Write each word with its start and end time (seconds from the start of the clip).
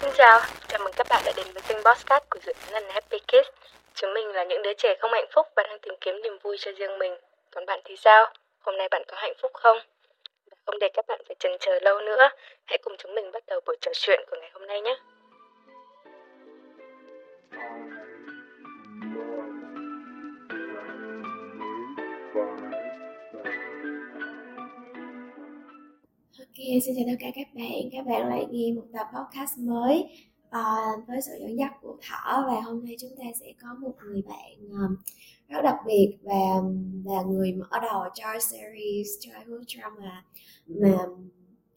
Xin 0.00 0.10
chào, 0.14 0.40
chào 0.68 0.80
mừng 0.84 0.92
các 0.96 1.06
bạn 1.10 1.22
đã 1.26 1.32
đến 1.36 1.46
với 1.52 1.62
kênh 1.68 1.78
Bosscat 1.84 2.30
của 2.30 2.38
dự 2.46 2.52
án 2.52 2.72
lần 2.72 2.84
Happy 2.90 3.18
Kids. 3.18 3.48
Chúng 3.94 4.14
mình 4.14 4.28
là 4.28 4.44
những 4.44 4.62
đứa 4.62 4.72
trẻ 4.74 4.94
không 5.00 5.12
hạnh 5.12 5.26
phúc 5.32 5.46
và 5.56 5.62
đang 5.62 5.78
tìm 5.78 5.94
kiếm 6.00 6.22
niềm 6.22 6.38
vui 6.42 6.56
cho 6.60 6.72
riêng 6.72 6.98
mình. 6.98 7.16
Còn 7.50 7.66
bạn 7.66 7.80
thì 7.84 7.96
sao? 7.96 8.32
Hôm 8.60 8.76
nay 8.76 8.88
bạn 8.90 9.02
có 9.08 9.16
hạnh 9.16 9.34
phúc 9.42 9.50
không? 9.54 9.78
Không 10.66 10.78
để 10.78 10.88
các 10.94 11.06
bạn 11.08 11.20
phải 11.26 11.36
chần 11.38 11.52
chờ 11.60 11.78
lâu 11.82 12.00
nữa, 12.00 12.28
hãy 12.66 12.78
cùng 12.78 12.96
chúng 12.98 13.14
mình 13.14 13.32
bắt 13.32 13.42
đầu 13.46 13.60
buổi 13.66 13.76
trò 13.80 13.90
chuyện 13.94 14.20
của 14.30 14.36
ngày 14.40 14.50
hôm 14.54 14.66
nay 14.66 14.80
nhé. 14.80 14.96
Ok, 26.60 26.82
xin 26.84 26.94
chào 26.96 27.04
tất 27.06 27.16
cả 27.20 27.26
các 27.34 27.54
bạn. 27.54 27.90
Các 27.92 28.06
bạn 28.06 28.28
lại 28.28 28.46
nghe 28.50 28.72
một 28.72 28.82
tập 28.92 29.06
podcast 29.14 29.58
mới 29.58 30.04
uh, 30.48 31.08
với 31.08 31.20
sự 31.22 31.32
dẫn 31.40 31.58
dắt 31.58 31.72
của 31.82 31.96
Thỏ 32.08 32.44
và 32.46 32.60
hôm 32.60 32.84
nay 32.84 32.96
chúng 33.00 33.10
ta 33.18 33.24
sẽ 33.40 33.46
có 33.62 33.68
một 33.80 33.92
người 34.04 34.22
bạn 34.22 34.68
um, 34.70 34.96
rất 35.48 35.62
đặc 35.62 35.76
biệt 35.86 36.16
và 36.22 36.34
là 37.04 37.22
người 37.22 37.52
mở 37.52 37.78
đầu 37.82 38.02
cho 38.14 38.26
series 38.40 39.08
Childhood 39.20 39.62
Drama 39.66 40.24
mà 40.66 40.98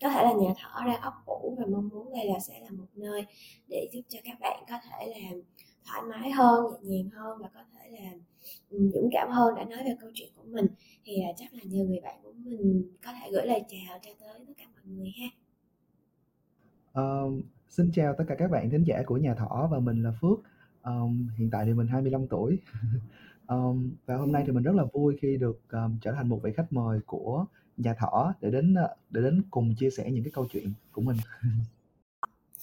có 0.01 0.09
thể 0.09 0.23
là 0.23 0.33
nhà 0.33 0.53
Thỏ 0.61 0.85
đang 0.85 1.01
ấp 1.01 1.13
ủ 1.25 1.55
và 1.59 1.65
mong 1.71 1.89
muốn 1.89 2.13
đây 2.13 2.25
là 2.25 2.39
sẽ 2.39 2.59
là 2.59 2.69
một 2.71 2.87
nơi 2.95 3.25
để 3.67 3.89
giúp 3.91 4.01
cho 4.09 4.19
các 4.23 4.39
bạn 4.39 4.63
có 4.69 4.75
thể 4.83 5.07
làm 5.07 5.41
thoải 5.85 6.01
mái 6.09 6.31
hơn, 6.31 6.65
nhẹ 6.83 6.97
nhàng 6.97 7.09
hơn 7.09 7.37
và 7.41 7.49
có 7.53 7.61
thể 7.73 7.89
là 7.91 8.11
dũng 8.69 9.09
cảm 9.11 9.29
hơn 9.31 9.55
để 9.55 9.65
nói 9.65 9.83
về 9.85 9.95
câu 10.01 10.09
chuyện 10.13 10.29
của 10.35 10.43
mình 10.47 10.65
thì 11.05 11.21
à, 11.21 11.29
chắc 11.37 11.53
là 11.53 11.59
nhờ 11.63 11.83
người 11.83 11.99
bạn 12.03 12.15
của 12.23 12.33
mình 12.37 12.91
có 13.05 13.11
thể 13.13 13.29
gửi 13.31 13.45
lời 13.45 13.63
chào 13.69 13.99
cho 14.01 14.11
tới 14.19 14.45
tất 14.47 14.53
cả 14.57 14.65
mọi 14.73 14.83
người 14.85 15.11
ha. 15.19 15.27
Um, 16.93 17.41
xin 17.69 17.91
chào 17.93 18.15
tất 18.17 18.23
cả 18.27 18.35
các 18.35 18.51
bạn 18.51 18.69
thính 18.69 18.83
giả 18.83 19.03
của 19.05 19.17
nhà 19.17 19.35
Thỏ 19.35 19.67
và 19.71 19.79
mình 19.79 20.03
là 20.03 20.11
Phước. 20.21 20.39
Um, 20.83 21.27
hiện 21.37 21.49
tại 21.51 21.65
thì 21.65 21.73
mình 21.73 21.87
25 21.87 22.27
tuổi. 22.27 22.59
um, 23.47 23.91
và 24.05 24.17
hôm 24.17 24.31
nay 24.31 24.43
thì 24.45 24.51
mình 24.51 24.63
rất 24.63 24.75
là 24.75 24.83
vui 24.93 25.17
khi 25.21 25.37
được 25.37 25.61
um, 25.71 25.97
trở 26.01 26.11
thành 26.11 26.29
một 26.29 26.39
vị 26.43 26.51
khách 26.55 26.73
mời 26.73 26.99
của 27.05 27.45
nhà 27.77 27.93
Thỏ 27.93 28.33
để 28.41 28.51
đến 28.51 28.73
ờ, 28.73 28.95
để 29.09 29.21
đến 29.21 29.41
cùng 29.51 29.75
chia 29.75 29.89
sẻ 29.89 30.11
những 30.11 30.23
cái 30.23 30.31
câu 30.31 30.47
chuyện 30.51 30.73
của 30.91 31.01
mình. 31.01 31.17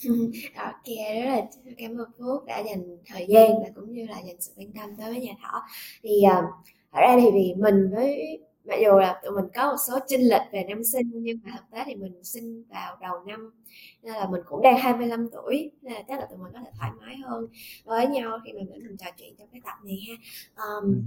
ok 0.56 0.86
rất 1.24 1.30
là 1.30 1.46
cảm 1.78 1.96
ơn 1.96 2.10
phước 2.18 2.44
đã 2.44 2.58
dành 2.58 2.96
thời 3.06 3.26
gian 3.28 3.50
và 3.62 3.68
cũng 3.74 3.92
như 3.92 4.06
là 4.06 4.20
dành 4.26 4.40
sự 4.40 4.52
quan 4.56 4.72
tâm 4.72 4.96
tới 4.96 5.10
với 5.10 5.20
nhà 5.20 5.32
thỏ. 5.42 5.62
Thì 6.02 6.22
uh, 6.26 6.44
thật 6.92 7.00
ra 7.00 7.18
thì 7.20 7.30
vì 7.34 7.54
mình 7.58 7.90
với 7.94 8.40
mặc 8.64 8.76
dù 8.82 8.98
là 8.98 9.20
tụi 9.24 9.32
mình 9.32 9.44
có 9.54 9.70
một 9.70 9.76
số 9.88 9.98
chênh 10.08 10.20
lệch 10.20 10.42
về 10.52 10.64
năm 10.68 10.84
sinh 10.84 11.10
nhưng 11.14 11.38
mà 11.44 11.50
thực 11.56 11.64
tế 11.70 11.82
thì 11.86 11.94
mình 11.94 12.24
sinh 12.24 12.64
vào 12.68 12.96
đầu 13.00 13.24
năm 13.26 13.50
nên 14.02 14.14
là 14.14 14.28
mình 14.30 14.40
cũng 14.44 14.62
đang 14.62 14.78
25 14.78 15.28
tuổi 15.32 15.70
nên 15.82 15.92
là 15.92 16.02
chắc 16.08 16.20
là 16.20 16.26
tụi 16.26 16.38
mình 16.38 16.52
có 16.52 16.58
thể 16.64 16.70
thoải 16.78 16.90
mái 17.00 17.16
hơn 17.16 17.46
với 17.84 18.06
nhau 18.06 18.38
khi 18.44 18.52
mà 18.52 18.60
mình 18.70 18.96
trò 18.96 19.06
chuyện 19.18 19.34
trong 19.38 19.48
cái 19.52 19.60
tập 19.64 19.74
này 19.84 19.98
ha. 20.08 20.14
Um, 20.64 21.02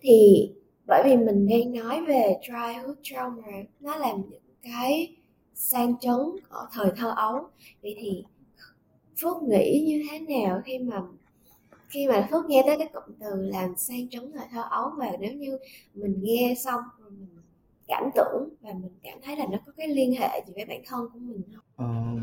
thì 0.00 0.50
bởi 0.86 1.02
vì 1.04 1.16
mình 1.16 1.48
đang 1.48 1.72
nói 1.72 2.04
về 2.04 2.36
childhood 2.42 2.96
trauma 3.02 3.52
nó 3.80 3.96
làm 3.96 4.22
những 4.30 4.42
cái 4.62 5.16
sang 5.62 5.98
chấn 6.00 6.16
ở 6.48 6.68
thời 6.72 6.90
thơ 6.96 7.14
ấu. 7.16 7.48
Vậy 7.82 7.96
thì 7.98 8.24
phước 9.22 9.42
nghĩ 9.42 9.84
như 9.86 10.02
thế 10.10 10.18
nào 10.18 10.60
khi 10.64 10.78
mà 10.78 11.02
khi 11.88 12.08
mà 12.08 12.28
phước 12.30 12.44
nghe 12.44 12.62
tới 12.66 12.78
cái 12.78 12.88
cụm 12.92 13.14
từ 13.20 13.42
làm 13.42 13.76
sang 13.76 14.08
chấn 14.08 14.32
thời 14.32 14.46
thơ 14.52 14.62
ấu 14.70 14.90
và 14.98 15.12
nếu 15.20 15.32
như 15.32 15.58
mình 15.94 16.16
nghe 16.22 16.54
xong 16.64 16.80
mình 17.04 17.26
cảm 17.88 18.10
tưởng 18.14 18.48
và 18.60 18.72
mình 18.72 18.92
cảm 19.02 19.18
thấy 19.22 19.36
là 19.36 19.46
nó 19.50 19.58
có 19.66 19.72
cái 19.76 19.88
liên 19.88 20.14
hệ 20.14 20.28
gì 20.46 20.52
với 20.54 20.64
bản 20.64 20.82
thân 20.86 21.08
của 21.12 21.18
mình 21.18 21.42
không? 21.54 21.64
Ờ, 21.76 22.18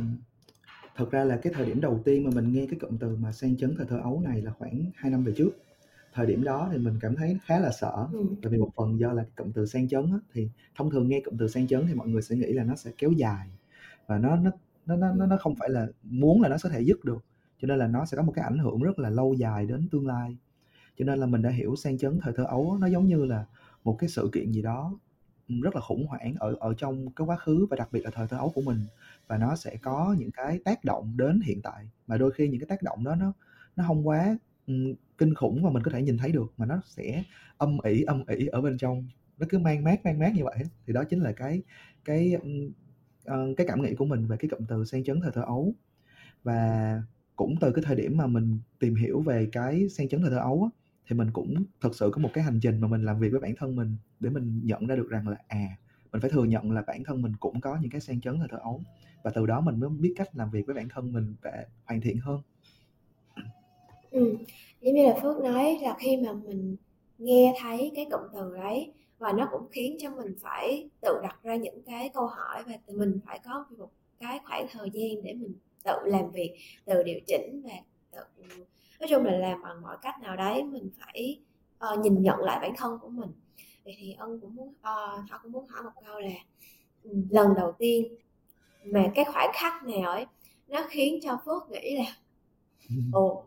thật 0.95 1.12
ra 1.12 1.23
là 1.23 1.40
cái 1.44 1.54
thời 1.54 1.66
điểm 1.66 1.82
đầu 1.82 2.00
tiên 2.06 2.23
mà 2.23 2.30
mình 2.36 2.54
nghe 2.54 2.66
cái 2.70 2.80
cụm 2.80 2.98
từ 2.98 3.17
mà 3.20 3.32
sang 3.32 3.58
chấn 3.58 3.76
thời 3.78 3.86
thơ 3.90 4.00
ấu 4.04 4.22
này 4.22 4.42
là 4.42 4.52
khoảng 4.60 4.86
2 4.95 5.12
năm 5.12 5.23
về 5.23 5.34
trước 5.38 5.52
thời 6.14 6.25
điểm 6.25 6.43
đó 6.43 6.70
thì 6.71 6.77
mình 6.77 6.99
cảm 7.02 7.15
thấy 7.15 7.37
khá 7.45 7.59
là 7.59 7.71
sợ. 7.71 8.08
Ừ. 8.14 8.25
tại 8.42 8.52
vì 8.52 8.58
một 8.58 8.70
phần 8.75 8.99
do 8.99 9.14
là 9.14 9.25
cụm 9.36 9.52
từ 9.52 9.65
sang 9.65 9.87
chấn 9.87 10.11
á, 10.11 10.17
thì 10.33 10.49
thông 10.75 10.92
thường 10.92 11.09
nghe 11.09 11.21
cụm 11.25 11.37
từ 11.37 11.47
sang 11.47 11.67
chấn 11.67 11.87
thì 11.87 11.93
mọi 11.93 12.08
người 12.08 12.21
sẽ 12.21 12.36
nghĩ 12.36 12.53
là 12.53 12.64
nó 12.64 12.75
sẽ 12.75 12.92
kéo 12.97 13.11
dài 13.11 13.49
và 14.08 14.17
nó 14.17 14.36
nó 14.36 14.52
nó 14.86 15.14
nó 15.14 15.25
nó 15.25 15.37
không 15.37 15.55
phải 15.55 15.69
là 15.69 15.87
muốn 16.03 16.42
là 16.42 16.49
nó 16.49 16.58
có 16.64 16.69
thể 16.69 16.81
dứt 16.81 17.05
được. 17.05 17.25
Cho 17.61 17.67
nên 17.67 17.80
là 17.80 17.87
nó 17.87 18.05
sẽ 18.05 18.17
có 18.17 18.23
một 18.23 18.31
cái 18.36 18.43
ảnh 18.45 18.58
hưởng 18.58 18.83
rất 18.83 18.99
là 18.99 19.09
lâu 19.09 19.33
dài 19.33 19.65
đến 19.65 19.87
tương 19.92 20.08
lai. 20.08 20.37
Cho 20.98 21.05
nên 21.05 21.19
là 21.19 21.25
mình 21.25 21.42
đã 21.42 21.49
hiểu 21.49 21.75
sang 21.75 21.98
chấn 21.98 22.19
thời 22.21 22.33
thơ 22.33 22.43
ấu 22.43 22.77
nó 22.81 22.87
giống 22.87 23.08
như 23.08 23.25
là 23.25 23.45
một 23.83 23.95
cái 23.99 24.09
sự 24.09 24.30
kiện 24.33 24.52
gì 24.52 24.61
đó 24.61 24.99
rất 25.64 25.75
là 25.75 25.81
khủng 25.81 26.08
hoảng 26.08 26.36
ở 26.39 26.55
ở 26.59 26.73
trong 26.77 27.11
cái 27.11 27.27
quá 27.27 27.36
khứ 27.37 27.67
và 27.69 27.77
đặc 27.77 27.89
biệt 27.92 28.02
là 28.03 28.11
thời 28.14 28.27
thơ 28.27 28.37
ấu 28.37 28.49
của 28.55 28.61
mình. 28.61 28.87
Và 29.27 29.37
nó 29.37 29.55
sẽ 29.55 29.75
có 29.81 30.15
những 30.19 30.31
cái 30.31 30.59
tác 30.65 30.83
động 30.83 31.14
đến 31.17 31.42
hiện 31.42 31.61
tại. 31.61 31.89
Mà 32.08 32.17
đôi 32.17 32.31
khi 32.31 32.48
những 32.49 32.59
cái 32.59 32.67
tác 32.67 32.83
động 32.83 33.03
đó 33.03 33.15
nó 33.15 33.33
nó 33.75 33.83
không 33.87 34.08
quá 34.08 34.37
kinh 35.17 35.33
khủng 35.33 35.61
mà 35.61 35.69
mình 35.69 35.83
có 35.83 35.91
thể 35.91 36.02
nhìn 36.02 36.17
thấy 36.17 36.31
được 36.31 36.53
mà 36.57 36.65
nó 36.65 36.81
sẽ 36.85 37.23
âm 37.57 37.77
ỉ 37.83 38.02
âm 38.02 38.23
ỉ 38.27 38.45
ở 38.45 38.61
bên 38.61 38.77
trong. 38.77 39.07
Nó 39.37 39.45
cứ 39.49 39.59
mang 39.59 39.83
mát 39.83 40.05
mang 40.05 40.19
mát 40.19 40.35
như 40.35 40.43
vậy 40.43 40.57
thì 40.87 40.93
đó 40.93 41.03
chính 41.03 41.19
là 41.19 41.31
cái 41.31 41.61
cái 42.05 42.35
uh, 42.35 43.57
cái 43.57 43.67
cảm 43.67 43.81
nghĩ 43.81 43.95
của 43.95 44.05
mình 44.05 44.27
về 44.27 44.37
cái 44.39 44.49
cụm 44.49 44.65
từ 44.67 44.85
sang 44.85 45.03
chấn 45.03 45.21
thời 45.21 45.31
thơ 45.31 45.41
ấu. 45.41 45.73
Và 46.43 47.03
cũng 47.35 47.55
từ 47.61 47.71
cái 47.71 47.83
thời 47.87 47.95
điểm 47.95 48.17
mà 48.17 48.27
mình 48.27 48.59
tìm 48.80 48.95
hiểu 48.95 49.21
về 49.21 49.49
cái 49.52 49.89
sang 49.89 50.09
chấn 50.09 50.21
thời 50.21 50.30
thơ 50.30 50.37
ấu 50.37 50.63
á, 50.63 50.69
thì 51.07 51.15
mình 51.15 51.30
cũng 51.33 51.63
thật 51.81 51.95
sự 51.95 52.09
có 52.13 52.21
một 52.21 52.30
cái 52.33 52.43
hành 52.43 52.59
trình 52.59 52.81
mà 52.81 52.87
mình 52.87 53.03
làm 53.03 53.19
việc 53.19 53.30
với 53.31 53.41
bản 53.41 53.55
thân 53.57 53.75
mình 53.75 53.95
để 54.19 54.30
mình 54.30 54.61
nhận 54.63 54.87
ra 54.87 54.95
được 54.95 55.09
rằng 55.09 55.27
là 55.27 55.37
à 55.47 55.77
mình 56.11 56.21
phải 56.21 56.30
thừa 56.30 56.43
nhận 56.43 56.71
là 56.71 56.81
bản 56.87 57.03
thân 57.03 57.21
mình 57.21 57.33
cũng 57.39 57.61
có 57.61 57.77
những 57.81 57.91
cái 57.91 58.01
sang 58.01 58.21
chấn 58.21 58.39
thời 58.39 58.47
thơ 58.47 58.57
ấu. 58.57 58.81
Và 59.23 59.31
từ 59.36 59.45
đó 59.45 59.61
mình 59.61 59.80
mới 59.80 59.89
biết 59.89 60.13
cách 60.17 60.36
làm 60.36 60.51
việc 60.51 60.65
với 60.65 60.75
bản 60.75 60.89
thân 60.89 61.13
mình 61.13 61.36
và 61.41 61.51
hoàn 61.86 62.01
thiện 62.01 62.17
hơn 62.17 62.41
ừ. 64.11 64.37
giống 64.81 64.95
như 64.95 65.03
là 65.03 65.15
phước 65.21 65.37
nói 65.37 65.80
là 65.81 65.95
khi 65.99 66.17
mà 66.17 66.33
mình 66.33 66.75
nghe 67.17 67.53
thấy 67.61 67.92
cái 67.95 68.08
cụm 68.11 68.21
từ 68.33 68.58
đấy 68.58 68.93
và 69.20 69.31
nó 69.31 69.47
cũng 69.52 69.67
khiến 69.71 69.97
cho 69.99 70.09
mình 70.09 70.36
phải 70.42 70.89
tự 71.02 71.20
đặt 71.23 71.39
ra 71.43 71.55
những 71.55 71.81
cái 71.86 72.09
câu 72.14 72.27
hỏi 72.27 72.64
và 72.67 72.73
mình 72.87 73.19
phải 73.25 73.39
có 73.45 73.65
một 73.77 73.92
cái 74.19 74.39
khoảng 74.45 74.67
thời 74.71 74.89
gian 74.93 75.23
để 75.23 75.33
mình 75.33 75.53
tự 75.83 75.93
làm 76.05 76.31
việc 76.31 76.55
tự 76.86 77.03
điều 77.03 77.19
chỉnh 77.27 77.61
và 77.64 77.73
tự 78.11 78.45
nói 78.99 79.08
chung 79.09 79.25
là 79.25 79.37
làm 79.37 79.61
bằng 79.61 79.81
mọi 79.81 79.98
cách 80.02 80.21
nào 80.21 80.36
đấy 80.36 80.64
mình 80.64 80.89
phải 80.99 81.39
uh, 81.93 81.99
nhìn 81.99 82.21
nhận 82.21 82.39
lại 82.39 82.59
bản 82.61 82.73
thân 82.77 82.99
của 83.02 83.09
mình 83.09 83.30
vậy 83.86 83.95
thì 83.98 84.14
ân 84.14 84.39
cũng 84.39 84.55
muốn 84.55 84.67
uh, 84.67 85.30
họ 85.30 85.39
cũng 85.43 85.52
muốn 85.52 85.67
hỏi 85.67 85.83
một 85.83 85.92
câu 86.05 86.19
là 86.19 86.36
um, 87.03 87.27
lần 87.30 87.48
đầu 87.55 87.71
tiên 87.77 88.15
mà 88.83 89.11
cái 89.15 89.25
khoảnh 89.25 89.49
khắc 89.53 89.83
nào 89.83 90.11
ấy 90.11 90.25
nó 90.67 90.86
khiến 90.89 91.19
cho 91.23 91.39
phước 91.45 91.69
nghĩ 91.69 91.98
là 91.98 92.15
ồ 93.14 93.45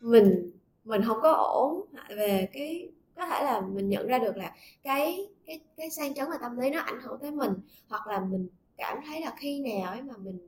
mình 0.00 0.50
mình 0.84 1.02
không 1.02 1.18
có 1.22 1.32
ổn 1.32 1.86
về 2.08 2.48
cái 2.52 2.92
có 3.14 3.26
thể 3.26 3.44
là 3.44 3.60
mình 3.60 3.88
nhận 3.88 4.06
ra 4.06 4.18
được 4.18 4.36
là 4.36 4.54
cái 4.82 5.26
cái 5.46 5.60
cái 5.76 5.90
sang 5.90 6.14
chấn 6.14 6.28
và 6.30 6.38
tâm 6.40 6.56
lý 6.56 6.70
nó 6.70 6.80
ảnh 6.80 7.00
hưởng 7.02 7.18
tới 7.20 7.30
mình 7.30 7.52
hoặc 7.88 8.06
là 8.06 8.20
mình 8.20 8.48
cảm 8.76 8.98
thấy 9.06 9.20
là 9.20 9.34
khi 9.38 9.60
nào 9.60 9.92
ấy 9.92 10.02
mà 10.02 10.14
mình 10.16 10.38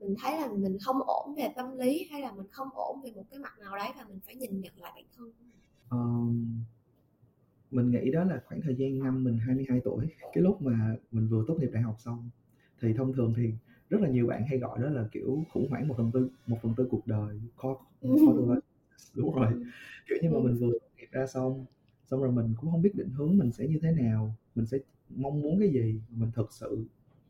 mình 0.00 0.14
thấy 0.22 0.40
là 0.40 0.48
mình 0.52 0.78
không 0.78 0.96
ổn 1.06 1.34
về 1.34 1.48
tâm 1.56 1.78
lý 1.78 2.08
hay 2.10 2.20
là 2.20 2.32
mình 2.32 2.46
không 2.50 2.68
ổn 2.74 3.00
về 3.04 3.10
một 3.10 3.24
cái 3.30 3.38
mặt 3.38 3.58
nào 3.58 3.76
đấy 3.76 3.88
và 3.96 4.04
mình 4.08 4.20
phải 4.26 4.34
nhìn 4.34 4.60
nhận 4.60 4.72
lại 4.76 4.92
bản 4.94 5.04
thân 5.16 5.32
của 5.32 5.44
mình. 5.44 5.60
Um, 5.90 6.64
mình 7.70 7.90
nghĩ 7.90 8.10
đó 8.10 8.24
là 8.24 8.42
khoảng 8.46 8.60
thời 8.60 8.74
gian 8.74 8.98
năm 8.98 9.24
mình 9.24 9.38
22 9.38 9.80
tuổi 9.84 10.06
cái 10.32 10.42
lúc 10.42 10.62
mà 10.62 10.96
mình 11.10 11.28
vừa 11.28 11.44
tốt 11.48 11.56
nghiệp 11.58 11.70
đại 11.72 11.82
học 11.82 11.96
xong 11.98 12.30
thì 12.80 12.94
thông 12.96 13.12
thường 13.12 13.34
thì 13.36 13.52
rất 13.90 14.00
là 14.00 14.08
nhiều 14.08 14.26
bạn 14.26 14.46
hay 14.46 14.58
gọi 14.58 14.78
đó 14.82 14.88
là 14.90 15.08
kiểu 15.12 15.44
khủng 15.52 15.70
hoảng 15.70 15.88
một 15.88 15.94
phần 15.96 16.10
tư 16.12 16.28
một 16.46 16.58
phần 16.62 16.74
tư 16.76 16.88
cuộc 16.90 17.06
đời 17.06 17.40
khó 17.56 17.74
khó 18.00 18.32
tương 18.36 18.60
đúng 19.14 19.34
rồi. 19.34 19.48
Kiểu 20.08 20.18
như 20.22 20.30
mà 20.30 20.38
mình 20.38 20.56
vừa 20.56 20.72
nghiệp 20.96 21.08
ra 21.12 21.26
xong 21.26 21.64
xong 22.06 22.22
rồi 22.22 22.32
mình 22.32 22.54
cũng 22.60 22.70
không 22.70 22.82
biết 22.82 22.94
định 22.94 23.10
hướng 23.10 23.38
mình 23.38 23.52
sẽ 23.52 23.66
như 23.66 23.78
thế 23.82 23.92
nào 23.92 24.34
mình 24.54 24.66
sẽ 24.66 24.78
mong 25.10 25.40
muốn 25.40 25.60
cái 25.60 25.68
gì 25.70 26.00
mình 26.10 26.30
thực 26.34 26.52
sự 26.52 26.84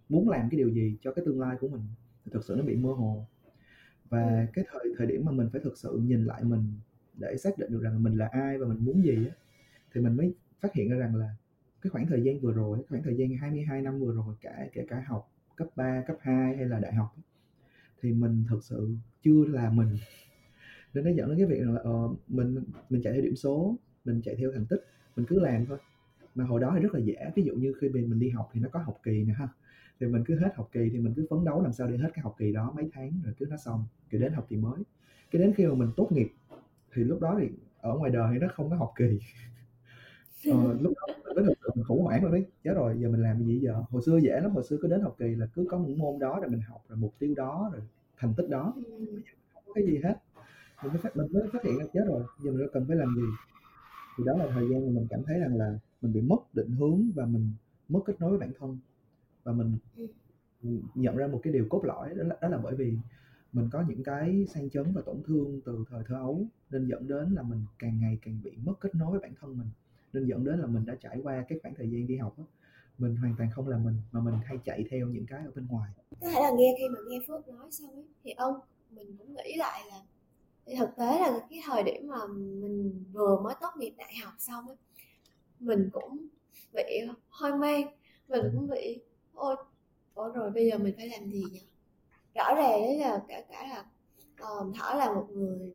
muốn 0.09 0.29
làm 0.29 0.49
cái 0.51 0.59
điều 0.59 0.71
gì 0.71 0.97
cho 1.01 1.13
cái 1.13 1.25
tương 1.25 1.41
lai 1.41 1.57
của 1.61 1.69
mình 1.69 1.83
thì 2.25 2.31
thực 2.35 2.45
sự 2.45 2.55
nó 2.59 2.63
bị 2.65 2.77
mơ 2.77 2.93
hồ. 2.93 3.27
Và 4.11 4.47
cái 4.53 4.65
thời 4.73 4.95
thời 4.99 5.07
điểm 5.07 5.25
mà 5.25 5.33
mình 5.33 5.49
phải 5.53 5.61
thực 5.65 5.79
sự 5.79 6.01
nhìn 6.05 6.25
lại 6.25 6.45
mình 6.45 6.65
để 7.15 7.37
xác 7.37 7.59
định 7.59 7.73
được 7.73 7.83
rằng 7.83 8.03
mình 8.03 8.19
là 8.19 8.27
ai 8.27 8.59
và 8.59 8.67
mình 8.67 8.79
muốn 8.85 9.05
gì 9.05 9.27
á, 9.27 9.35
thì 9.95 10.01
mình 10.01 10.17
mới 10.17 10.35
phát 10.61 10.75
hiện 10.75 10.91
ra 10.91 10.97
rằng 10.97 11.17
là 11.17 11.37
cái 11.83 11.91
khoảng 11.91 12.07
thời 12.07 12.23
gian 12.23 12.41
vừa 12.41 12.53
rồi 12.53 12.79
khoảng 12.89 13.03
thời 13.03 13.17
gian 13.17 13.37
22 13.37 13.83
năm 13.83 14.01
vừa 14.01 14.15
rồi 14.15 14.35
cả 14.41 14.69
kể 14.73 14.87
cả 14.89 15.05
học 15.09 15.34
cấp 15.57 15.69
3, 15.77 16.03
cấp 16.07 16.17
2 16.21 16.57
hay 16.57 16.67
là 16.67 16.79
đại 16.79 16.95
học 16.95 17.17
thì 18.03 18.13
mình 18.13 18.45
thực 18.49 18.65
sự 18.65 18.97
chưa 19.23 19.45
là 19.45 19.71
mình. 19.71 19.97
Nên 20.95 21.05
nó 21.05 21.11
dẫn 21.11 21.29
đến 21.29 21.39
cái 21.39 21.47
việc 21.47 21.61
là 21.61 21.81
uh, 21.91 22.19
mình 22.29 22.65
mình 22.91 23.03
chạy 23.03 23.13
theo 23.13 23.23
điểm 23.23 23.37
số 23.37 23.77
mình 24.05 24.21
chạy 24.25 24.37
theo 24.39 24.53
thành 24.53 24.67
tích 24.67 24.85
mình 25.17 25.27
cứ 25.29 25.41
làm 25.41 25.67
thôi. 25.67 25.79
Mà 26.35 26.45
hồi 26.45 26.61
đó 26.61 26.73
thì 26.75 26.83
rất 26.83 26.95
là 26.95 27.01
dễ 27.01 27.31
ví 27.35 27.43
dụ 27.43 27.55
như 27.55 27.73
khi 27.81 27.89
mình 27.89 28.19
đi 28.19 28.29
học 28.29 28.51
thì 28.53 28.61
nó 28.61 28.69
có 28.69 28.79
học 28.79 29.01
kỳ 29.03 29.25
nè 29.25 29.35
ha 29.35 29.49
thì 30.01 30.07
mình 30.07 30.25
cứ 30.27 30.39
hết 30.39 30.53
học 30.57 30.69
kỳ 30.73 30.91
thì 30.93 30.99
mình 30.99 31.15
cứ 31.17 31.27
phấn 31.31 31.45
đấu 31.45 31.63
làm 31.63 31.73
sao 31.73 31.89
để 31.89 31.97
hết 31.97 32.11
cái 32.15 32.23
học 32.23 32.35
kỳ 32.39 32.53
đó 32.53 32.73
mấy 32.77 32.91
tháng 32.93 33.13
rồi 33.25 33.35
cứ 33.39 33.47
nó 33.51 33.57
xong 33.57 33.85
cứ 34.11 34.19
đến 34.19 34.33
học 34.33 34.47
kỳ 34.49 34.57
mới. 34.57 34.83
Cái 35.31 35.43
đến 35.43 35.53
khi 35.57 35.67
mà 35.67 35.75
mình 35.75 35.91
tốt 35.97 36.13
nghiệp 36.13 36.29
thì 36.93 37.05
lúc 37.05 37.21
đó 37.21 37.37
thì 37.41 37.49
ở 37.81 37.95
ngoài 37.95 38.11
đời 38.11 38.31
thì 38.33 38.39
nó 38.39 38.49
không 38.55 38.71
có 38.71 38.77
học 38.77 38.93
kỳ. 38.97 39.19
Ờ, 40.51 40.75
lúc 40.81 40.93
đó 40.97 41.15
mình 41.25 41.35
mới 41.37 41.45
thực 41.45 41.55
sự 41.63 41.71
mình 41.75 41.85
khủng 41.85 42.03
hoảng 42.03 42.23
luôn 42.23 42.33
đấy, 42.33 42.47
chết 42.65 42.73
rồi 42.75 42.97
giờ 42.99 43.09
mình 43.09 43.23
làm 43.23 43.45
gì 43.45 43.59
giờ? 43.59 43.85
Hồi 43.91 44.03
xưa 44.03 44.19
dễ 44.19 44.41
lắm, 44.41 44.51
hồi 44.51 44.65
xưa 44.65 44.77
cứ 44.83 44.89
đến 44.89 45.01
học 45.01 45.17
kỳ 45.19 45.35
là 45.35 45.47
cứ 45.55 45.67
có 45.71 45.79
những 45.79 45.99
môn 45.99 46.19
đó 46.19 46.41
rồi 46.41 46.51
mình 46.51 46.61
học, 46.61 46.85
rồi 46.89 46.99
mục 46.99 47.15
tiêu 47.19 47.35
đó, 47.37 47.71
rồi 47.73 47.83
thành 48.17 48.35
tích 48.37 48.49
đó, 48.49 48.73
bây 48.77 48.85
giờ 48.85 49.21
không 49.55 49.63
có 49.67 49.73
cái 49.75 49.85
gì 49.87 50.01
hết. 50.05 50.15
Mình 50.83 50.93
mới 50.93 51.01
phát 51.03 51.17
mình 51.17 51.27
mới 51.33 51.43
phát 51.53 51.65
hiện 51.65 51.79
ra 51.79 51.85
chết 51.93 52.05
rồi, 52.07 52.23
giờ 52.43 52.53
mình 52.53 52.69
cần 52.73 52.85
phải 52.89 52.97
làm 52.97 53.15
gì? 53.17 53.23
Thì 54.19 54.25
đó 54.25 54.37
là 54.37 54.47
thời 54.55 54.69
gian 54.69 54.87
mà 54.87 54.93
mình 54.93 55.07
cảm 55.11 55.23
thấy 55.27 55.41
rằng 55.41 55.57
là 55.57 55.79
mình 56.03 56.13
bị 56.13 56.21
mất 56.21 56.55
định 56.55 56.71
hướng 56.71 57.11
và 57.15 57.27
mình 57.27 57.53
mất 57.89 58.01
kết 58.07 58.21
nối 58.21 58.31
với 58.31 58.39
bản 58.39 58.53
thân. 58.59 58.79
Và 59.45 59.53
mình, 59.53 59.79
nhận 60.95 61.17
ra 61.17 61.27
một 61.27 61.41
cái 61.43 61.53
điều 61.53 61.67
cốt 61.71 61.85
lõi 61.85 62.15
đó 62.15 62.23
là 62.25 62.37
đó 62.43 62.49
là 62.49 62.59
bởi 62.59 62.75
vì 62.75 62.99
mình 63.53 63.69
có 63.73 63.85
những 63.89 64.03
cái 64.05 64.47
sang 64.55 64.71
chấn 64.71 64.93
và 64.93 65.03
tổn 65.03 65.17
thương 65.27 65.61
từ 65.65 65.85
thời 65.91 66.05
thơ 66.07 66.15
ấu, 66.15 66.47
nên 66.71 66.87
dẫn 66.87 67.09
đến 67.09 67.31
là 67.35 67.43
mình 67.43 67.61
càng 67.79 68.01
ngày 68.01 68.19
càng 68.23 68.41
bị 68.45 68.51
mất 68.65 68.73
kết 68.81 68.95
nối 68.95 69.11
với 69.11 69.21
bản 69.21 69.33
thân 69.41 69.59
mình 69.59 69.69
nên 70.15 70.27
dẫn 70.27 70.45
đến 70.45 70.61
là 70.61 70.67
mình 70.67 70.87
đã 70.87 70.95
trải 71.01 71.19
qua 71.23 71.45
cái 71.49 71.59
khoảng 71.63 71.75
thời 71.75 71.91
gian 71.91 72.07
đi 72.07 72.17
học 72.17 72.39
đó, 72.39 72.45
mình 72.99 73.17
hoàn 73.17 73.35
toàn 73.39 73.51
không 73.55 73.69
là 73.69 73.77
mình 73.77 73.97
mà 74.13 74.21
mình 74.21 74.35
hay 74.45 74.59
chạy 74.65 74.85
theo 74.91 75.07
những 75.07 75.27
cái 75.27 75.45
ở 75.45 75.51
bên 75.55 75.67
ngoài. 75.71 75.91
Có 76.21 76.29
thể 76.29 76.41
là 76.43 76.51
nghe 76.57 76.75
khi 76.79 76.89
mà 76.89 76.99
nghe 77.09 77.21
phước 77.27 77.49
nói 77.49 77.71
xong 77.71 77.95
ấy 77.95 78.05
thì 78.25 78.31
ông 78.31 78.55
mình 78.91 79.17
cũng 79.19 79.35
nghĩ 79.35 79.55
lại 79.57 79.81
là 79.91 80.03
thực 80.79 80.97
tế 80.97 81.19
là 81.21 81.39
cái 81.51 81.61
thời 81.67 81.83
điểm 81.83 82.09
mà 82.09 82.27
mình 82.27 83.05
vừa 83.13 83.41
mới 83.41 83.55
tốt 83.61 83.71
nghiệp 83.77 83.95
đại 83.99 84.15
học 84.25 84.35
xong 84.39 84.69
ấy 84.69 84.77
mình 85.61 85.91
cũng 85.93 86.27
bị 86.75 86.83
hoang 87.29 87.61
mang 87.61 87.87
mình 88.29 88.43
cũng 88.55 88.69
bị 88.69 89.01
ôi 89.35 89.57
ủa 90.15 90.33
rồi 90.33 90.51
bây 90.51 90.71
giờ 90.71 90.79
mình 90.79 90.95
phải 90.97 91.09
làm 91.09 91.31
gì 91.31 91.45
nhỉ? 91.53 91.63
Rõ 92.35 92.55
ràng 92.55 92.81
đấy 92.81 92.99
là 92.99 93.23
cả 93.29 93.43
cả 93.51 93.67
là 93.69 93.85
uh, 94.43 94.75
thở 94.75 94.95
là 94.95 95.13
một 95.15 95.27
người 95.31 95.75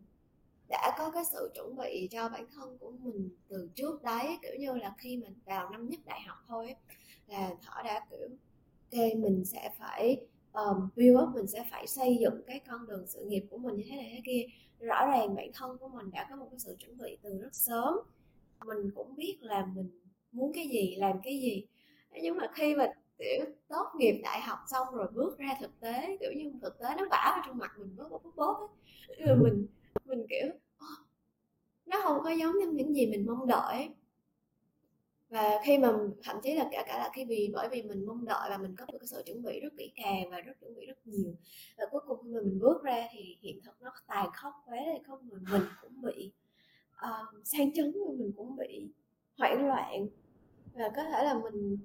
đã 0.69 0.95
có 0.97 1.11
cái 1.11 1.23
sự 1.31 1.51
chuẩn 1.55 1.75
bị 1.75 2.07
cho 2.11 2.29
bản 2.29 2.45
thân 2.55 2.77
của 2.77 2.91
mình 2.91 3.29
từ 3.47 3.69
trước 3.75 4.03
đấy 4.03 4.37
kiểu 4.41 4.55
như 4.59 4.73
là 4.73 4.95
khi 4.97 5.17
mình 5.17 5.33
vào 5.45 5.69
năm 5.69 5.89
nhất 5.89 5.99
đại 6.05 6.21
học 6.21 6.37
thôi 6.47 6.75
là 7.27 7.51
thỏ 7.61 7.81
đã 7.83 8.05
kiểu 8.09 8.19
ok 8.91 9.17
mình 9.17 9.45
sẽ 9.45 9.71
phải 9.79 10.21
um, 10.53 10.89
build 10.95 11.17
up 11.17 11.29
mình 11.35 11.47
sẽ 11.47 11.65
phải 11.71 11.87
xây 11.87 12.17
dựng 12.21 12.41
cái 12.47 12.59
con 12.67 12.87
đường 12.87 13.07
sự 13.07 13.25
nghiệp 13.25 13.43
của 13.49 13.57
mình 13.57 13.75
như 13.75 13.83
thế 13.89 13.95
này 13.95 14.11
thế 14.15 14.21
kia. 14.25 14.45
Rõ 14.79 15.05
ràng 15.05 15.35
bản 15.35 15.51
thân 15.53 15.77
của 15.77 15.87
mình 15.87 16.11
đã 16.11 16.27
có 16.29 16.35
một 16.35 16.47
cái 16.51 16.59
sự 16.59 16.75
chuẩn 16.79 16.97
bị 16.97 17.17
từ 17.21 17.39
rất 17.41 17.55
sớm. 17.55 17.93
Mình 18.65 18.91
cũng 18.95 19.15
biết 19.15 19.37
là 19.41 19.65
mình 19.75 19.89
muốn 20.31 20.51
cái 20.53 20.67
gì 20.67 20.95
làm 20.95 21.21
cái 21.23 21.39
gì. 21.39 21.65
Nhưng 22.21 22.37
mà 22.37 22.47
khi 22.55 22.75
mà 22.75 22.87
kiểu 23.19 23.45
tốt 23.67 23.85
nghiệp 23.97 24.21
đại 24.23 24.41
học 24.41 24.59
xong 24.67 24.87
rồi 24.93 25.07
bước 25.13 25.37
ra 25.37 25.57
thực 25.61 25.79
tế 25.79 26.17
kiểu 26.19 26.31
như 26.35 26.51
thực 26.61 26.79
tế 26.79 26.85
nó 26.97 27.03
vả 27.11 27.31
vào 27.35 27.43
trong 27.47 27.57
mặt 27.57 27.71
mình 27.79 27.95
bóp 27.97 28.09
bóp 28.09 28.31
bóp 28.35 28.69
ấy. 29.07 29.35
mình 29.35 29.67
mình 30.05 30.25
kiểu 30.29 30.47
nó 31.85 32.01
không 32.03 32.23
có 32.23 32.29
giống 32.29 32.57
như 32.57 32.71
những 32.71 32.95
gì 32.95 33.07
mình 33.07 33.25
mong 33.27 33.47
đợi 33.47 33.89
và 35.29 35.61
khi 35.65 35.77
mà 35.77 35.93
thậm 36.23 36.35
chí 36.43 36.53
là 36.53 36.69
cả 36.71 36.83
cả 36.87 36.97
là 36.97 37.09
khi 37.13 37.25
vì 37.25 37.51
bởi 37.53 37.69
vì 37.69 37.81
mình 37.81 38.05
mong 38.05 38.25
đợi 38.25 38.49
và 38.49 38.57
mình 38.57 38.75
có 38.75 38.85
được 38.91 38.97
cái 38.99 39.07
sự 39.07 39.23
chuẩn 39.25 39.43
bị 39.43 39.59
rất 39.59 39.73
kỹ 39.77 39.91
càng 39.95 40.29
và 40.29 40.39
rất 40.39 40.53
chuẩn 40.61 40.75
bị 40.75 40.85
rất 40.85 41.07
nhiều 41.07 41.35
và 41.77 41.85
cuối 41.91 42.01
cùng 42.07 42.17
khi 42.23 42.29
mà 42.29 42.39
mình 42.41 42.59
bước 42.59 42.83
ra 42.83 43.07
thì 43.11 43.37
hiện 43.41 43.61
thực 43.61 43.81
nó 43.81 43.91
tàn 44.07 44.29
khốc 44.33 44.53
quá 44.65 44.77
thì 44.85 45.03
không 45.07 45.29
mình 45.29 45.43
mình 45.51 45.63
cũng 45.81 46.01
bị 46.01 46.31
uh, 47.05 47.47
sang 47.47 47.73
chấn 47.73 47.91
và 47.91 48.13
mình 48.17 48.31
cũng 48.37 48.55
bị 48.55 48.87
hoảng 49.37 49.67
loạn. 49.67 50.07
Và 50.73 50.89
có 50.95 51.03
thể 51.03 51.23
là 51.23 51.33
mình 51.33 51.77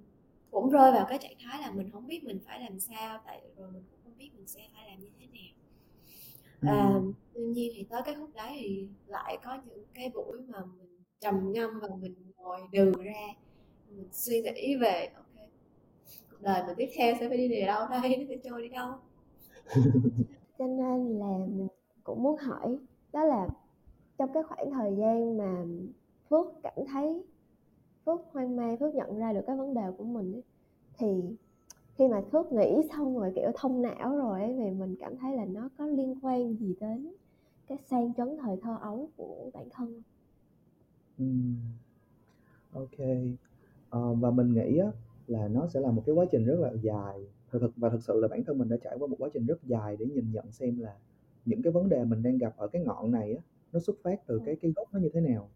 cũng 0.50 0.70
rơi 0.70 0.92
vào 0.92 1.06
cái 1.08 1.18
trạng 1.18 1.34
thái 1.44 1.60
là 1.60 1.70
mình 1.70 1.90
không 1.90 2.06
biết 2.06 2.24
mình 2.24 2.40
phải 2.46 2.60
làm 2.60 2.80
sao 2.80 3.20
tại 3.26 3.40
rồi 3.56 3.70
mình 3.72 3.82
cũng 3.90 4.00
không 4.04 4.18
biết 4.18 4.30
mình 4.36 4.46
sẽ 4.46 4.60
phải 4.74 4.88
làm 4.90 5.00
như 5.00 5.10
thế 5.18 5.26
nào. 5.26 5.54
À, 6.74 7.00
tuy 7.34 7.42
nhiên 7.44 7.72
thì 7.76 7.84
tới 7.90 8.02
cái 8.04 8.14
khúc 8.14 8.30
đấy 8.34 8.58
thì 8.60 8.88
lại 9.06 9.38
có 9.44 9.58
những 9.66 9.84
cái 9.94 10.10
buổi 10.14 10.38
mà 10.48 10.58
mình 10.78 11.02
trầm 11.20 11.52
ngâm 11.52 11.80
và 11.80 11.88
mình 12.00 12.14
ngồi 12.36 12.60
đường 12.72 12.92
ra. 12.92 13.26
Mình 13.90 14.08
suy 14.12 14.42
nghĩ 14.42 14.76
về 14.76 15.10
ok 15.16 15.24
cuộc 16.30 16.36
đời 16.40 16.62
mình 16.66 16.76
tiếp 16.78 16.88
theo 16.96 17.14
sẽ 17.20 17.28
phải 17.28 17.38
đi 17.38 17.48
về 17.48 17.64
đâu 17.66 17.88
đây 17.90 18.16
nó 18.16 18.24
sẽ 18.28 18.36
trôi 18.44 18.62
đi 18.62 18.68
đâu? 18.68 18.92
Cho 20.58 20.66
nên 20.66 21.18
là 21.18 21.38
mình 21.38 21.68
cũng 22.04 22.22
muốn 22.22 22.36
hỏi 22.36 22.78
đó 23.12 23.24
là 23.24 23.48
trong 24.18 24.32
cái 24.34 24.42
khoảng 24.42 24.70
thời 24.70 24.96
gian 24.96 25.38
mà 25.38 25.64
phước 26.30 26.46
cảm 26.62 26.74
thấy 26.92 27.22
phước 28.06 28.20
hoang 28.32 28.56
mang 28.56 28.76
phước 28.76 28.94
nhận 28.94 29.18
ra 29.18 29.32
được 29.32 29.40
cái 29.46 29.56
vấn 29.56 29.74
đề 29.74 29.82
của 29.98 30.04
mình 30.04 30.32
ấy, 30.32 30.42
thì 30.98 31.06
khi 31.94 32.08
mà 32.08 32.22
phước 32.32 32.52
nghĩ 32.52 32.82
xong 32.92 33.18
rồi 33.18 33.32
kiểu 33.36 33.50
thông 33.54 33.82
não 33.82 34.16
rồi 34.16 34.40
ấy 34.40 34.54
thì 34.58 34.70
mình 34.70 34.96
cảm 35.00 35.16
thấy 35.16 35.36
là 35.36 35.44
nó 35.44 35.68
có 35.78 35.86
liên 35.86 36.18
quan 36.22 36.56
gì 36.56 36.74
đến 36.80 37.14
cái 37.68 37.78
sang 37.86 38.14
chấn 38.14 38.36
thời 38.42 38.56
thơ 38.62 38.76
ấu 38.80 39.08
của 39.16 39.50
bản 39.54 39.68
thân 39.70 40.02
Ừm. 41.18 41.56
Ok. 42.72 42.98
Ờ, 43.90 44.14
và 44.14 44.30
mình 44.30 44.54
nghĩ 44.54 44.78
á, 44.78 44.88
là 45.26 45.48
nó 45.48 45.66
sẽ 45.68 45.80
là 45.80 45.90
một 45.90 46.02
cái 46.06 46.14
quá 46.14 46.24
trình 46.32 46.44
rất 46.44 46.60
là 46.60 46.72
dài. 46.82 47.26
Thật 47.50 47.58
thực 47.60 47.72
và 47.76 47.88
thực 47.88 48.02
sự 48.02 48.20
là 48.20 48.28
bản 48.28 48.44
thân 48.44 48.58
mình 48.58 48.68
đã 48.68 48.76
trải 48.84 48.96
qua 48.98 49.06
một 49.06 49.16
quá 49.18 49.28
trình 49.32 49.46
rất 49.46 49.64
dài 49.64 49.96
để 49.96 50.06
nhìn 50.06 50.32
nhận 50.32 50.52
xem 50.52 50.78
là 50.78 50.96
những 51.44 51.62
cái 51.62 51.72
vấn 51.72 51.88
đề 51.88 52.04
mình 52.04 52.22
đang 52.22 52.38
gặp 52.38 52.54
ở 52.56 52.68
cái 52.68 52.82
ngọn 52.82 53.10
này 53.10 53.34
á, 53.34 53.42
nó 53.72 53.80
xuất 53.80 53.96
phát 54.02 54.26
từ 54.26 54.40
cái 54.46 54.56
cái 54.56 54.72
gốc 54.76 54.88
nó 54.92 55.00
như 55.00 55.08
thế 55.12 55.20
nào. 55.20 55.48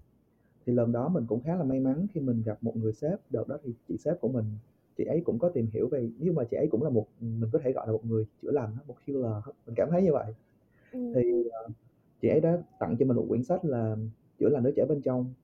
Thì 0.66 0.72
lần 0.72 0.92
đó 0.92 1.08
mình 1.08 1.26
cũng 1.26 1.42
khá 1.42 1.56
là 1.56 1.64
may 1.64 1.80
mắn 1.80 2.06
khi 2.12 2.20
mình 2.20 2.42
gặp 2.42 2.58
một 2.60 2.76
người 2.76 2.92
sếp, 2.92 3.20
đợt 3.30 3.48
đó 3.48 3.58
thì 3.62 3.74
chị 3.88 3.96
sếp 3.98 4.20
của 4.20 4.28
mình 4.28 4.44
chị 4.98 5.04
ấy 5.04 5.20
cũng 5.24 5.38
có 5.38 5.48
tìm 5.48 5.66
hiểu 5.72 5.88
về 5.88 6.10
nhưng 6.18 6.34
mà 6.34 6.44
chị 6.44 6.56
ấy 6.56 6.68
cũng 6.70 6.82
là 6.82 6.90
một 6.90 7.06
mình 7.20 7.50
có 7.52 7.58
thể 7.62 7.72
gọi 7.72 7.86
là 7.86 7.92
một 7.92 8.04
người 8.04 8.26
chữa 8.42 8.50
lành 8.50 8.76
một 8.86 8.96
healer 9.06 9.44
mình 9.66 9.74
cảm 9.74 9.90
thấy 9.90 10.02
như 10.02 10.12
vậy 10.12 10.34
ừ. 10.92 11.12
thì 11.14 11.30
uh, 11.30 11.72
chị 12.22 12.28
ấy 12.28 12.40
đã 12.40 12.62
tặng 12.78 12.96
cho 12.98 13.06
mình 13.06 13.16
một 13.16 13.26
quyển 13.28 13.44
sách 13.44 13.64
là 13.64 13.96
chữa 14.38 14.48
lành 14.48 14.62
đứa 14.62 14.70
trẻ 14.76 14.84
bên 14.88 15.00
trong. 15.02 15.34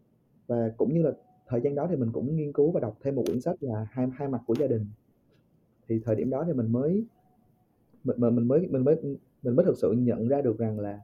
Và 0.46 0.68
cũng 0.76 0.94
như 0.94 1.02
là 1.02 1.10
thời 1.46 1.60
gian 1.60 1.74
đó 1.74 1.86
thì 1.90 1.96
mình 1.96 2.12
cũng 2.12 2.36
nghiên 2.36 2.52
cứu 2.52 2.70
và 2.70 2.80
đọc 2.80 2.98
thêm 3.02 3.14
một 3.14 3.22
quyển 3.26 3.40
sách 3.40 3.62
là 3.62 3.86
hai 3.90 4.06
hai 4.14 4.28
mặt 4.28 4.40
của 4.46 4.54
gia 4.60 4.66
đình. 4.66 4.86
Thì 5.88 6.00
thời 6.04 6.16
điểm 6.16 6.30
đó 6.30 6.44
thì 6.46 6.52
mình 6.52 6.72
mới 6.72 7.06
mình, 8.04 8.16
mình 8.20 8.48
mới 8.48 8.68
mình 8.70 8.84
mới 8.84 8.96
mình 9.42 9.56
mới 9.56 9.66
thực 9.66 9.78
sự 9.78 9.92
nhận 9.92 10.28
ra 10.28 10.42
được 10.42 10.58
rằng 10.58 10.80
là 10.80 11.00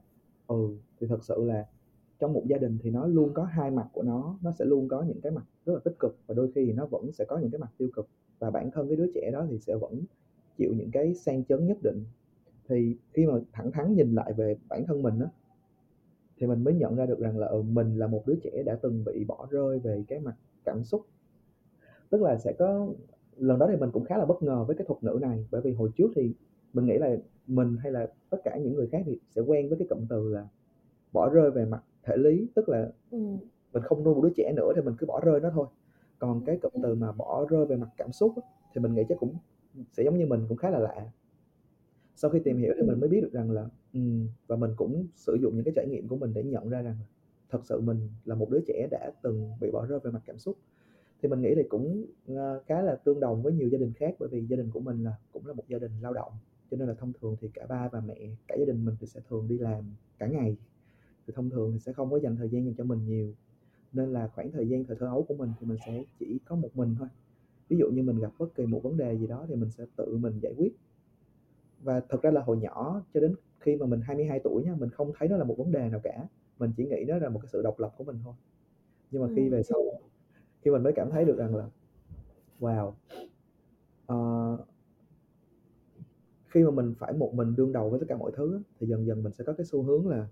ừ 0.47 0.77
thì 0.99 1.07
thật 1.07 1.23
sự 1.23 1.43
là 1.43 1.65
trong 2.19 2.33
một 2.33 2.43
gia 2.47 2.57
đình 2.57 2.77
thì 2.81 2.89
nó 2.89 3.05
luôn 3.05 3.33
có 3.33 3.43
hai 3.43 3.71
mặt 3.71 3.87
của 3.93 4.03
nó 4.03 4.37
nó 4.41 4.51
sẽ 4.51 4.65
luôn 4.65 4.87
có 4.87 5.03
những 5.03 5.21
cái 5.21 5.31
mặt 5.31 5.43
rất 5.65 5.73
là 5.73 5.79
tích 5.83 5.99
cực 5.99 6.17
và 6.27 6.35
đôi 6.35 6.51
khi 6.55 6.65
thì 6.65 6.73
nó 6.73 6.85
vẫn 6.85 7.11
sẽ 7.11 7.25
có 7.25 7.37
những 7.37 7.51
cái 7.51 7.59
mặt 7.59 7.71
tiêu 7.77 7.89
cực. 7.93 8.07
Và 8.39 8.51
bản 8.51 8.71
thân 8.71 8.87
cái 8.87 8.95
đứa 8.95 9.11
trẻ 9.15 9.29
đó 9.33 9.45
thì 9.49 9.59
sẽ 9.59 9.75
vẫn 9.75 10.03
chịu 10.57 10.73
những 10.77 10.91
cái 10.91 11.15
sang 11.15 11.43
chấn 11.43 11.67
nhất 11.67 11.77
định. 11.83 12.03
Thì 12.67 12.95
khi 13.13 13.25
mà 13.25 13.33
thẳng 13.51 13.71
thắn 13.71 13.93
nhìn 13.93 14.15
lại 14.15 14.33
về 14.33 14.55
bản 14.69 14.85
thân 14.87 15.01
mình 15.01 15.19
á 15.19 15.27
thì 16.41 16.47
mình 16.47 16.63
mới 16.63 16.73
nhận 16.73 16.95
ra 16.95 17.05
được 17.05 17.19
rằng 17.19 17.37
là 17.37 17.47
ừ, 17.47 17.61
mình 17.61 17.97
là 17.97 18.07
một 18.07 18.23
đứa 18.25 18.35
trẻ 18.43 18.63
đã 18.65 18.75
từng 18.81 19.03
bị 19.03 19.25
bỏ 19.25 19.47
rơi 19.49 19.79
về 19.79 20.03
cái 20.07 20.19
mặt 20.19 20.35
cảm 20.65 20.83
xúc. 20.83 21.05
Tức 22.09 22.21
là 22.21 22.37
sẽ 22.37 22.53
có 22.53 22.87
lần 23.37 23.59
đó 23.59 23.67
thì 23.69 23.75
mình 23.75 23.91
cũng 23.91 24.05
khá 24.05 24.17
là 24.17 24.25
bất 24.25 24.43
ngờ 24.43 24.63
với 24.63 24.75
cái 24.75 24.85
thuật 24.87 25.03
ngữ 25.03 25.19
này 25.21 25.47
bởi 25.51 25.61
vì 25.61 25.73
hồi 25.73 25.91
trước 25.95 26.07
thì 26.15 26.33
mình 26.73 26.85
nghĩ 26.85 26.97
là 26.97 27.15
mình 27.47 27.77
hay 27.77 27.91
là 27.91 28.07
tất 28.29 28.37
cả 28.43 28.57
những 28.57 28.75
người 28.75 28.87
khác 28.87 29.03
thì 29.05 29.19
sẽ 29.29 29.41
quen 29.41 29.69
với 29.69 29.77
cái 29.77 29.87
cụm 29.87 30.05
từ 30.09 30.29
là 30.33 30.47
bỏ 31.11 31.29
rơi 31.29 31.51
về 31.51 31.65
mặt 31.65 31.83
thể 32.03 32.17
lý 32.17 32.47
tức 32.55 32.69
là 32.69 32.91
ừ. 33.11 33.17
mình 33.73 33.83
không 33.83 34.03
nuôi 34.03 34.15
một 34.15 34.21
đứa 34.23 34.33
trẻ 34.35 34.53
nữa 34.55 34.71
thì 34.75 34.81
mình 34.81 34.95
cứ 34.97 35.05
bỏ 35.05 35.19
rơi 35.19 35.39
nó 35.39 35.49
thôi. 35.49 35.67
Còn 36.19 36.41
cái 36.45 36.57
cụm 36.57 36.71
từ 36.83 36.95
mà 36.95 37.11
bỏ 37.11 37.45
rơi 37.49 37.65
về 37.65 37.75
mặt 37.75 37.89
cảm 37.97 38.11
xúc 38.11 38.33
thì 38.73 38.81
mình 38.81 38.93
nghĩ 38.93 39.03
chắc 39.09 39.17
cũng 39.19 39.35
sẽ 39.93 40.03
giống 40.03 40.17
như 40.17 40.25
mình 40.25 40.45
cũng 40.49 40.57
khá 40.57 40.69
là 40.69 40.79
lạ. 40.79 41.11
Sau 42.15 42.31
khi 42.31 42.39
tìm 42.39 42.57
hiểu 42.57 42.73
thì 42.77 42.87
mình 42.87 42.99
mới 42.99 43.09
biết 43.09 43.21
được 43.21 43.31
rằng 43.33 43.51
là 43.51 43.65
Ừ, 43.93 43.99
và 44.47 44.55
mình 44.55 44.71
cũng 44.75 45.07
sử 45.15 45.37
dụng 45.41 45.55
những 45.55 45.63
cái 45.63 45.73
trải 45.75 45.87
nghiệm 45.87 46.07
của 46.07 46.17
mình 46.17 46.33
để 46.33 46.43
nhận 46.43 46.69
ra 46.69 46.81
rằng 46.81 46.97
thật 47.49 47.59
sự 47.65 47.81
mình 47.81 48.09
là 48.25 48.35
một 48.35 48.49
đứa 48.49 48.59
trẻ 48.67 48.87
đã 48.91 49.11
từng 49.23 49.51
bị 49.61 49.71
bỏ 49.71 49.85
rơi 49.85 49.99
về 50.03 50.11
mặt 50.11 50.21
cảm 50.25 50.37
xúc. 50.39 50.57
Thì 51.21 51.29
mình 51.29 51.41
nghĩ 51.41 51.53
thì 51.55 51.63
cũng 51.69 52.05
ờ, 52.27 52.63
khá 52.67 52.81
là 52.81 52.95
tương 52.95 53.19
đồng 53.19 53.43
với 53.43 53.53
nhiều 53.53 53.69
gia 53.69 53.77
đình 53.77 53.93
khác, 53.93 54.15
bởi 54.19 54.29
vì 54.29 54.45
gia 54.45 54.57
đình 54.57 54.71
của 54.71 54.79
mình 54.79 55.03
là 55.03 55.13
cũng 55.33 55.47
là 55.47 55.53
một 55.53 55.63
gia 55.69 55.79
đình 55.79 55.91
lao 56.01 56.13
động, 56.13 56.33
cho 56.71 56.77
nên 56.77 56.87
là 56.87 56.93
thông 56.93 57.13
thường 57.21 57.35
thì 57.41 57.49
cả 57.53 57.65
ba 57.69 57.89
và 57.89 58.01
mẹ, 58.01 58.17
cả 58.47 58.55
gia 58.59 58.65
đình 58.65 58.85
mình 58.85 58.95
thì 58.99 59.07
sẽ 59.07 59.19
thường 59.29 59.47
đi 59.47 59.57
làm 59.57 59.83
cả 60.19 60.27
ngày. 60.27 60.57
Thì 61.27 61.33
thông 61.35 61.49
thường 61.49 61.73
thì 61.73 61.79
sẽ 61.79 61.93
không 61.93 62.11
có 62.11 62.17
dành 62.19 62.35
thời 62.35 62.49
gian 62.49 62.65
dành 62.65 62.75
cho 62.75 62.83
mình 62.83 63.05
nhiều. 63.05 63.33
Nên 63.93 64.13
là 64.13 64.27
khoảng 64.27 64.51
thời 64.51 64.67
gian 64.69 64.85
thời 64.85 64.97
thơ 64.99 65.05
ấu 65.07 65.23
của 65.23 65.35
mình 65.35 65.51
thì 65.59 65.67
mình 65.67 65.77
sẽ 65.85 66.05
chỉ 66.19 66.39
có 66.45 66.55
một 66.55 66.69
mình 66.75 66.95
thôi. 66.99 67.07
Ví 67.69 67.77
dụ 67.77 67.91
như 67.91 68.03
mình 68.03 68.19
gặp 68.19 68.31
bất 68.39 68.55
kỳ 68.55 68.65
một 68.65 68.83
vấn 68.83 68.97
đề 68.97 69.17
gì 69.17 69.27
đó 69.27 69.45
thì 69.49 69.55
mình 69.55 69.71
sẽ 69.71 69.85
tự 69.95 70.17
mình 70.17 70.39
giải 70.41 70.53
quyết 70.57 70.73
và 71.83 72.01
thật 72.09 72.21
ra 72.21 72.31
là 72.31 72.41
hồi 72.41 72.57
nhỏ 72.57 73.01
cho 73.13 73.19
đến 73.19 73.35
khi 73.59 73.75
mà 73.75 73.85
mình 73.85 74.01
22 74.01 74.39
tuổi 74.39 74.63
nha 74.63 74.75
mình 74.79 74.89
không 74.89 75.11
thấy 75.17 75.29
nó 75.29 75.37
là 75.37 75.43
một 75.43 75.55
vấn 75.57 75.71
đề 75.71 75.89
nào 75.89 75.99
cả. 76.03 76.27
Mình 76.59 76.71
chỉ 76.77 76.85
nghĩ 76.85 77.05
nó 77.07 77.17
là 77.17 77.29
một 77.29 77.39
cái 77.39 77.49
sự 77.51 77.61
độc 77.61 77.79
lập 77.79 77.93
của 77.97 78.03
mình 78.03 78.19
thôi. 78.23 78.33
Nhưng 79.11 79.21
mà 79.21 79.27
khi 79.35 79.49
về 79.49 79.63
sau 79.63 79.83
khi 80.61 80.71
mình 80.71 80.83
mới 80.83 80.93
cảm 80.93 81.11
thấy 81.11 81.25
được 81.25 81.37
rằng 81.37 81.55
là 81.55 81.69
wow 82.59 82.93
uh, 84.13 84.59
khi 86.47 86.63
mà 86.63 86.71
mình 86.71 86.93
phải 86.99 87.13
một 87.13 87.33
mình 87.33 87.55
đương 87.55 87.73
đầu 87.73 87.89
với 87.89 87.99
tất 87.99 88.05
cả 88.09 88.17
mọi 88.17 88.31
thứ 88.35 88.61
thì 88.79 88.87
dần 88.87 89.05
dần 89.05 89.23
mình 89.23 89.33
sẽ 89.33 89.43
có 89.43 89.53
cái 89.53 89.65
xu 89.65 89.83
hướng 89.83 90.07
là 90.07 90.27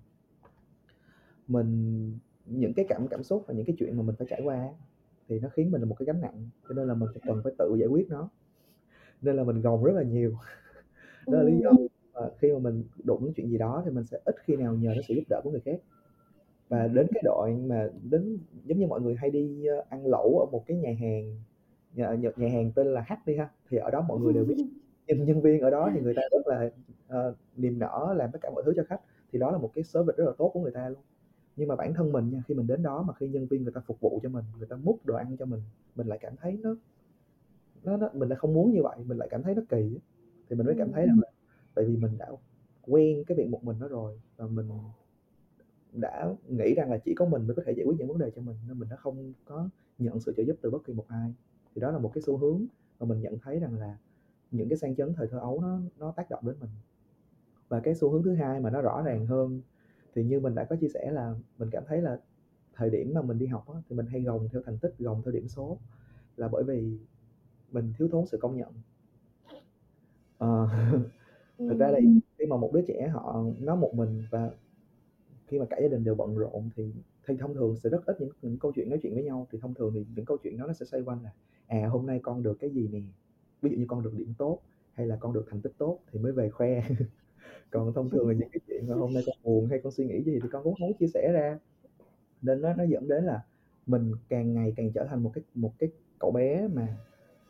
mình 1.47 2.19
những 2.45 2.73
cái 2.73 2.85
cảm 2.89 3.07
cảm 3.07 3.23
xúc 3.23 3.43
và 3.47 3.53
những 3.53 3.65
cái 3.65 3.75
chuyện 3.79 3.97
mà 3.97 4.03
mình 4.03 4.15
phải 4.15 4.27
trải 4.29 4.41
qua 4.43 4.69
thì 5.27 5.39
nó 5.39 5.49
khiến 5.49 5.71
mình 5.71 5.81
là 5.81 5.87
một 5.87 5.95
cái 5.99 6.05
gánh 6.05 6.21
nặng. 6.21 6.49
Cho 6.69 6.73
nên 6.73 6.87
là 6.87 6.93
mình 6.93 7.09
phải 7.13 7.21
cần 7.25 7.41
phải 7.43 7.53
tự 7.57 7.75
giải 7.79 7.87
quyết 7.87 8.09
nó. 8.09 8.29
Nên 9.21 9.35
là 9.35 9.43
mình 9.43 9.61
gồng 9.61 9.83
rất 9.83 9.91
là 9.95 10.03
nhiều 10.03 10.37
đó 11.31 11.37
là 11.37 11.43
lý 11.43 11.59
do 11.63 11.71
mà 12.13 12.21
khi 12.37 12.51
mà 12.51 12.59
mình 12.59 12.83
đụng 13.03 13.25
đến 13.25 13.33
chuyện 13.35 13.49
gì 13.49 13.57
đó 13.57 13.81
thì 13.85 13.91
mình 13.91 14.05
sẽ 14.05 14.19
ít 14.25 14.35
khi 14.43 14.55
nào 14.55 14.75
nhờ 14.75 14.93
đến 14.93 15.03
sự 15.07 15.13
giúp 15.13 15.23
đỡ 15.29 15.41
của 15.43 15.51
người 15.51 15.61
khác. 15.65 15.79
Và 16.69 16.87
đến 16.87 17.07
cái 17.13 17.23
đoạn 17.25 17.67
mà 17.67 17.89
đến 18.09 18.37
giống 18.65 18.79
như 18.79 18.87
mọi 18.87 19.01
người 19.01 19.15
hay 19.15 19.29
đi 19.29 19.65
ờ, 19.65 19.83
ăn 19.89 20.07
lẩu 20.07 20.39
ở 20.39 20.45
một 20.51 20.63
cái 20.67 20.77
nhà 20.77 20.93
hàng 20.99 21.41
nhà, 21.95 22.15
nhà 22.35 22.49
hàng 22.49 22.71
tên 22.75 22.87
là 22.87 23.05
H 23.07 23.13
đi 23.25 23.35
ha 23.35 23.49
thì 23.69 23.77
ở 23.77 23.91
đó 23.91 24.01
mọi 24.01 24.19
người 24.19 24.33
đều 24.33 24.45
biết 24.45 24.55
nhân 25.07 25.25
nhân 25.25 25.41
viên 25.41 25.61
ở 25.61 25.69
đó 25.69 25.91
thì 25.93 26.01
người 26.01 26.13
ta 26.13 26.21
rất 26.31 26.47
là 26.47 26.69
uh, 27.29 27.35
niềm 27.57 27.79
nở 27.79 28.13
làm 28.17 28.29
tất 28.31 28.39
cả 28.41 28.49
mọi 28.49 28.63
thứ 28.65 28.73
cho 28.75 28.83
khách 28.89 29.01
thì 29.31 29.39
đó 29.39 29.51
là 29.51 29.57
một 29.57 29.71
cái 29.75 29.83
service 29.83 30.17
rất 30.17 30.25
là 30.25 30.31
tốt 30.37 30.51
của 30.53 30.59
người 30.59 30.71
ta 30.71 30.89
luôn. 30.89 30.99
Nhưng 31.55 31.67
mà 31.67 31.75
bản 31.75 31.93
thân 31.93 32.11
mình 32.11 32.29
nha 32.29 32.43
khi 32.47 32.53
mình 32.53 32.67
đến 32.67 32.83
đó 32.83 33.03
mà 33.07 33.13
khi 33.13 33.27
nhân 33.27 33.47
viên 33.47 33.63
người 33.63 33.71
ta 33.75 33.81
phục 33.85 33.99
vụ 33.99 34.19
cho 34.23 34.29
mình 34.29 34.45
người 34.57 34.67
ta 34.67 34.75
múc 34.75 35.05
đồ 35.05 35.15
ăn 35.15 35.37
cho 35.39 35.45
mình 35.45 35.61
mình 35.95 36.07
lại 36.07 36.17
cảm 36.21 36.33
thấy 36.41 36.59
nó 36.63 36.75
nó, 37.83 37.97
nó 37.97 38.09
mình 38.13 38.29
lại 38.29 38.37
không 38.37 38.53
muốn 38.53 38.71
như 38.71 38.83
vậy 38.83 38.97
mình 39.05 39.17
lại 39.17 39.27
cảm 39.31 39.43
thấy 39.43 39.55
nó 39.55 39.61
kỳ 39.69 39.99
thì 40.49 40.55
mình 40.55 40.65
mới 40.65 40.75
cảm 40.77 40.91
thấy 40.91 41.05
rằng 41.05 41.19
là 41.19 41.27
tại 41.75 41.85
vì 41.85 41.97
mình 41.97 42.17
đã 42.17 42.27
quen 42.81 43.23
cái 43.27 43.37
việc 43.37 43.47
một 43.49 43.63
mình 43.63 43.79
đó 43.79 43.87
rồi 43.87 44.19
và 44.37 44.47
mình 44.47 44.69
đã 45.93 46.33
nghĩ 46.47 46.73
rằng 46.75 46.91
là 46.91 46.97
chỉ 46.97 47.13
có 47.13 47.25
mình 47.25 47.47
mới 47.47 47.55
có 47.55 47.63
thể 47.65 47.73
giải 47.77 47.85
quyết 47.85 47.95
những 47.99 48.07
vấn 48.07 48.17
đề 48.17 48.31
cho 48.35 48.41
mình 48.41 48.55
nên 48.67 48.79
mình 48.79 48.89
đã 48.89 48.95
không 48.95 49.33
có 49.45 49.69
nhận 49.97 50.19
sự 50.19 50.33
trợ 50.37 50.43
giúp 50.43 50.55
từ 50.61 50.69
bất 50.69 50.83
kỳ 50.85 50.93
một 50.93 51.05
ai. 51.07 51.33
Thì 51.75 51.81
đó 51.81 51.91
là 51.91 51.99
một 51.99 52.11
cái 52.13 52.21
xu 52.21 52.37
hướng 52.37 52.65
mà 52.99 53.05
mình 53.05 53.21
nhận 53.21 53.39
thấy 53.39 53.59
rằng 53.59 53.79
là 53.79 53.97
những 54.51 54.69
cái 54.69 54.77
sang 54.77 54.95
chấn 54.95 55.13
thời 55.13 55.27
thơ 55.27 55.39
ấu 55.39 55.61
nó 55.61 55.79
nó 55.97 56.11
tác 56.11 56.29
động 56.29 56.47
đến 56.47 56.55
mình. 56.59 56.69
Và 57.69 57.79
cái 57.79 57.95
xu 57.95 58.09
hướng 58.09 58.23
thứ 58.23 58.35
hai 58.35 58.59
mà 58.59 58.69
nó 58.69 58.81
rõ 58.81 59.01
ràng 59.01 59.25
hơn 59.25 59.61
thì 60.15 60.23
như 60.23 60.39
mình 60.39 60.55
đã 60.55 60.63
có 60.63 60.75
chia 60.75 60.87
sẻ 60.87 61.11
là 61.11 61.35
mình 61.57 61.69
cảm 61.71 61.83
thấy 61.87 62.01
là 62.01 62.19
thời 62.73 62.89
điểm 62.89 63.13
mà 63.13 63.21
mình 63.21 63.37
đi 63.37 63.45
học 63.45 63.73
á, 63.73 63.81
thì 63.89 63.95
mình 63.95 64.05
hay 64.05 64.21
gồng 64.21 64.49
theo 64.51 64.61
thành 64.65 64.77
tích 64.77 64.95
gồng 64.99 65.21
theo 65.25 65.31
điểm 65.31 65.47
số 65.47 65.77
là 66.37 66.47
bởi 66.47 66.63
vì 66.63 66.97
mình 67.71 67.93
thiếu 67.97 68.07
thốn 68.11 68.25
sự 68.25 68.37
công 68.37 68.57
nhận 68.57 68.73
ờ, 70.39 70.69
thực 71.59 71.79
ra 71.79 71.87
là 71.87 71.99
khi 72.39 72.45
mà 72.45 72.57
một 72.57 72.71
đứa 72.73 72.81
trẻ 72.87 73.09
họ 73.13 73.45
nó 73.59 73.75
một 73.75 73.91
mình 73.95 74.23
và 74.31 74.51
khi 75.47 75.59
mà 75.59 75.65
cả 75.69 75.77
gia 75.81 75.87
đình 75.87 76.03
đều 76.03 76.15
bận 76.15 76.37
rộn 76.37 76.69
thì 76.75 76.93
thì 77.27 77.37
thông 77.37 77.53
thường 77.53 77.75
sẽ 77.75 77.89
rất 77.89 78.05
ít 78.05 78.21
những, 78.21 78.29
những 78.41 78.57
câu 78.59 78.71
chuyện 78.75 78.89
nói 78.89 78.99
chuyện 79.03 79.13
với 79.13 79.23
nhau. 79.23 79.47
Thì 79.51 79.59
thông 79.61 79.73
thường 79.73 79.91
thì 79.95 80.05
những 80.15 80.25
câu 80.25 80.37
chuyện 80.43 80.57
đó 80.57 80.65
nó 80.67 80.73
sẽ 80.73 80.85
xoay 80.85 81.03
quanh 81.03 81.23
là 81.23 81.31
à 81.67 81.87
hôm 81.87 82.05
nay 82.05 82.19
con 82.23 82.43
được 82.43 82.59
cái 82.59 82.69
gì 82.69 82.87
nè? 82.91 82.99
Ví 83.61 83.69
dụ 83.71 83.77
như 83.77 83.85
con 83.87 84.03
được 84.03 84.13
điểm 84.17 84.33
tốt 84.37 84.59
hay 84.93 85.07
là 85.07 85.17
con 85.19 85.33
được 85.33 85.45
thành 85.49 85.61
tích 85.61 85.73
tốt 85.77 85.99
thì 86.11 86.19
mới 86.19 86.31
về 86.31 86.49
khoe. 86.49 86.81
Còn 87.71 87.93
thông 87.93 88.09
thường 88.09 88.27
là 88.27 88.33
những 88.33 88.49
cái 88.51 88.59
chuyện 88.67 88.85
mà 88.89 88.95
hôm 88.95 89.13
nay 89.13 89.23
con 89.25 89.35
buồn 89.43 89.67
hay 89.69 89.79
con 89.83 89.91
suy 89.91 90.05
nghĩ 90.05 90.23
gì 90.23 90.39
thì 90.43 90.49
con 90.51 90.63
cũng 90.63 90.75
không 90.79 90.93
chia 90.99 91.07
sẻ 91.07 91.31
ra. 91.33 91.59
Nên 92.41 92.61
nó 92.61 92.73
nó 92.73 92.83
dẫn 92.83 93.07
đến 93.07 93.23
là 93.23 93.43
mình 93.85 94.11
càng 94.29 94.53
ngày 94.53 94.73
càng 94.77 94.91
trở 94.93 95.05
thành 95.09 95.23
một 95.23 95.31
cái 95.33 95.43
một 95.55 95.73
cái 95.79 95.89
cậu 96.19 96.31
bé 96.31 96.67
mà 96.67 96.97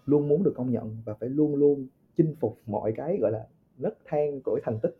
luôn 0.06 0.28
muốn 0.28 0.44
được 0.44 0.54
công 0.56 0.72
nhận 0.72 0.98
và 1.06 1.14
phải 1.14 1.30
luôn 1.30 1.56
luôn 1.56 1.88
chinh 2.20 2.36
phục 2.40 2.58
mọi 2.66 2.94
cái 2.96 3.18
gọi 3.22 3.32
là 3.32 3.48
nấc 3.78 3.98
thang 4.06 4.42
của 4.44 4.60
thành 4.64 4.80
tích. 4.82 4.98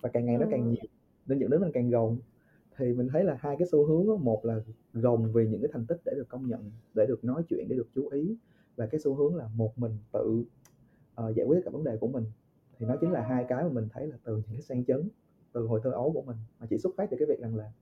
Và 0.00 0.08
càng 0.08 0.24
ngày 0.24 0.38
nó 0.38 0.46
càng 0.50 0.64
ừ. 0.64 0.70
nhiều 0.70 0.90
nên 1.26 1.38
dẫn 1.38 1.50
đến 1.50 1.60
mình 1.60 1.72
càng 1.72 1.90
gồng. 1.90 2.18
Thì 2.76 2.92
mình 2.92 3.08
thấy 3.12 3.24
là 3.24 3.36
hai 3.40 3.56
cái 3.58 3.68
xu 3.72 3.86
hướng 3.86 4.06
đó, 4.06 4.16
một 4.16 4.44
là 4.44 4.60
gồng 4.92 5.32
vì 5.32 5.48
những 5.48 5.60
cái 5.60 5.70
thành 5.72 5.86
tích 5.86 6.00
để 6.04 6.12
được 6.16 6.28
công 6.28 6.48
nhận 6.48 6.70
để 6.94 7.06
được 7.06 7.24
nói 7.24 7.42
chuyện 7.48 7.66
để 7.68 7.76
được 7.76 7.88
chú 7.94 8.08
ý. 8.08 8.36
Và 8.76 8.86
cái 8.86 9.00
xu 9.00 9.14
hướng 9.14 9.36
là 9.36 9.48
một 9.54 9.78
mình 9.78 9.92
tự 10.12 10.44
uh, 11.28 11.36
giải 11.36 11.46
quyết 11.46 11.56
tất 11.56 11.62
cả 11.64 11.70
vấn 11.70 11.84
đề 11.84 11.96
của 11.96 12.08
mình. 12.08 12.24
Thì 12.78 12.86
nó 12.86 12.96
chính 13.00 13.12
là 13.12 13.22
hai 13.22 13.44
cái 13.48 13.64
mà 13.64 13.70
mình 13.70 13.88
thấy 13.92 14.06
là 14.06 14.16
từ 14.24 14.36
những 14.36 14.52
cái 14.52 14.62
sang 14.62 14.84
chấn 14.84 15.08
từ 15.52 15.66
hồi 15.66 15.80
thơ 15.84 15.90
ấu 15.90 16.12
của 16.12 16.22
mình 16.22 16.36
mà 16.60 16.66
chỉ 16.70 16.78
xuất 16.78 16.94
phát 16.96 17.10
từ 17.10 17.16
cái 17.20 17.26
việc 17.26 17.40
rằng 17.40 17.56
là 17.56 17.72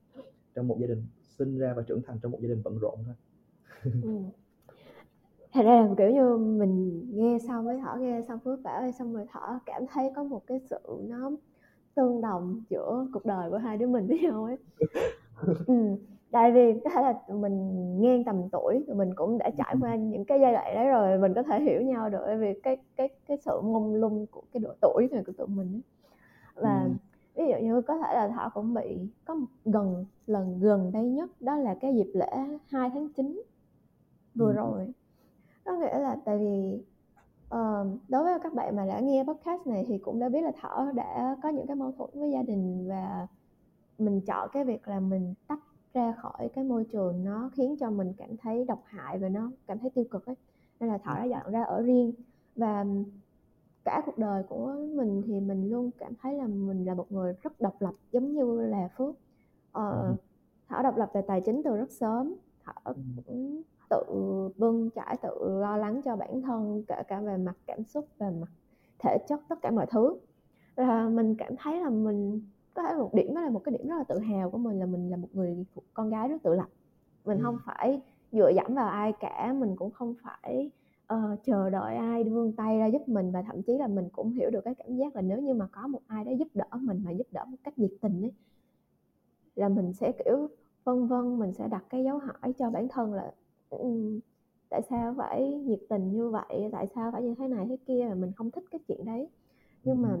trong 0.55 0.67
một 0.67 0.77
gia 0.79 0.87
đình 0.87 1.05
sinh 1.37 1.57
ra 1.57 1.73
và 1.73 1.83
trưởng 1.83 2.01
thành 2.01 2.19
trong 2.21 2.31
một 2.31 2.39
gia 2.41 2.47
đình 2.47 2.61
bận 2.63 2.77
rộn 2.77 2.99
thôi. 3.05 3.15
Ừ. 3.83 4.09
thật 5.53 5.61
ra 5.65 5.81
là 5.81 5.87
kiểu 5.97 6.09
như 6.09 6.37
mình 6.37 7.05
nghe 7.13 7.37
xong 7.47 7.65
với 7.65 7.79
thỏ 7.79 7.95
nghe 7.99 8.21
xong 8.21 8.39
phước 8.39 8.63
bảo 8.63 8.91
xong 8.91 9.13
rồi 9.13 9.25
thỏ 9.31 9.59
cảm 9.65 9.87
thấy 9.87 10.11
có 10.15 10.23
một 10.23 10.47
cái 10.47 10.59
sự 10.69 10.79
nó 10.99 11.31
tương 11.95 12.21
đồng 12.21 12.63
giữa 12.69 13.07
cuộc 13.13 13.25
đời 13.25 13.49
của 13.49 13.57
hai 13.57 13.77
đứa 13.77 13.87
mình 13.87 14.07
với 14.07 14.19
nhau 14.19 14.43
ấy 14.43 14.57
ừ. 15.67 15.97
tại 16.31 16.51
vì 16.51 16.79
có 16.83 16.89
thể 16.89 17.01
là 17.01 17.35
mình 17.35 17.97
ngang 18.01 18.23
tầm 18.23 18.49
tuổi 18.51 18.83
thì 18.87 18.93
mình 18.93 19.15
cũng 19.15 19.37
đã 19.37 19.49
trải 19.57 19.75
qua 19.81 19.95
những 19.95 20.25
cái 20.25 20.39
giai 20.41 20.53
đoạn 20.53 20.75
đấy 20.75 20.87
rồi 20.87 21.17
mình 21.17 21.33
có 21.33 21.43
thể 21.43 21.61
hiểu 21.61 21.81
nhau 21.81 22.09
được 22.09 22.37
vì 22.39 22.59
cái 22.63 22.77
cái 22.95 23.09
cái 23.27 23.37
sự 23.37 23.61
mông 23.61 23.95
lung 23.95 24.25
của 24.31 24.41
cái 24.53 24.61
độ 24.63 24.73
tuổi 24.81 25.07
này 25.11 25.23
của 25.23 25.33
tụi 25.37 25.47
mình 25.47 25.73
ấy. 25.73 25.81
và 26.55 26.83
ừ. 26.83 26.89
ví 27.35 27.43
dụ 27.51 27.67
như 27.67 27.81
có 27.81 27.97
thể 27.97 28.13
là 28.13 28.27
thảo 28.27 28.49
cũng 28.53 28.73
bị 28.73 29.09
có 29.25 29.35
một 29.35 29.47
gần 29.65 30.05
lần 30.27 30.59
gần 30.59 30.91
đây 30.91 31.09
nhất 31.09 31.29
đó 31.39 31.55
là 31.55 31.75
cái 31.81 31.95
dịp 31.95 32.11
lễ 32.13 32.59
2 32.69 32.89
tháng 32.93 33.09
9 33.09 33.41
vừa 34.35 34.51
ừ. 34.51 34.55
rồi 34.55 34.93
có 35.65 35.71
nghĩa 35.73 35.99
là 35.99 36.17
tại 36.25 36.37
vì 36.37 36.83
Ờ, 37.51 37.85
đối 38.09 38.23
với 38.23 38.39
các 38.43 38.53
bạn 38.53 38.75
mà 38.75 38.85
đã 38.85 38.99
nghe 38.99 39.23
podcast 39.23 39.67
này 39.67 39.85
thì 39.87 39.97
cũng 39.97 40.19
đã 40.19 40.29
biết 40.29 40.41
là 40.41 40.51
Thỏ 40.61 40.91
đã 40.95 41.35
có 41.43 41.49
những 41.49 41.67
cái 41.67 41.75
mâu 41.75 41.91
thuẫn 41.91 42.09
với 42.13 42.31
gia 42.31 42.41
đình 42.41 42.87
và 42.89 43.27
mình 43.97 44.21
chọn 44.21 44.49
cái 44.53 44.63
việc 44.63 44.87
là 44.87 44.99
mình 44.99 45.33
tách 45.47 45.59
ra 45.93 46.11
khỏi 46.11 46.49
cái 46.53 46.63
môi 46.63 46.85
trường 46.91 47.23
nó 47.23 47.49
khiến 47.53 47.75
cho 47.79 47.91
mình 47.91 48.13
cảm 48.17 48.37
thấy 48.37 48.65
độc 48.65 48.81
hại 48.85 49.17
và 49.17 49.29
nó 49.29 49.51
cảm 49.67 49.79
thấy 49.79 49.89
tiêu 49.89 50.05
cực 50.11 50.25
ấy. 50.25 50.35
Nên 50.79 50.89
là 50.89 50.97
Thỏ 50.97 51.15
đã 51.15 51.23
dọn 51.23 51.51
ra 51.51 51.63
ở 51.63 51.81
riêng. 51.81 52.11
Và 52.55 52.85
cả 53.85 54.01
cuộc 54.05 54.17
đời 54.17 54.43
của 54.43 54.75
mình 54.95 55.21
thì 55.25 55.39
mình 55.39 55.69
luôn 55.69 55.91
cảm 55.97 56.13
thấy 56.21 56.33
là 56.33 56.47
mình 56.47 56.85
là 56.85 56.93
một 56.93 57.11
người 57.11 57.33
rất 57.41 57.61
độc 57.61 57.75
lập 57.79 57.93
giống 58.11 58.33
như 58.33 58.61
là 58.61 58.89
Phước. 58.97 59.15
Ờ, 59.71 60.15
Thỏ 60.69 60.83
độc 60.83 60.97
lập 60.97 61.09
về 61.13 61.21
tài 61.21 61.41
chính 61.41 61.61
từ 61.63 61.77
rất 61.77 61.91
sớm. 61.91 62.35
Thỏ 62.65 62.93
cũng 63.25 63.61
tự 63.91 64.03
bưng 64.57 64.89
trải 64.89 65.17
tự 65.21 65.59
lo 65.59 65.77
lắng 65.77 66.01
cho 66.05 66.15
bản 66.15 66.41
thân 66.41 66.83
kể 66.87 67.03
cả 67.07 67.19
về 67.19 67.37
mặt 67.37 67.57
cảm 67.67 67.83
xúc 67.83 68.07
về 68.19 68.29
mặt 68.29 68.49
thể 68.99 69.17
chất 69.27 69.39
tất 69.49 69.61
cả 69.61 69.71
mọi 69.71 69.85
thứ 69.85 70.17
và 70.75 71.09
mình 71.09 71.35
cảm 71.35 71.55
thấy 71.57 71.81
là 71.81 71.89
mình 71.89 72.41
có 72.73 72.83
thể 72.83 72.95
một 72.95 73.13
điểm 73.13 73.35
đó 73.35 73.41
là 73.41 73.49
một 73.49 73.61
cái 73.63 73.77
điểm 73.77 73.87
rất 73.87 73.95
là 73.97 74.03
tự 74.03 74.19
hào 74.19 74.49
của 74.49 74.57
mình 74.57 74.79
là 74.79 74.85
mình 74.85 75.09
là 75.09 75.17
một 75.17 75.27
người 75.33 75.65
con 75.93 76.09
gái 76.09 76.27
rất 76.27 76.43
tự 76.43 76.55
lập 76.55 76.67
mình 77.25 77.37
ừ. 77.37 77.43
không 77.43 77.57
phải 77.65 78.01
dựa 78.31 78.51
dẫm 78.55 78.73
vào 78.73 78.87
ai 78.87 79.13
cả 79.19 79.53
mình 79.59 79.75
cũng 79.75 79.91
không 79.91 80.15
phải 80.23 80.71
uh, 81.13 81.39
chờ 81.43 81.69
đợi 81.69 81.95
ai 81.95 82.23
vươn 82.23 82.53
tay 82.53 82.79
ra 82.79 82.85
giúp 82.85 83.09
mình 83.09 83.31
và 83.31 83.41
thậm 83.41 83.61
chí 83.61 83.77
là 83.77 83.87
mình 83.87 84.09
cũng 84.11 84.31
hiểu 84.31 84.49
được 84.49 84.61
cái 84.65 84.75
cảm 84.75 84.95
giác 84.95 85.15
là 85.15 85.21
nếu 85.21 85.41
như 85.41 85.53
mà 85.53 85.67
có 85.71 85.87
một 85.87 86.01
ai 86.07 86.25
đó 86.25 86.31
giúp 86.31 86.47
đỡ 86.53 86.65
mình 86.81 87.01
mà 87.05 87.11
giúp 87.11 87.27
đỡ 87.31 87.45
một 87.45 87.57
cách 87.63 87.79
nhiệt 87.79 87.91
tình 88.01 88.21
ấy 88.21 88.31
là 89.55 89.69
mình 89.69 89.93
sẽ 89.93 90.11
kiểu 90.25 90.47
vân 90.83 91.07
vân 91.07 91.39
mình 91.39 91.53
sẽ 91.53 91.67
đặt 91.67 91.83
cái 91.89 92.03
dấu 92.03 92.17
hỏi 92.17 92.53
cho 92.57 92.69
bản 92.69 92.87
thân 92.87 93.13
là 93.13 93.33
tại 94.69 94.81
sao 94.89 95.13
phải 95.17 95.53
nhiệt 95.65 95.79
tình 95.89 96.11
như 96.11 96.29
vậy? 96.29 96.69
Tại 96.71 96.87
sao 96.95 97.11
phải 97.11 97.21
như 97.21 97.35
thế 97.35 97.47
này 97.47 97.65
thế 97.69 97.77
kia? 97.85 98.05
Mà 98.09 98.15
mình 98.15 98.31
không 98.35 98.51
thích 98.51 98.63
cái 98.71 98.79
chuyện 98.87 99.05
đấy. 99.05 99.27
Nhưng 99.83 100.01
mà 100.01 100.17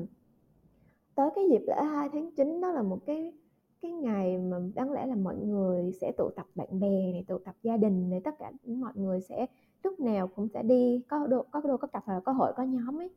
tới 1.15 1.29
cái 1.35 1.49
dịp 1.49 1.61
lễ 1.67 1.83
2 1.83 2.09
tháng 2.13 2.31
9 2.31 2.61
đó 2.61 2.71
là 2.71 2.81
một 2.81 2.99
cái 3.05 3.33
cái 3.81 3.91
ngày 3.91 4.37
mà 4.37 4.57
đáng 4.75 4.91
lẽ 4.91 5.05
là 5.05 5.15
mọi 5.15 5.35
người 5.35 5.91
sẽ 6.01 6.11
tụ 6.17 6.29
tập 6.35 6.45
bạn 6.55 6.79
bè 6.79 7.11
này 7.11 7.25
tụ 7.27 7.37
tập 7.37 7.55
gia 7.63 7.77
đình 7.77 8.09
này 8.09 8.21
tất 8.23 8.35
cả 8.39 8.51
mọi 8.65 8.93
người 8.95 9.21
sẽ 9.21 9.45
lúc 9.83 9.99
nào 9.99 10.27
cũng 10.27 10.47
sẽ 10.47 10.63
đi 10.63 11.01
có 11.07 11.27
đô 11.27 11.45
có 11.51 11.61
đô 11.61 11.77
có 11.77 11.87
cặp 11.87 12.07
là 12.07 12.19
có 12.19 12.31
hội 12.31 12.53
có 12.57 12.63
nhóm 12.63 13.01
ấy. 13.01 13.09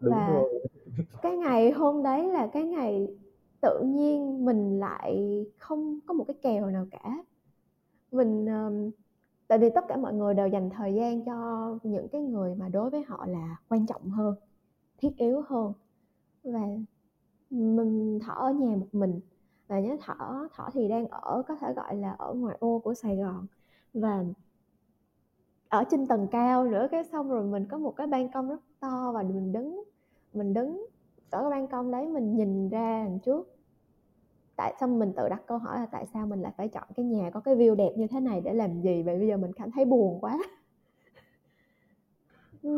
Đúng 0.00 0.14
và 0.14 0.28
rồi. 0.28 0.64
cái 1.22 1.36
ngày 1.36 1.70
hôm 1.70 2.02
đấy 2.02 2.28
là 2.28 2.46
cái 2.46 2.64
ngày 2.64 3.08
tự 3.60 3.82
nhiên 3.84 4.44
mình 4.44 4.78
lại 4.80 5.44
không 5.58 5.98
có 6.06 6.14
một 6.14 6.24
cái 6.24 6.36
kèo 6.42 6.66
nào 6.66 6.86
cả. 6.90 7.24
Mình 8.12 8.46
tại 9.48 9.58
vì 9.58 9.70
tất 9.70 9.84
cả 9.88 9.96
mọi 9.96 10.14
người 10.14 10.34
đều 10.34 10.48
dành 10.48 10.70
thời 10.70 10.94
gian 10.94 11.24
cho 11.24 11.78
những 11.82 12.08
cái 12.08 12.22
người 12.22 12.54
mà 12.54 12.68
đối 12.68 12.90
với 12.90 13.02
họ 13.02 13.26
là 13.26 13.56
quan 13.68 13.86
trọng 13.86 14.10
hơn, 14.10 14.34
thiết 14.98 15.16
yếu 15.16 15.42
hơn. 15.48 15.72
Và 16.44 16.60
mình 17.50 18.18
thở 18.22 18.32
ở 18.36 18.52
nhà 18.52 18.76
một 18.76 18.86
mình. 18.92 19.20
Và 19.68 19.80
nhớ 19.80 19.96
thở 20.00 20.48
thở 20.54 20.64
thì 20.72 20.88
đang 20.88 21.06
ở, 21.08 21.42
có 21.48 21.56
thể 21.56 21.72
gọi 21.74 21.96
là 21.96 22.12
ở 22.12 22.34
ngoài 22.34 22.56
ô 22.60 22.78
của 22.78 22.94
sài 22.94 23.16
gòn. 23.16 23.46
Và 23.94 24.24
ở 25.68 25.84
trên 25.90 26.06
tầng 26.06 26.26
cao 26.30 26.64
nữa, 26.64 26.88
cái 26.90 27.04
xong 27.04 27.28
rồi 27.30 27.44
mình 27.44 27.66
có 27.70 27.78
một 27.78 27.96
cái 27.96 28.06
ban 28.06 28.32
công 28.32 28.48
rất 28.48 28.60
to 28.80 29.12
và 29.14 29.22
mình 29.22 29.52
đứng 29.52 29.84
mình 30.34 30.54
đứng 30.54 30.86
ở 31.30 31.40
cái 31.42 31.50
ban 31.50 31.66
công 31.68 31.90
đấy, 31.90 32.06
mình 32.06 32.34
nhìn 32.36 32.68
ra 32.68 33.04
đằng 33.04 33.18
trước 33.18 33.57
tại 34.58 34.74
sao 34.80 34.88
mình 34.88 35.12
tự 35.16 35.28
đặt 35.28 35.42
câu 35.46 35.58
hỏi 35.58 35.78
là 35.80 35.86
tại 35.86 36.06
sao 36.06 36.26
mình 36.26 36.42
lại 36.42 36.52
phải 36.56 36.68
chọn 36.68 36.88
cái 36.96 37.04
nhà 37.04 37.30
có 37.30 37.40
cái 37.40 37.56
view 37.56 37.74
đẹp 37.74 37.92
như 37.96 38.06
thế 38.06 38.20
này 38.20 38.40
để 38.40 38.54
làm 38.54 38.80
gì? 38.80 39.02
Vậy 39.02 39.18
bây 39.18 39.28
giờ 39.28 39.36
mình 39.36 39.52
cảm 39.52 39.70
thấy 39.70 39.84
buồn 39.84 40.18
quá. 40.20 40.38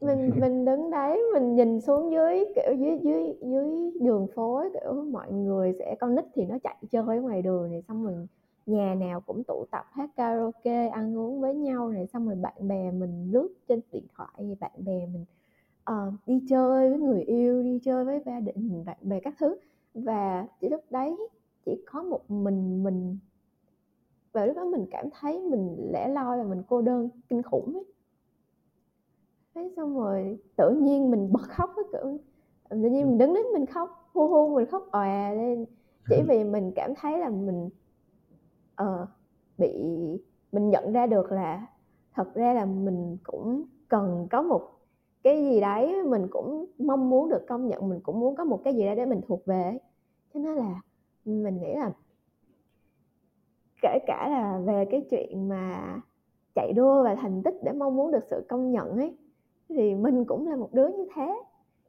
Mình 0.00 0.30
mình 0.40 0.64
đứng 0.64 0.90
đấy 0.90 1.22
mình 1.34 1.54
nhìn 1.54 1.80
xuống 1.80 2.12
dưới 2.12 2.44
kiểu 2.54 2.74
dưới 2.78 2.98
dưới 3.02 3.36
dưới 3.42 3.90
đường 4.00 4.26
phố 4.34 4.62
kiểu 4.72 5.04
mọi 5.10 5.32
người 5.32 5.72
sẽ 5.78 5.96
con 6.00 6.14
nít 6.14 6.24
thì 6.34 6.44
nó 6.44 6.58
chạy 6.62 6.76
chơi 6.90 7.02
ở 7.16 7.22
ngoài 7.22 7.42
đường 7.42 7.70
này 7.70 7.82
xong 7.88 8.04
rồi 8.04 8.28
nhà 8.66 8.94
nào 8.94 9.20
cũng 9.20 9.44
tụ 9.44 9.64
tập 9.70 9.84
hát 9.90 10.10
karaoke 10.16 10.88
ăn 10.88 11.18
uống 11.18 11.40
với 11.40 11.54
nhau 11.54 11.88
này 11.88 12.06
xong 12.06 12.26
rồi 12.26 12.36
bạn 12.36 12.68
bè 12.68 12.90
mình 12.90 13.30
lướt 13.32 13.48
trên 13.68 13.80
điện 13.92 14.04
thoại 14.16 14.56
bạn 14.60 14.70
bè 14.76 15.06
mình 15.06 15.24
uh, 15.90 16.14
đi 16.26 16.42
chơi 16.48 16.90
với 16.90 16.98
người 16.98 17.22
yêu 17.22 17.62
đi 17.62 17.80
chơi 17.84 18.04
với 18.04 18.22
gia 18.26 18.40
đình 18.40 18.84
bạn 18.86 18.98
bè 19.02 19.20
các 19.20 19.34
thứ 19.38 19.56
và 19.96 20.46
chỉ 20.60 20.68
lúc 20.68 20.80
đấy 20.90 21.16
chỉ 21.64 21.84
có 21.86 22.02
một 22.02 22.30
mình 22.30 22.84
mình. 22.84 23.18
Và 24.32 24.46
lúc 24.46 24.56
đó 24.56 24.64
mình 24.64 24.86
cảm 24.90 25.06
thấy 25.20 25.40
mình 25.40 25.90
lẻ 25.92 26.08
loi 26.08 26.38
và 26.38 26.44
mình 26.44 26.62
cô 26.68 26.82
đơn 26.82 27.08
kinh 27.28 27.42
khủng 27.42 27.74
ấy. 27.74 27.84
Thế 29.54 29.70
xong 29.76 29.98
rồi 29.98 30.38
tự 30.56 30.70
nhiên 30.70 31.10
mình 31.10 31.32
bật 31.32 31.42
khóc 31.48 31.70
với 31.76 31.84
kiểu 31.92 32.18
tự 32.68 32.76
nhiên 32.76 33.06
mình 33.08 33.18
đứng 33.18 33.34
đến 33.34 33.44
mình 33.52 33.66
khóc 33.66 34.10
hu 34.12 34.28
hu 34.28 34.54
mình 34.54 34.66
khóc 34.66 34.88
òa 34.90 35.32
lên. 35.32 35.66
Chỉ 36.08 36.16
vì 36.28 36.44
mình 36.44 36.72
cảm 36.76 36.94
thấy 36.94 37.18
là 37.18 37.28
mình 37.28 37.68
uh, 38.82 39.08
bị 39.58 39.72
mình 40.52 40.70
nhận 40.70 40.92
ra 40.92 41.06
được 41.06 41.32
là 41.32 41.66
thật 42.14 42.34
ra 42.34 42.54
là 42.54 42.64
mình 42.64 43.16
cũng 43.24 43.64
cần 43.88 44.28
có 44.30 44.42
một 44.42 44.76
cái 45.22 45.44
gì 45.44 45.60
đấy 45.60 46.02
mình 46.02 46.26
cũng 46.30 46.66
mong 46.78 47.10
muốn 47.10 47.28
được 47.28 47.46
công 47.48 47.68
nhận 47.68 47.88
mình 47.88 48.00
cũng 48.02 48.20
muốn 48.20 48.36
có 48.36 48.44
một 48.44 48.60
cái 48.64 48.74
gì 48.74 48.84
đấy 48.84 48.96
để 48.96 49.06
mình 49.06 49.20
thuộc 49.28 49.46
về 49.46 49.78
cho 50.34 50.40
nên 50.40 50.54
là 50.54 50.80
mình 51.24 51.58
nghĩ 51.60 51.74
là 51.74 51.92
kể 53.82 53.98
cả 54.06 54.28
là 54.28 54.58
về 54.66 54.84
cái 54.90 55.06
chuyện 55.10 55.48
mà 55.48 55.96
chạy 56.54 56.72
đua 56.72 57.04
và 57.04 57.14
thành 57.14 57.42
tích 57.42 57.54
để 57.64 57.72
mong 57.72 57.96
muốn 57.96 58.12
được 58.12 58.24
sự 58.30 58.44
công 58.48 58.72
nhận 58.72 58.96
ấy 58.96 59.16
thì 59.68 59.94
mình 59.94 60.24
cũng 60.24 60.48
là 60.48 60.56
một 60.56 60.72
đứa 60.72 60.88
như 60.88 61.06
thế. 61.14 61.42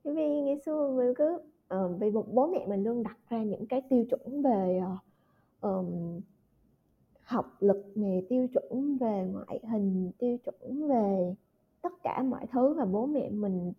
Bởi 0.04 0.14
vì 0.14 0.42
ngày 0.42 0.60
xưa 0.66 0.94
mình 0.98 1.14
cứ 1.16 1.38
ờ, 1.68 1.86
uh, 1.86 2.00
vì 2.00 2.12
một 2.12 2.26
bố 2.34 2.48
mẹ 2.48 2.66
mình 2.68 2.84
luôn 2.84 3.04
đặt 3.04 3.18
ra 3.30 3.44
những 3.44 3.66
cái 3.68 3.82
tiêu 3.90 4.06
chuẩn 4.10 4.42
về 4.42 4.82
uh, 4.94 5.00
um, 5.62 6.20
học 7.22 7.46
lực 7.60 7.98
này 7.98 8.26
tiêu 8.30 8.48
chuẩn 8.54 8.98
về 8.98 9.28
ngoại 9.34 9.60
hình 9.72 10.12
tiêu 10.18 10.38
chuẩn 10.38 10.88
về 10.88 11.36
tất 11.82 11.94
cả 12.04 12.24
mọi 12.24 12.46
thứ 12.52 12.74
và 12.74 12.86
bố 12.86 13.06
mẹ 13.06 13.30
mình 13.30 13.74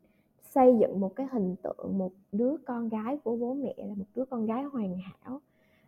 xây 0.51 0.77
dựng 0.81 1.01
một 1.01 1.17
cái 1.17 1.27
hình 1.33 1.57
tượng 1.63 1.99
một 1.99 2.13
đứa 2.33 2.57
con 2.67 2.89
gái 2.89 3.19
của 3.25 3.37
bố 3.37 3.55
mẹ 3.55 3.75
là 3.77 3.95
một 3.95 4.05
đứa 4.15 4.25
con 4.25 4.47
gái 4.47 4.63
hoàn 4.63 4.97
hảo 4.97 5.41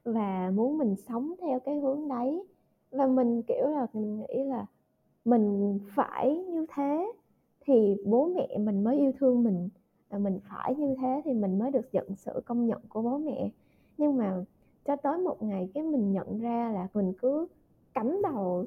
và 0.05 0.53
muốn 0.55 0.79
mình 0.79 0.97
sống 0.97 1.35
theo 1.41 1.61
cái 1.61 1.81
hướng 1.81 2.09
đấy. 2.09 2.45
Và 2.91 3.07
mình, 3.07 3.43
kiểu 3.43 3.69
là, 3.69 3.87
mình 3.93 4.21
nghĩ 4.21 4.45
là 4.45 4.67
mình 5.25 5.79
phải 5.95 6.45
như 6.45 6.67
thế 6.75 7.13
thì 7.61 7.97
bố 8.07 8.31
mẹ 8.35 8.59
mình 8.59 8.85
mới 8.85 8.99
yêu 8.99 9.13
thương 9.19 9.45
mình. 9.45 9.69
Và 10.09 10.19
mình 10.19 10.39
phải 10.51 10.75
như 10.75 10.95
thế 11.01 11.23
thì 11.25 11.33
mình 11.33 11.59
mới 11.59 11.71
được 11.71 11.89
nhận 11.93 12.17
sự 12.17 12.43
công 12.45 12.67
nhận 12.67 12.81
của 12.89 13.03
bố 13.03 13.19
mẹ. 13.19 13.51
Nhưng 13.99 14.17
mà 14.17 14.45
cho 14.85 14.97
tới 14.97 15.19
một 15.19 15.43
ngày 15.43 15.71
cái 15.75 15.83
mình 15.83 16.13
nhận 16.13 16.39
ra 16.39 16.71
là 16.75 16.89
mình 16.95 17.13
cứ 17.13 17.47
cắm 17.95 18.23
đầu 18.23 18.65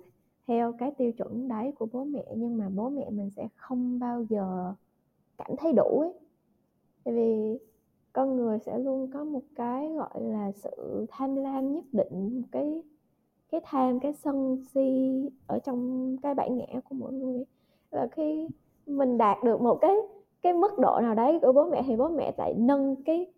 theo 0.47 0.73
cái 0.73 0.91
tiêu 0.97 1.11
chuẩn 1.11 1.47
đấy 1.47 1.71
của 1.79 1.87
bố 1.91 2.03
mẹ, 2.03 2.25
nhưng 2.35 2.57
mà 2.57 2.69
bố 2.69 2.89
mẹ 2.89 3.09
mình 3.09 3.29
sẽ 3.29 3.47
không 3.55 3.99
bao 3.99 4.23
giờ 4.23 4.73
cảm 5.37 5.55
thấy 5.57 5.73
đủ 5.73 5.99
ấy. 5.99 6.13
Tại 7.03 7.13
vì 7.13 7.57
con 8.13 8.35
người 8.35 8.59
sẽ 8.59 8.79
luôn 8.79 9.11
có 9.13 9.23
một 9.23 9.43
cái, 9.55 9.89
gọi 9.89 10.21
là, 10.21 10.51
sự 10.51 11.05
tham 11.09 11.35
lam 11.35 11.73
nhất 11.73 11.85
định, 11.91 12.41
một 12.41 12.47
cái 12.51 12.83
cái 13.51 13.61
tham, 13.63 13.99
cái 13.99 14.13
sân 14.13 14.63
si 14.73 15.19
ở 15.47 15.59
trong 15.59 16.15
cái 16.21 16.33
bản 16.33 16.57
ngã 16.57 16.79
của 16.89 16.95
mỗi 16.95 17.13
người 17.13 17.43
và 17.91 18.07
khi 18.11 18.47
mình 18.85 19.17
đạt 19.17 19.37
được 19.43 19.61
một 19.61 19.77
cái 19.81 19.95
cái 20.41 20.53
mức 20.53 20.79
độ 20.79 20.99
nào 21.01 21.15
đấy 21.15 21.39
của 21.41 21.51
bố 21.51 21.69
mẹ 21.69 21.83
thì 21.87 21.95
bố 21.95 22.09
mẹ 22.09 22.33
lại 22.37 22.53
nâng 22.57 22.95
cái 23.05 23.31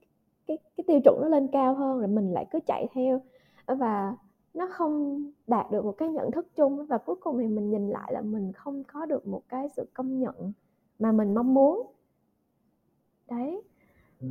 cái 0.47 0.57
cái 0.77 0.83
tiêu 0.87 0.99
chuẩn 1.03 1.21
nó 1.21 1.27
lên 1.27 1.47
cao 1.51 1.73
hơn, 1.73 1.99
rồi 1.99 2.07
mình 2.07 2.31
lại 2.33 2.45
cứ 2.51 2.59
chạy 2.65 2.87
theo. 2.93 3.21
Và 3.67 4.15
nó 4.53 4.67
không 4.71 5.23
đạt 5.47 5.71
được 5.71 5.85
một 5.85 5.91
cái 5.97 6.09
nhận 6.09 6.31
thức 6.31 6.47
chung. 6.55 6.85
Và 6.85 6.97
cuối 6.97 7.15
cùng 7.15 7.37
thì 7.37 7.47
mình 7.47 7.69
nhìn 7.69 7.89
lại 7.89 8.13
là 8.13 8.21
mình 8.21 8.51
không 8.53 8.83
có 8.93 9.05
được 9.05 9.27
một 9.27 9.41
cái 9.49 9.69
sự 9.75 9.87
công 9.93 10.19
nhận 10.19 10.53
mà 10.99 11.11
mình 11.11 11.33
mong 11.33 11.53
muốn. 11.53 11.87
Đấy. 13.29 13.61
Ừ. 14.21 14.27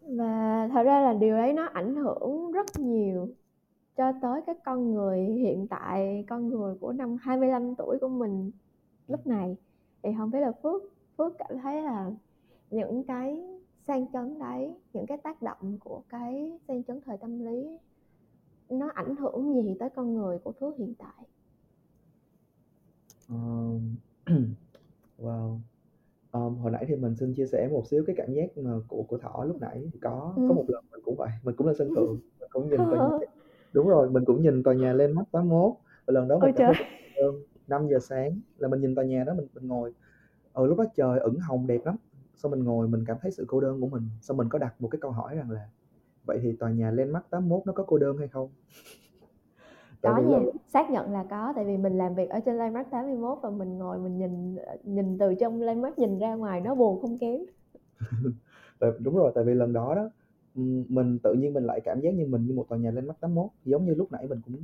và 0.00 0.68
thật 0.72 0.82
ra 0.82 1.00
là 1.00 1.12
điều 1.12 1.36
đấy 1.36 1.52
nó 1.52 1.64
ảnh 1.64 1.94
hưởng 1.94 2.52
rất 2.52 2.66
nhiều 2.78 3.28
cho 3.96 4.12
tới 4.22 4.40
cái 4.46 4.54
con 4.64 4.94
người 4.94 5.18
hiện 5.20 5.66
tại 5.70 6.24
con 6.28 6.48
người 6.48 6.74
của 6.80 6.92
năm 6.92 7.16
25 7.20 7.74
tuổi 7.74 7.98
của 8.00 8.08
mình 8.08 8.50
lúc 9.08 9.26
này. 9.26 9.56
Thì 10.02 10.10
không 10.18 10.30
biết 10.30 10.40
là 10.40 10.52
Phước 10.62 10.82
Phước 11.18 11.32
cảm 11.38 11.58
thấy 11.62 11.82
là 11.82 12.10
những 12.70 13.04
cái 13.04 13.44
sang 13.86 14.12
chấn 14.12 14.38
đấy 14.38 14.74
những 14.92 15.06
cái 15.06 15.18
tác 15.18 15.42
động 15.42 15.78
của 15.78 16.02
cái 16.08 16.58
sang 16.68 16.84
chấn 16.84 17.00
thời 17.00 17.16
tâm 17.18 17.44
lý 17.44 17.78
nó 18.68 18.90
ảnh 18.94 19.16
hưởng 19.16 19.54
gì 19.54 19.76
tới 19.80 19.90
con 19.90 20.14
người 20.14 20.38
của 20.38 20.52
Phước 20.52 20.76
hiện 20.76 20.94
tại? 20.98 21.26
Uh, 23.34 23.80
wow. 25.18 25.58
Um, 26.32 26.56
hồi 26.58 26.70
nãy 26.70 26.84
thì 26.88 26.96
mình 26.96 27.14
xin 27.16 27.34
chia 27.34 27.46
sẻ 27.46 27.68
một 27.68 27.86
xíu 27.86 28.04
cái 28.06 28.16
cảm 28.18 28.32
giác 28.32 28.58
mà 28.58 28.70
của 28.88 29.02
của 29.02 29.18
thỏ 29.18 29.44
lúc 29.44 29.60
nãy. 29.60 29.90
Có 30.00 30.32
ừ. 30.36 30.46
có 30.48 30.54
một 30.54 30.64
lần 30.68 30.84
mình 30.92 31.00
cũng 31.04 31.16
vậy 31.16 31.28
mình 31.42 31.56
cũng 31.56 31.66
lên 31.66 31.76
sân 31.78 31.94
thượng 31.96 32.18
mình 32.40 32.50
cũng 32.50 32.68
nhìn 32.68 32.78
tòa 32.78 33.08
nhà 33.10 33.26
đúng 33.72 33.88
rồi 33.88 34.10
mình 34.10 34.24
cũng 34.24 34.42
nhìn 34.42 34.62
tòa 34.62 34.74
nhà 34.74 34.92
lên 34.92 35.12
mắt 35.12 35.24
81 35.32 35.72
và 36.06 36.12
lần 36.12 36.28
đó 36.28 36.38
mình 36.38 36.44
Ôi 36.44 36.52
cảm 36.56 36.72
thấy 36.74 36.86
5 37.68 37.88
giờ 37.88 37.98
sáng 37.98 38.40
là 38.58 38.68
mình 38.68 38.80
nhìn 38.80 38.94
tòa 38.94 39.04
nhà 39.04 39.24
đó 39.24 39.34
mình 39.34 39.46
mình 39.54 39.68
ngồi. 39.68 39.92
Ở 40.52 40.62
ừ, 40.62 40.66
lúc 40.66 40.78
đó 40.78 40.84
trời 40.96 41.18
ửng 41.18 41.38
hồng 41.38 41.66
đẹp 41.66 41.80
lắm. 41.84 41.96
Xong 42.36 42.50
mình 42.50 42.64
ngồi 42.64 42.88
mình 42.88 43.04
cảm 43.06 43.16
thấy 43.22 43.30
sự 43.30 43.44
cô 43.48 43.60
đơn 43.60 43.80
của 43.80 43.88
mình. 43.88 44.02
Xong 44.20 44.36
mình 44.36 44.48
có 44.48 44.58
đặt 44.58 44.74
một 44.78 44.88
cái 44.88 44.98
câu 45.00 45.10
hỏi 45.10 45.36
rằng 45.36 45.50
là 45.50 45.68
vậy 46.24 46.38
thì 46.42 46.56
tòa 46.56 46.70
nhà 46.70 46.90
Landmark 46.90 47.30
81 47.30 47.66
nó 47.66 47.72
có 47.72 47.84
cô 47.86 47.98
đơn 47.98 48.18
hay 48.18 48.28
không 48.28 48.50
có 50.02 50.18
nha. 50.18 50.38
là... 50.38 50.44
xác 50.66 50.90
nhận 50.90 51.12
là 51.12 51.24
có 51.30 51.52
tại 51.56 51.64
vì 51.64 51.76
mình 51.76 51.98
làm 51.98 52.14
việc 52.14 52.30
ở 52.30 52.40
trên 52.40 52.56
Landmark 52.56 52.90
81 52.90 53.38
và 53.42 53.50
mình 53.50 53.78
ngồi 53.78 53.98
mình 53.98 54.18
nhìn 54.18 54.56
nhìn 54.82 55.18
từ 55.18 55.34
trong 55.34 55.62
Landmark 55.62 55.98
nhìn 55.98 56.18
ra 56.18 56.34
ngoài 56.34 56.60
nó 56.60 56.74
buồn 56.74 57.00
không 57.00 57.18
kém. 57.18 57.40
Đúng 59.00 59.16
rồi 59.16 59.32
tại 59.34 59.44
vì 59.44 59.54
lần 59.54 59.72
đó 59.72 59.94
đó 59.94 60.10
mình 60.88 61.18
tự 61.22 61.34
nhiên 61.34 61.52
mình 61.52 61.64
lại 61.64 61.80
cảm 61.84 62.00
giác 62.00 62.14
như 62.14 62.26
mình 62.26 62.46
như 62.46 62.54
một 62.54 62.66
tòa 62.68 62.78
nhà 62.78 62.90
Landmark 62.90 63.20
81 63.20 63.50
giống 63.64 63.84
như 63.84 63.94
lúc 63.94 64.12
nãy 64.12 64.26
mình 64.28 64.40
cũng 64.44 64.56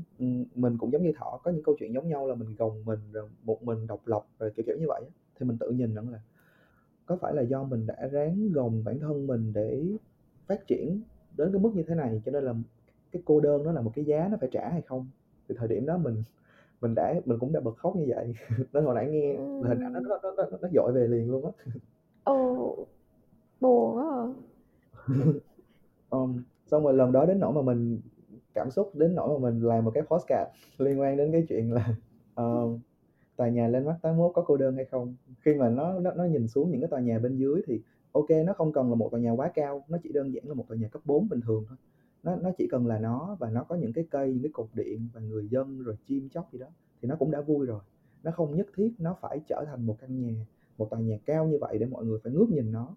mình 0.55 0.79
cũng 0.79 0.93
giống 0.93 1.03
như 1.03 1.13
thọ 1.19 1.41
có 1.45 1.51
những 1.51 1.63
câu 1.63 1.77
chuyện 1.79 1.95
giống 1.95 2.09
nhau 2.09 2.27
là 2.27 2.35
mình 2.35 2.55
gồng 2.59 2.85
mình 2.85 2.99
rồi 3.13 3.29
một 3.43 3.63
mình 3.63 3.87
độc 3.87 4.01
lập 4.07 4.23
rồi 4.39 4.53
kiểu 4.57 4.65
kiểu 4.67 4.77
như 4.81 4.87
vậy 4.89 5.03
thì 5.41 5.47
mình 5.47 5.59
tự 5.59 5.71
nhìn 5.71 5.95
rằng 5.95 6.09
là 6.09 6.21
có 7.07 7.17
phải 7.17 7.35
là 7.35 7.43
do 7.43 7.63
mình 7.63 7.87
đã 7.87 8.09
ráng 8.13 8.53
gồng 8.53 8.85
bản 8.85 9.01
thân 9.01 9.27
mình 9.27 9.53
để 9.53 9.87
phát 10.47 10.67
triển 10.67 11.01
đến 11.37 11.53
cái 11.53 11.61
mức 11.61 11.71
như 11.75 11.83
thế 11.83 11.95
này 11.95 12.23
cho 12.25 12.33
nên 12.33 12.45
là 12.45 12.55
cái 13.13 13.23
cô 13.25 13.41
đơn 13.41 13.63
nó 13.63 13.73
là 13.73 13.81
một 13.81 13.93
cái 13.95 14.05
giá 14.05 14.29
nó 14.31 14.37
phải 14.41 14.49
trả 14.53 14.69
hay 14.69 14.83
không 14.83 15.07
thì 15.53 15.59
thời 15.59 15.69
điểm 15.69 15.87
đó 15.87 15.99
mình 15.99 16.23
mình 16.81 16.95
đã 16.95 17.15
mình 17.25 17.39
cũng 17.39 17.53
đã 17.53 17.61
bật 17.61 17.77
khóc 17.77 17.97
như 17.97 18.05
vậy. 18.09 18.35
Nên 18.73 18.85
hồi 18.85 18.95
nãy 18.95 19.09
nghe 19.11 19.35
ừ. 19.35 19.63
hình 19.69 19.81
ảnh 19.81 19.93
nó 19.93 20.01
nó 20.01 20.19
nó 20.23 20.31
nó, 20.37 20.59
nó 20.63 20.69
dội 20.75 20.93
về 20.93 21.07
liền 21.07 21.31
luôn 21.31 21.45
á. 21.45 21.51
Ồ 22.25 22.87
buồn 23.61 23.97
quá 23.97 24.35
um, 26.11 26.43
xong 26.67 26.85
rồi 26.85 26.95
lần 26.95 27.13
đó 27.13 27.27
đến 27.27 27.41
nỗi 27.41 27.53
mà 27.53 27.63
mình 27.63 28.01
cảm 28.55 28.71
xúc 28.71 28.91
đến 28.95 29.15
nỗi 29.15 29.39
mà 29.39 29.51
mình 29.51 29.61
làm 29.61 29.85
một 29.85 29.91
cái 29.95 30.03
postcard 30.03 30.51
liên 30.79 31.01
quan 31.01 31.17
đến 31.17 31.33
cái 31.33 31.47
chuyện 31.49 31.73
là 31.73 31.95
uh, 32.43 32.79
tòa 33.37 33.49
nhà 33.49 33.69
lên 33.69 33.85
mắt 33.85 33.97
81 34.03 34.33
có 34.35 34.43
cô 34.47 34.57
đơn 34.57 34.77
hay 34.77 34.85
không? 34.85 35.15
Khi 35.41 35.55
mà 35.55 35.69
nó 35.69 35.99
nó, 35.99 36.13
nó 36.13 36.25
nhìn 36.25 36.49
xuống 36.49 36.71
những 36.71 36.81
cái 36.81 36.89
tòa 36.89 37.01
nhà 37.01 37.19
bên 37.19 37.37
dưới 37.37 37.63
thì 37.67 37.81
ok 38.13 38.31
nó 38.47 38.53
không 38.53 38.73
cần 38.73 38.89
là 38.89 38.95
một 38.95 39.09
tòa 39.11 39.21
nhà 39.21 39.31
quá 39.31 39.51
cao 39.55 39.85
nó 39.89 39.99
chỉ 40.03 40.13
đơn 40.13 40.35
giản 40.35 40.45
là 40.49 40.55
một 40.55 40.65
tòa 40.69 40.77
nhà 40.77 40.89
cấp 40.89 41.03
4 41.05 41.29
bình 41.29 41.41
thường 41.41 41.65
thôi 41.69 41.79
nó 42.23 42.37
nó 42.37 42.51
chỉ 42.59 42.69
cần 42.71 42.87
là 42.87 42.99
nó 42.99 43.37
và 43.41 43.51
nó 43.51 43.65
có 43.65 43.75
những 43.75 43.93
cái 43.93 44.07
cây 44.11 44.33
những 44.33 44.43
cái 44.43 44.51
cột 44.53 44.69
điện 44.75 45.09
và 45.13 45.21
người 45.21 45.49
dân 45.49 45.83
rồi 45.83 45.97
chim 46.07 46.29
chóc 46.29 46.53
gì 46.53 46.59
đó 46.59 46.67
thì 47.03 47.09
nó 47.09 47.17
cũng 47.17 47.31
đã 47.31 47.41
vui 47.41 47.67
rồi. 47.67 47.81
Nó 48.23 48.31
không 48.31 48.57
nhất 48.57 48.67
thiết 48.77 48.95
nó 48.99 49.17
phải 49.21 49.41
trở 49.49 49.65
thành 49.67 49.87
một 49.87 49.97
căn 50.01 50.21
nhà 50.21 50.47
một 50.79 50.91
tòa 50.91 51.01
nhà 51.01 51.19
cao 51.27 51.47
như 51.47 51.59
vậy 51.61 51.79
để 51.79 51.87
mọi 51.87 52.05
người 52.05 52.19
phải 52.25 52.33
ngước 52.33 52.51
nhìn 52.51 52.73
nó. 52.73 52.97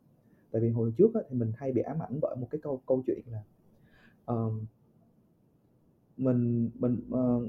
Tại 0.52 0.62
vì 0.62 0.70
hồi 0.70 0.94
trước 0.98 1.14
á, 1.14 1.22
thì 1.30 1.38
mình 1.38 1.52
hay 1.56 1.72
bị 1.72 1.82
ám 1.82 2.00
ảnh 2.00 2.20
bởi 2.22 2.36
một 2.36 2.48
cái 2.52 2.62
câu 2.62 2.82
câu 2.86 3.04
chuyện 3.08 3.20
là 3.32 3.44
uh, 4.34 4.54
mình 6.18 6.70
mình 6.80 6.98
uh, 7.14 7.44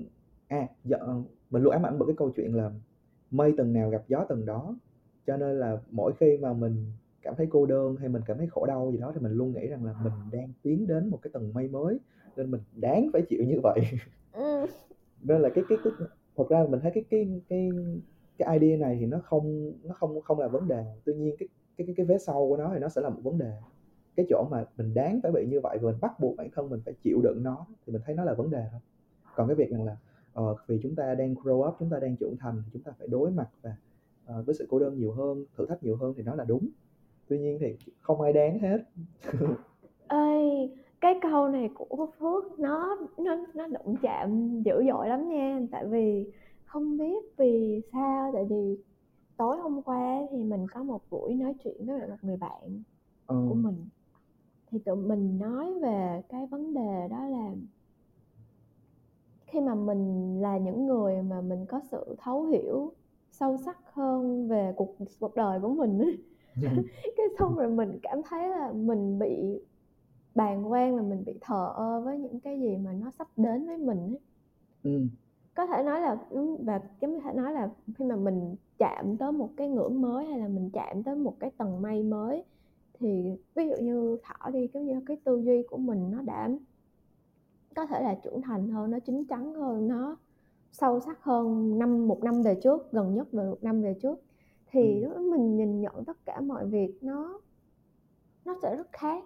à 0.48 0.68
dạ, 0.84 0.96
ờ, 1.00 1.22
mình 1.50 1.62
luôn 1.62 1.72
ám 1.72 1.86
ảnh 1.86 1.98
bởi 1.98 2.06
cái 2.06 2.16
câu 2.16 2.32
chuyện 2.36 2.54
là 2.54 2.70
mây 3.30 3.54
tầng 3.56 3.72
nào 3.72 3.90
gặp 3.90 4.04
gió 4.08 4.24
tầng 4.28 4.46
đó. 4.46 4.76
Cho 5.26 5.36
nên 5.36 5.58
là 5.58 5.80
mỗi 5.90 6.12
khi 6.20 6.38
mà 6.40 6.52
mình 6.52 6.92
cảm 7.26 7.34
thấy 7.36 7.46
cô 7.50 7.66
đơn 7.66 7.96
hay 7.96 8.08
mình 8.08 8.22
cảm 8.26 8.38
thấy 8.38 8.46
khổ 8.46 8.66
đau 8.66 8.90
gì 8.92 8.98
đó 8.98 9.12
thì 9.14 9.20
mình 9.20 9.32
luôn 9.32 9.52
nghĩ 9.52 9.66
rằng 9.66 9.84
là 9.84 9.94
mình 10.04 10.12
đang 10.32 10.52
tiến 10.62 10.86
đến 10.86 11.08
một 11.08 11.18
cái 11.22 11.30
tầng 11.32 11.52
mây 11.54 11.68
mới 11.68 11.98
nên 12.36 12.50
mình 12.50 12.60
đáng 12.74 13.10
phải 13.12 13.22
chịu 13.22 13.44
như 13.44 13.60
vậy. 13.62 13.80
Ừ. 14.32 14.66
nên 15.22 15.42
là 15.42 15.48
cái 15.48 15.64
cái 15.68 15.78
cái 15.84 15.92
thật 16.36 16.44
ra 16.48 16.66
mình 16.70 16.80
thấy 16.80 16.90
cái 16.94 17.04
cái 17.10 17.40
cái 17.48 17.70
cái 18.38 18.58
idea 18.58 18.78
này 18.78 18.96
thì 19.00 19.06
nó 19.06 19.18
không 19.24 19.72
nó 19.82 19.94
không 19.94 20.20
không 20.20 20.40
là 20.40 20.48
vấn 20.48 20.68
đề. 20.68 20.84
Tuy 21.04 21.14
nhiên 21.14 21.36
cái 21.38 21.48
cái 21.76 21.86
cái 21.86 21.94
cái 21.96 22.06
vế 22.06 22.18
sau 22.18 22.48
của 22.48 22.56
nó 22.56 22.70
thì 22.74 22.78
nó 22.78 22.88
sẽ 22.88 23.00
là 23.00 23.08
một 23.08 23.20
vấn 23.22 23.38
đề. 23.38 23.52
Cái 24.16 24.26
chỗ 24.28 24.48
mà 24.50 24.64
mình 24.76 24.94
đáng 24.94 25.20
phải 25.22 25.32
bị 25.32 25.46
như 25.46 25.60
vậy 25.60 25.78
và 25.82 25.90
mình 25.90 26.00
bắt 26.00 26.20
buộc 26.20 26.36
bản 26.36 26.48
thân 26.54 26.70
mình 26.70 26.80
phải 26.84 26.94
chịu 27.02 27.20
đựng 27.22 27.42
nó 27.42 27.66
thì 27.86 27.92
mình 27.92 28.02
thấy 28.04 28.14
nó 28.14 28.24
là 28.24 28.34
vấn 28.34 28.50
đề 28.50 28.64
thôi. 28.70 28.80
Còn 29.36 29.48
cái 29.48 29.54
việc 29.54 29.70
rằng 29.70 29.84
là 29.84 29.96
uh, 30.40 30.58
vì 30.66 30.80
chúng 30.82 30.94
ta 30.94 31.14
đang 31.14 31.34
grow 31.34 31.68
up 31.68 31.74
chúng 31.78 31.90
ta 31.90 31.98
đang 31.98 32.16
trưởng 32.16 32.36
thành 32.36 32.62
thì 32.64 32.70
chúng 32.72 32.82
ta 32.82 32.92
phải 32.98 33.08
đối 33.08 33.30
mặt 33.30 33.48
và 33.62 33.76
uh, 34.38 34.46
với 34.46 34.54
sự 34.54 34.66
cô 34.70 34.78
đơn 34.78 34.98
nhiều 34.98 35.12
hơn 35.12 35.44
thử 35.56 35.66
thách 35.66 35.82
nhiều 35.82 35.96
hơn 35.96 36.14
thì 36.16 36.22
nó 36.22 36.34
là 36.34 36.44
đúng 36.44 36.68
tuy 37.28 37.38
nhiên 37.38 37.58
thì 37.60 37.76
không 38.00 38.20
ai 38.20 38.32
đáng 38.32 38.58
hết 38.58 38.78
ơi 40.06 40.70
cái 41.00 41.14
câu 41.22 41.48
này 41.48 41.70
của 41.74 42.06
phước 42.18 42.58
nó 42.58 42.98
nó 43.18 43.36
nó 43.54 43.66
đụng 43.66 43.96
chạm 44.02 44.60
dữ 44.62 44.84
dội 44.88 45.08
lắm 45.08 45.28
nha 45.28 45.60
tại 45.70 45.86
vì 45.86 46.30
không 46.64 46.98
biết 46.98 47.36
vì 47.36 47.80
sao 47.92 48.30
tại 48.34 48.44
vì 48.50 48.76
tối 49.36 49.56
hôm 49.56 49.82
qua 49.82 50.20
thì 50.30 50.42
mình 50.42 50.66
có 50.74 50.82
một 50.82 51.02
buổi 51.10 51.34
nói 51.34 51.54
chuyện 51.64 51.86
với 51.86 52.08
một 52.08 52.16
người 52.22 52.36
bạn 52.36 52.82
ừ. 53.26 53.46
của 53.48 53.54
mình 53.54 53.86
thì 54.70 54.78
tụi 54.78 54.96
mình 54.96 55.38
nói 55.38 55.74
về 55.82 56.22
cái 56.28 56.46
vấn 56.46 56.74
đề 56.74 57.08
đó 57.10 57.26
là 57.26 57.52
khi 59.46 59.60
mà 59.60 59.74
mình 59.74 60.36
là 60.40 60.58
những 60.58 60.86
người 60.86 61.22
mà 61.22 61.40
mình 61.40 61.66
có 61.66 61.80
sự 61.90 62.16
thấu 62.18 62.44
hiểu 62.44 62.92
sâu 63.30 63.56
sắc 63.56 63.78
hơn 63.92 64.48
về 64.48 64.72
cuộc 64.76 64.96
cuộc 65.20 65.34
đời 65.36 65.60
của 65.60 65.68
mình 65.68 65.98
ấy. 65.98 66.18
cái 67.16 67.26
xong 67.38 67.56
rồi 67.56 67.68
mình 67.68 67.98
cảm 68.02 68.22
thấy 68.22 68.48
là 68.48 68.72
mình 68.72 69.18
bị 69.18 69.60
bàng 70.34 70.72
quan 70.72 70.96
và 70.96 71.02
mình 71.02 71.24
bị 71.26 71.34
thờ 71.40 71.72
ơ 71.76 72.00
với 72.00 72.18
những 72.18 72.40
cái 72.40 72.60
gì 72.60 72.76
mà 72.76 72.92
nó 72.92 73.10
sắp 73.18 73.28
đến 73.36 73.66
với 73.66 73.78
mình 73.78 73.98
ấy. 73.98 74.20
Ừm. 74.82 75.08
Có 75.54 75.66
thể 75.66 75.82
nói 75.82 76.00
là 76.00 76.16
và 76.64 76.80
như 77.00 77.20
thể 77.20 77.32
nói 77.32 77.52
là 77.52 77.70
khi 77.94 78.04
mà 78.04 78.16
mình 78.16 78.56
chạm 78.78 79.16
tới 79.16 79.32
một 79.32 79.50
cái 79.56 79.68
ngưỡng 79.68 80.00
mới 80.00 80.26
hay 80.26 80.38
là 80.38 80.48
mình 80.48 80.70
chạm 80.72 81.02
tới 81.02 81.16
một 81.16 81.34
cái 81.40 81.50
tầng 81.58 81.82
mây 81.82 82.02
mới 82.02 82.44
thì 82.98 83.36
ví 83.54 83.68
dụ 83.68 83.76
như 83.82 84.18
Thỏ 84.22 84.50
đi, 84.50 84.68
giống 84.74 84.86
như 84.86 85.00
cái 85.06 85.16
tư 85.24 85.42
duy 85.44 85.62
của 85.62 85.76
mình 85.76 86.10
nó 86.10 86.22
đã 86.22 86.48
có 87.76 87.86
thể 87.86 88.02
là 88.02 88.14
trưởng 88.14 88.42
thành 88.42 88.68
hơn, 88.68 88.90
nó 88.90 88.98
chín 88.98 89.24
chắn 89.24 89.54
hơn, 89.54 89.88
nó 89.88 90.16
sâu 90.72 91.00
sắc 91.00 91.22
hơn 91.22 91.78
năm 91.78 92.08
một 92.08 92.24
năm 92.24 92.42
về 92.42 92.54
trước, 92.62 92.92
gần 92.92 93.14
nhất 93.14 93.32
về 93.32 93.44
một 93.44 93.58
năm 93.64 93.82
về 93.82 93.94
trước. 94.02 94.20
Thì 94.76 95.00
lúc 95.00 95.12
đó 95.12 95.20
mình 95.20 95.56
nhìn 95.56 95.80
nhận 95.80 96.04
tất 96.04 96.16
cả 96.24 96.40
mọi 96.40 96.66
việc 96.66 96.98
nó 97.00 97.40
nó 98.44 98.54
sẽ 98.62 98.76
rất 98.76 98.86
khác. 98.92 99.24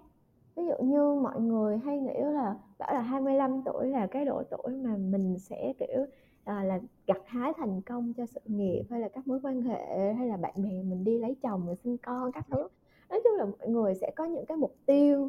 Ví 0.56 0.62
dụ 0.66 0.84
như 0.84 1.14
mọi 1.22 1.40
người 1.40 1.78
hay 1.78 1.98
nghĩ 1.98 2.14
là 2.14 2.56
bảo 2.78 2.94
là 2.94 3.00
25 3.00 3.62
tuổi 3.64 3.88
là 3.88 4.06
cái 4.06 4.24
độ 4.24 4.42
tuổi 4.50 4.76
mà 4.76 4.96
mình 4.96 5.38
sẽ, 5.38 5.72
kiểu, 5.78 6.06
à, 6.44 6.64
là 6.64 6.80
gặt 7.06 7.22
hái 7.26 7.52
thành 7.56 7.82
công 7.82 8.12
cho 8.12 8.26
sự 8.26 8.40
nghiệp 8.44 8.82
hay 8.90 9.00
là 9.00 9.08
các 9.08 9.28
mối 9.28 9.40
quan 9.42 9.62
hệ, 9.62 10.12
hay 10.12 10.28
là 10.28 10.36
bạn 10.36 10.54
bè 10.56 10.82
mình 10.82 11.04
đi 11.04 11.18
lấy 11.18 11.36
chồng 11.42 11.66
rồi 11.66 11.76
sinh 11.76 11.96
con 11.98 12.32
các 12.32 12.46
thứ. 12.50 12.68
Nói 13.08 13.20
chung 13.24 13.32
là 13.36 13.44
mọi 13.44 13.68
người 13.68 13.94
sẽ 13.94 14.12
có 14.16 14.24
những 14.24 14.46
cái 14.46 14.56
mục 14.56 14.76
tiêu 14.86 15.28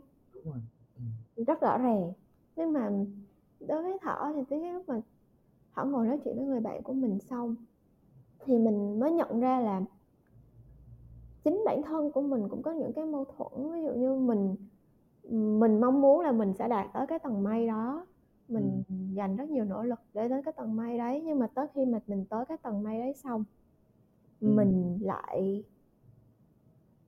rất 1.36 1.62
rõ 1.62 1.78
ràng. 1.78 2.14
Nhưng 2.56 2.74
mà 2.74 2.92
đối 3.60 3.84
với 3.84 3.98
Thỏ 4.02 4.32
thì 4.36 4.42
tới 4.50 4.62
cái 4.62 4.74
lúc 4.74 4.90
mà 4.90 5.02
Thỏ 5.76 5.86
ngồi 5.86 6.08
nói 6.08 6.20
chuyện 6.24 6.36
với 6.36 6.46
người 6.46 6.60
bạn 6.60 6.84
của 6.84 6.94
mình 6.94 7.20
xong 7.20 7.56
thì 8.46 8.58
mình 8.58 9.00
mới 9.00 9.12
nhận 9.12 9.40
ra 9.40 9.60
là 9.60 9.82
chính 11.44 11.64
bản 11.66 11.82
thân 11.84 12.12
của 12.12 12.22
mình 12.22 12.50
cũng 12.50 12.62
có 12.62 12.72
những 12.72 12.94
cái 12.94 13.06
mâu 13.06 13.26
thuẫn 13.26 13.72
ví 13.72 13.84
dụ 13.84 13.94
như 13.94 14.16
mình 14.16 14.56
mình 15.60 15.82
mong 15.82 16.02
muốn 16.02 16.20
là 16.22 16.32
mình 16.32 16.54
sẽ 16.54 16.68
đạt 16.68 16.88
tới 16.94 17.08
cái 17.08 17.20
tầng 17.20 17.44
mây 17.44 17.68
đó 17.68 18.06
mình 18.48 18.84
ừ. 18.90 18.96
dành 19.14 19.36
rất 19.36 19.50
nhiều 19.50 19.66
nỗ 19.66 19.84
lực 19.84 20.00
để 20.14 20.30
tới 20.30 20.42
cái 20.44 20.54
tầng 20.58 20.76
mây 20.76 20.98
đấy 20.98 21.22
nhưng 21.26 21.40
mà 21.40 21.48
tới 21.48 21.68
khi 21.74 21.86
mà 21.86 22.00
mình 22.08 22.26
tới 22.26 22.46
cái 22.46 22.58
tầng 22.58 22.84
mây 22.84 23.00
đấy 23.00 23.14
xong 23.14 23.44
ừ. 24.42 24.48
mình 24.56 25.00
lại 25.02 25.64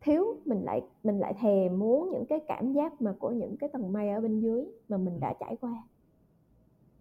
thiếu 0.01 0.35
mình 0.45 0.63
lại 0.63 0.81
mình 1.03 1.19
lại 1.19 1.33
thèm 1.39 1.79
muốn 1.79 2.09
những 2.11 2.25
cái 2.25 2.39
cảm 2.47 2.73
giác 2.73 3.01
mà 3.01 3.13
của 3.19 3.31
những 3.31 3.57
cái 3.57 3.69
tầng 3.69 3.93
mây 3.93 4.09
ở 4.09 4.21
bên 4.21 4.39
dưới 4.39 4.65
mà 4.89 4.97
mình 4.97 5.19
đã 5.19 5.33
trải 5.39 5.55
qua 5.61 5.83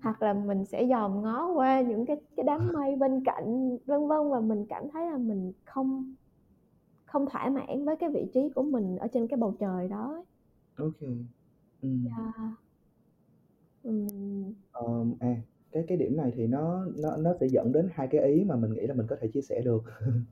hoặc 0.03 0.23
là 0.23 0.33
mình 0.33 0.65
sẽ 0.65 0.87
dòm 0.89 1.23
ngó 1.23 1.53
qua 1.53 1.81
những 1.81 2.07
cái 2.07 2.17
cái 2.37 2.45
đám 2.45 2.61
mây 2.73 2.97
bên 2.97 3.25
cạnh 3.25 3.79
vân 3.87 4.09
vân 4.09 4.31
và 4.31 4.41
mình 4.41 4.67
cảm 4.69 4.89
thấy 4.89 5.11
là 5.11 5.19
mình 5.19 5.53
không 5.65 6.15
không 7.13 7.27
thỏa 7.31 7.49
mãn 7.51 7.85
với 7.85 7.97
cái 7.97 8.11
vị 8.11 8.27
trí 8.35 8.41
của 8.55 8.63
mình 8.63 8.97
ở 8.99 9.07
trên 9.13 9.29
cái 9.29 9.37
bầu 9.39 9.55
trời 9.61 9.89
đó 9.89 10.25
ok 10.79 11.01
ừ. 11.83 11.89
yeah. 12.05 12.59
Ừm. 13.83 14.55
Ờm, 14.73 15.15
à, 15.21 15.37
cái 15.73 15.85
cái 15.89 15.99
điểm 15.99 16.17
này 16.17 16.33
thì 16.37 16.47
nó 16.47 16.87
nó 16.97 17.17
nó 17.17 17.35
sẽ 17.41 17.47
dẫn 17.49 17.73
đến 17.73 17.89
hai 17.93 18.09
cái 18.11 18.21
ý 18.23 18.45
mà 18.45 18.57
mình 18.57 18.73
nghĩ 18.73 18.87
là 18.87 18.95
mình 18.95 19.07
có 19.07 19.17
thể 19.21 19.29
chia 19.29 19.41
sẻ 19.43 19.61
được. 19.65 19.83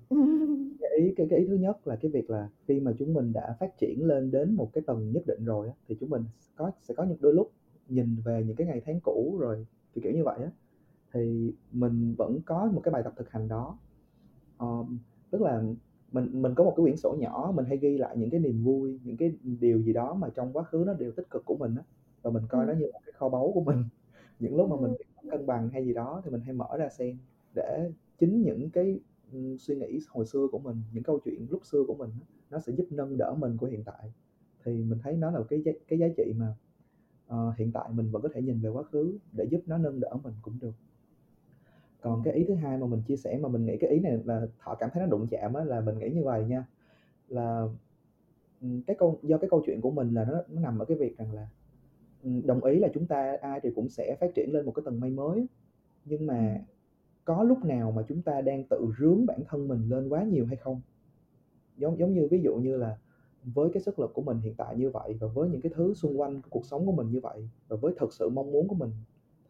Cái 0.80 0.90
ý 0.98 1.14
cái 1.16 1.26
cái 1.30 1.38
ý 1.38 1.46
thứ 1.48 1.54
nhất 1.54 1.86
là 1.86 1.96
cái 1.96 2.10
việc 2.10 2.30
là 2.30 2.48
khi 2.68 2.80
mà 2.80 2.92
chúng 2.98 3.14
mình 3.14 3.32
đã 3.32 3.56
phát 3.60 3.78
triển 3.78 4.04
lên 4.06 4.30
đến 4.30 4.54
một 4.54 4.70
cái 4.72 4.82
tầng 4.86 5.12
nhất 5.12 5.22
định 5.26 5.44
rồi 5.44 5.68
á, 5.68 5.74
thì 5.88 5.96
chúng 6.00 6.10
mình 6.10 6.24
có 6.56 6.70
sẽ 6.82 6.94
có 6.94 7.04
những 7.04 7.18
đôi 7.20 7.34
lúc 7.34 7.52
nhìn 7.88 8.16
về 8.24 8.44
những 8.46 8.56
cái 8.56 8.66
ngày 8.66 8.82
tháng 8.86 9.00
cũ 9.02 9.36
rồi, 9.40 9.66
kiểu, 9.94 10.02
kiểu 10.02 10.12
như 10.12 10.24
vậy 10.24 10.38
á, 10.44 10.50
thì 11.14 11.54
mình 11.72 12.14
vẫn 12.18 12.40
có 12.46 12.70
một 12.74 12.80
cái 12.84 12.92
bài 12.92 13.02
tập 13.04 13.12
thực 13.16 13.30
hành 13.30 13.48
đó. 13.48 13.78
Ờm, 14.58 14.98
tức 15.30 15.42
là 15.42 15.62
mình 16.12 16.42
mình 16.42 16.54
có 16.54 16.64
một 16.64 16.74
cái 16.76 16.84
quyển 16.84 16.96
sổ 16.96 17.16
nhỏ, 17.20 17.52
mình 17.54 17.64
hay 17.64 17.76
ghi 17.76 17.98
lại 17.98 18.16
những 18.16 18.30
cái 18.30 18.40
niềm 18.40 18.64
vui, 18.64 19.00
những 19.04 19.16
cái 19.16 19.32
điều 19.42 19.82
gì 19.82 19.92
đó 19.92 20.14
mà 20.14 20.28
trong 20.34 20.52
quá 20.52 20.62
khứ 20.62 20.84
nó 20.86 20.94
đều 20.94 21.12
tích 21.12 21.30
cực 21.30 21.44
của 21.44 21.56
mình 21.56 21.74
á 21.74 21.82
và 22.22 22.30
mình 22.30 22.42
coi 22.48 22.66
nó 22.66 22.72
như 22.72 22.86
một 22.92 23.00
cái 23.06 23.12
kho 23.12 23.28
báu 23.28 23.50
của 23.54 23.64
mình. 23.64 23.84
Những 24.40 24.56
lúc 24.56 24.70
mà 24.70 24.76
mình 24.80 24.92
cân 25.30 25.46
bằng 25.46 25.70
hay 25.70 25.84
gì 25.84 25.94
đó 25.94 26.22
thì 26.24 26.30
mình 26.30 26.40
hay 26.40 26.52
mở 26.52 26.76
ra 26.78 26.88
xem 26.88 27.18
để 27.54 27.92
chính 28.18 28.42
những 28.42 28.70
cái 28.70 29.00
suy 29.58 29.76
nghĩ 29.76 30.00
hồi 30.08 30.26
xưa 30.26 30.46
của 30.52 30.58
mình 30.58 30.82
những 30.92 31.02
câu 31.02 31.20
chuyện 31.24 31.46
lúc 31.50 31.66
xưa 31.66 31.84
của 31.86 31.94
mình 31.94 32.10
nó 32.50 32.58
sẽ 32.60 32.72
giúp 32.72 32.86
nâng 32.90 33.16
đỡ 33.16 33.34
mình 33.38 33.56
của 33.56 33.66
hiện 33.66 33.84
tại. 33.84 34.12
Thì 34.64 34.84
mình 34.84 34.98
thấy 35.02 35.16
nó 35.16 35.30
là 35.30 35.40
cái 35.48 35.62
cái 35.88 35.98
giá 35.98 36.06
trị 36.16 36.32
mà 36.36 36.54
uh, 37.34 37.56
hiện 37.56 37.72
tại 37.72 37.88
mình 37.92 38.10
vẫn 38.10 38.22
có 38.22 38.28
thể 38.34 38.42
nhìn 38.42 38.60
về 38.60 38.70
quá 38.70 38.82
khứ 38.82 39.18
để 39.32 39.44
giúp 39.50 39.60
nó 39.66 39.78
nâng 39.78 40.00
đỡ 40.00 40.10
mình 40.22 40.34
cũng 40.42 40.58
được 40.60 40.74
còn 42.00 42.22
cái 42.24 42.34
ý 42.34 42.44
thứ 42.44 42.54
hai 42.54 42.78
mà 42.78 42.86
mình 42.86 43.02
chia 43.02 43.16
sẻ 43.16 43.38
mà 43.42 43.48
mình 43.48 43.66
nghĩ 43.66 43.76
cái 43.76 43.90
ý 43.90 44.00
này 44.00 44.18
là 44.24 44.46
họ 44.58 44.74
cảm 44.74 44.90
thấy 44.92 45.02
nó 45.02 45.06
đụng 45.06 45.26
chạm 45.30 45.54
á, 45.54 45.64
là 45.64 45.80
mình 45.80 45.98
nghĩ 45.98 46.10
như 46.10 46.24
vậy 46.24 46.44
nha 46.44 46.64
là 47.28 47.66
cái 48.86 48.96
câu 48.98 49.18
do 49.22 49.38
cái 49.38 49.50
câu 49.50 49.62
chuyện 49.66 49.80
của 49.80 49.90
mình 49.90 50.14
là 50.14 50.24
nó, 50.24 50.42
nó 50.48 50.60
nằm 50.60 50.78
ở 50.78 50.84
cái 50.84 50.96
việc 50.96 51.18
rằng 51.18 51.32
là 51.32 51.48
đồng 52.44 52.64
ý 52.64 52.78
là 52.78 52.88
chúng 52.94 53.06
ta 53.06 53.36
ai 53.40 53.60
thì 53.62 53.70
cũng 53.74 53.88
sẽ 53.88 54.16
phát 54.20 54.34
triển 54.34 54.52
lên 54.52 54.66
một 54.66 54.72
cái 54.72 54.82
tầng 54.84 55.00
mây 55.00 55.10
mới 55.10 55.46
nhưng 56.04 56.26
mà 56.26 56.60
có 57.24 57.42
lúc 57.42 57.64
nào 57.64 57.92
mà 57.92 58.02
chúng 58.08 58.22
ta 58.22 58.40
đang 58.40 58.64
tự 58.70 58.92
rướng 58.98 59.26
bản 59.26 59.40
thân 59.48 59.68
mình 59.68 59.88
lên 59.88 60.08
quá 60.08 60.22
nhiều 60.22 60.46
hay 60.46 60.56
không? 60.56 60.80
Giống 61.76 61.98
giống 61.98 62.14
như 62.14 62.28
ví 62.30 62.40
dụ 62.42 62.56
như 62.56 62.76
là 62.76 62.98
với 63.44 63.70
cái 63.72 63.82
sức 63.82 63.98
lực 63.98 64.10
của 64.14 64.22
mình 64.22 64.40
hiện 64.40 64.54
tại 64.54 64.76
như 64.76 64.90
vậy 64.90 65.16
và 65.20 65.28
với 65.28 65.48
những 65.48 65.60
cái 65.60 65.72
thứ 65.74 65.94
xung 65.94 66.20
quanh 66.20 66.40
cuộc 66.50 66.66
sống 66.66 66.86
của 66.86 66.92
mình 66.92 67.10
như 67.10 67.20
vậy 67.20 67.48
và 67.68 67.76
với 67.76 67.94
thực 67.96 68.12
sự 68.12 68.28
mong 68.28 68.52
muốn 68.52 68.68
của 68.68 68.74
mình 68.74 68.90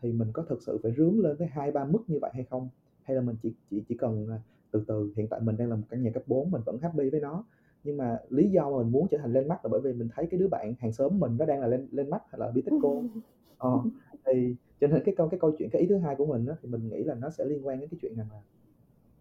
thì 0.03 0.13
mình 0.13 0.29
có 0.33 0.43
thực 0.43 0.63
sự 0.63 0.79
phải 0.83 0.93
rướng 0.97 1.21
lên 1.21 1.37
tới 1.37 1.49
hai 1.49 1.71
ba 1.71 1.85
mức 1.85 2.01
như 2.07 2.19
vậy 2.23 2.31
hay 2.35 2.45
không? 2.45 2.69
Hay 3.03 3.17
là 3.17 3.23
mình 3.23 3.37
chỉ 3.43 3.53
chỉ 3.71 3.83
chỉ 3.89 3.95
cần 3.97 4.27
à, 4.31 4.41
từ 4.71 4.85
từ 4.87 5.13
hiện 5.17 5.29
tại 5.29 5.41
mình 5.41 5.57
đang 5.57 5.71
là 5.71 5.77
một 5.77 5.87
căn 5.91 6.03
nhà 6.03 6.11
cấp 6.15 6.23
4 6.27 6.51
mình 6.51 6.63
vẫn 6.67 6.79
happy 6.79 7.11
với 7.11 7.21
nó. 7.21 7.45
Nhưng 7.85 7.97
mà 7.97 8.19
lý 8.29 8.51
do 8.51 8.71
mà 8.71 8.79
mình 8.83 8.93
muốn 8.93 9.09
trở 9.11 9.19
thành 9.19 9.33
lên 9.33 9.49
mắt 9.49 9.65
là 9.65 9.69
bởi 9.69 9.81
vì 9.81 9.93
mình 9.93 10.09
thấy 10.15 10.27
cái 10.31 10.41
đứa 10.41 10.49
bạn 10.49 10.75
hàng 10.79 10.93
xóm 10.93 11.19
mình 11.19 11.37
nó 11.39 11.45
đang 11.45 11.61
là 11.61 11.67
lên 11.67 11.89
lên 11.93 12.11
mắt 12.11 12.23
hay 12.31 12.39
là 12.41 12.51
biết 12.51 12.63
tích 12.65 12.75
cô. 12.83 13.05
Ờ, 13.59 13.79
thì 14.27 14.55
cho 14.81 14.87
nên 14.87 15.03
cái 15.05 15.15
câu 15.17 15.29
cái 15.29 15.41
câu 15.41 15.53
chuyện 15.59 15.71
cái 15.71 15.83
ý 15.83 15.89
thứ 15.89 15.99
hai 15.99 16.17
của 16.17 16.27
mình 16.27 16.47
đó, 16.47 16.55
thì 16.63 16.69
mình 16.69 16.89
nghĩ 16.89 17.05
là 17.05 17.15
nó 17.15 17.31
sẽ 17.31 17.45
liên 17.45 17.67
quan 17.67 17.81
đến 17.81 17.89
cái 17.89 17.99
chuyện 18.03 18.17
rằng 18.17 18.27
là 18.33 18.41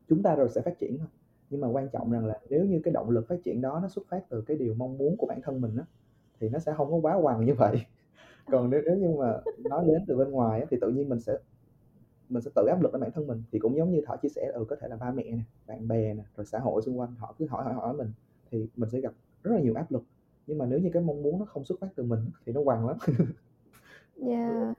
chúng 0.10 0.24
ta 0.24 0.36
rồi 0.36 0.50
sẽ 0.50 0.62
phát 0.62 0.80
triển 0.80 0.98
thôi. 0.98 1.08
Nhưng 1.50 1.62
mà 1.62 1.68
quan 1.68 1.90
trọng 1.90 2.12
rằng 2.12 2.26
là 2.26 2.40
nếu 2.50 2.66
như 2.66 2.82
cái 2.84 2.94
động 2.94 3.10
lực 3.10 3.28
phát 3.28 3.44
triển 3.44 3.62
đó 3.62 3.80
nó 3.82 3.88
xuất 3.88 4.08
phát 4.10 4.30
từ 4.30 4.42
cái 4.42 4.58
điều 4.58 4.74
mong 4.74 4.98
muốn 4.98 5.18
của 5.18 5.28
bản 5.28 5.42
thân 5.44 5.62
mình 5.62 5.76
đó, 5.76 5.84
thì 6.40 6.50
nó 6.50 6.60
sẽ 6.60 6.74
không 6.78 6.92
có 6.92 6.98
quá 6.98 7.14
hoàng 7.14 7.46
như 7.46 7.54
vậy 7.54 7.78
còn 8.52 8.70
nếu 8.70 8.82
nếu 8.86 8.98
như 8.98 9.18
mà 9.20 9.42
nó 9.70 9.84
đến 9.84 10.04
từ 10.08 10.18
bên 10.18 10.32
ngoài 10.32 10.66
thì 10.70 10.78
tự 10.82 10.90
nhiên 10.92 11.10
mình 11.10 11.20
sẽ 11.20 11.38
mình 12.30 12.42
sẽ 12.44 12.52
tự 12.56 12.66
áp 12.66 12.82
lực 12.82 12.94
lên 12.94 13.02
bản 13.02 13.12
thân 13.12 13.28
mình. 13.28 13.44
Thì 13.52 13.60
cũng 13.60 13.78
giống 13.78 13.92
như 13.92 14.02
thọ 14.06 14.16
chia 14.16 14.30
sẻ 14.30 14.52
ừ 14.54 14.66
có 14.70 14.76
thể 14.76 14.88
là 14.88 14.96
ba 14.96 15.12
mẹ 15.12 15.24
nè 15.24 15.44
bạn 15.68 15.88
bè 15.88 16.14
nè 16.14 16.24
rồi 16.38 16.46
xã 16.46 16.60
hội 16.60 16.82
xung 16.82 17.00
quanh 17.00 17.16
họ 17.20 17.36
cứ 17.40 17.48
hỏi 17.48 17.64
hỏi 17.64 17.74
hỏi 17.74 17.94
mình 17.94 18.12
thì 18.52 18.68
mình 18.76 18.90
sẽ 18.90 19.00
gặp 19.02 19.14
rất 19.44 19.52
là 19.52 19.62
nhiều 19.62 19.74
áp 19.76 19.92
lực. 19.92 20.04
Nhưng 20.48 20.58
mà 20.58 20.66
nếu 20.66 20.80
như 20.80 20.90
cái 20.94 21.04
mong 21.04 21.22
muốn 21.22 21.40
nó 21.40 21.46
không 21.46 21.66
xuất 21.66 21.80
phát 21.80 21.88
từ 21.96 22.04
mình 22.04 22.20
thì 22.46 22.54
nó 22.54 22.62
quằn 22.62 22.88
lắm. 22.88 22.98
Yeah 24.28 24.76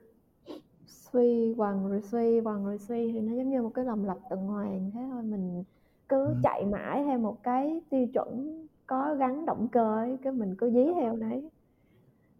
suy 1.13 1.53
quằn 1.57 1.89
rồi 1.89 2.01
suy 2.01 2.39
quằn 2.39 2.65
rồi 2.65 2.77
suy 2.77 3.11
thì 3.11 3.19
nó 3.19 3.33
giống 3.33 3.49
như 3.49 3.61
một 3.61 3.71
cái 3.73 3.85
lồng 3.85 4.05
lặp 4.05 4.17
tuần 4.29 4.39
hoàn 4.39 4.91
thế 4.93 5.01
thôi. 5.11 5.23
Mình 5.23 5.63
cứ 6.09 6.25
ừ. 6.25 6.35
chạy 6.43 6.65
mãi 6.65 7.03
theo 7.05 7.19
một 7.19 7.43
cái 7.43 7.81
tiêu 7.89 8.07
chuẩn 8.13 8.61
có 8.87 9.15
gắn 9.15 9.45
động 9.45 9.67
cơ 9.71 9.95
ấy 9.95 10.17
cái 10.23 10.33
mình 10.33 10.55
cứ 10.55 10.71
dí 10.71 10.85
theo 10.95 11.15
đấy. 11.15 11.49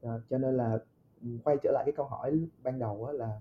À, 0.01 0.19
cho 0.29 0.37
nên 0.37 0.57
là 0.57 0.79
quay 1.43 1.57
trở 1.63 1.71
lại 1.71 1.83
cái 1.85 1.93
câu 1.97 2.05
hỏi 2.05 2.39
ban 2.63 2.79
đầu 2.79 3.05
á 3.05 3.13
là 3.13 3.39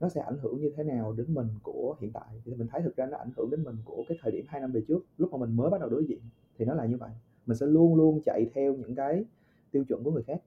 nó 0.00 0.08
sẽ 0.08 0.20
ảnh 0.20 0.38
hưởng 0.42 0.60
như 0.60 0.72
thế 0.76 0.84
nào 0.84 1.12
đến 1.12 1.34
mình 1.34 1.48
của 1.62 1.96
hiện 2.00 2.10
tại? 2.12 2.28
Thì 2.44 2.54
mình 2.54 2.68
thấy 2.68 2.82
thực 2.82 2.96
ra 2.96 3.06
nó 3.06 3.16
ảnh 3.16 3.30
hưởng 3.36 3.50
đến 3.50 3.64
mình 3.64 3.76
của 3.84 4.04
cái 4.08 4.18
thời 4.20 4.32
điểm 4.32 4.44
hai 4.48 4.60
năm 4.60 4.72
về 4.72 4.82
trước 4.88 5.00
lúc 5.18 5.32
mà 5.32 5.38
mình 5.38 5.56
mới 5.56 5.70
bắt 5.70 5.80
đầu 5.80 5.90
đối 5.90 6.04
diện 6.04 6.20
thì 6.58 6.64
nó 6.64 6.74
là 6.74 6.86
như 6.86 6.96
vậy. 6.96 7.10
Mình 7.46 7.56
sẽ 7.56 7.66
luôn 7.66 7.94
luôn 7.94 8.20
chạy 8.24 8.46
theo 8.54 8.74
những 8.74 8.94
cái 8.94 9.24
tiêu 9.70 9.84
chuẩn 9.84 10.04
của 10.04 10.10
người 10.10 10.22
khác. 10.22 10.42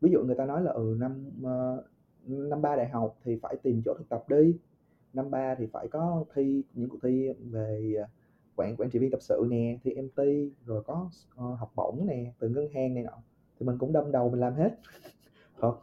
Ví 0.00 0.10
dụ 0.10 0.22
người 0.24 0.36
ta 0.36 0.46
nói 0.46 0.62
là 0.62 0.72
ừ 0.72 0.96
năm 0.98 1.30
uh, 1.40 1.84
năm 2.26 2.62
ba 2.62 2.76
đại 2.76 2.88
học 2.88 3.16
thì 3.24 3.38
phải 3.42 3.56
tìm 3.62 3.82
chỗ 3.84 3.94
thực 3.98 4.08
tập 4.08 4.24
đi. 4.28 4.56
Năm 5.12 5.30
ba 5.30 5.54
thì 5.54 5.66
phải 5.66 5.88
có 5.88 6.24
thi 6.34 6.62
những 6.74 6.88
cuộc 6.88 6.98
thi 7.02 7.28
về 7.50 7.94
ờ, 7.98 8.06
quản 8.56 8.76
quản 8.76 8.90
trị 8.90 8.98
viên 8.98 9.10
tập 9.10 9.22
sự 9.22 9.46
nè 9.50 9.78
thi 9.84 9.94
MT 9.94 10.22
rồi 10.66 10.82
có 10.86 11.10
uh, 11.34 11.58
học 11.58 11.72
bổng 11.76 12.06
nè 12.06 12.32
từ 12.38 12.48
ngân 12.48 12.68
hàng 12.74 12.94
này 12.94 13.04
nọ. 13.04 13.18
Thì 13.60 13.66
mình 13.66 13.78
cũng 13.78 13.92
đâm 13.92 14.12
đầu 14.12 14.30
mình 14.30 14.40
làm 14.40 14.54
hết 14.54 14.78
thật 15.62 15.74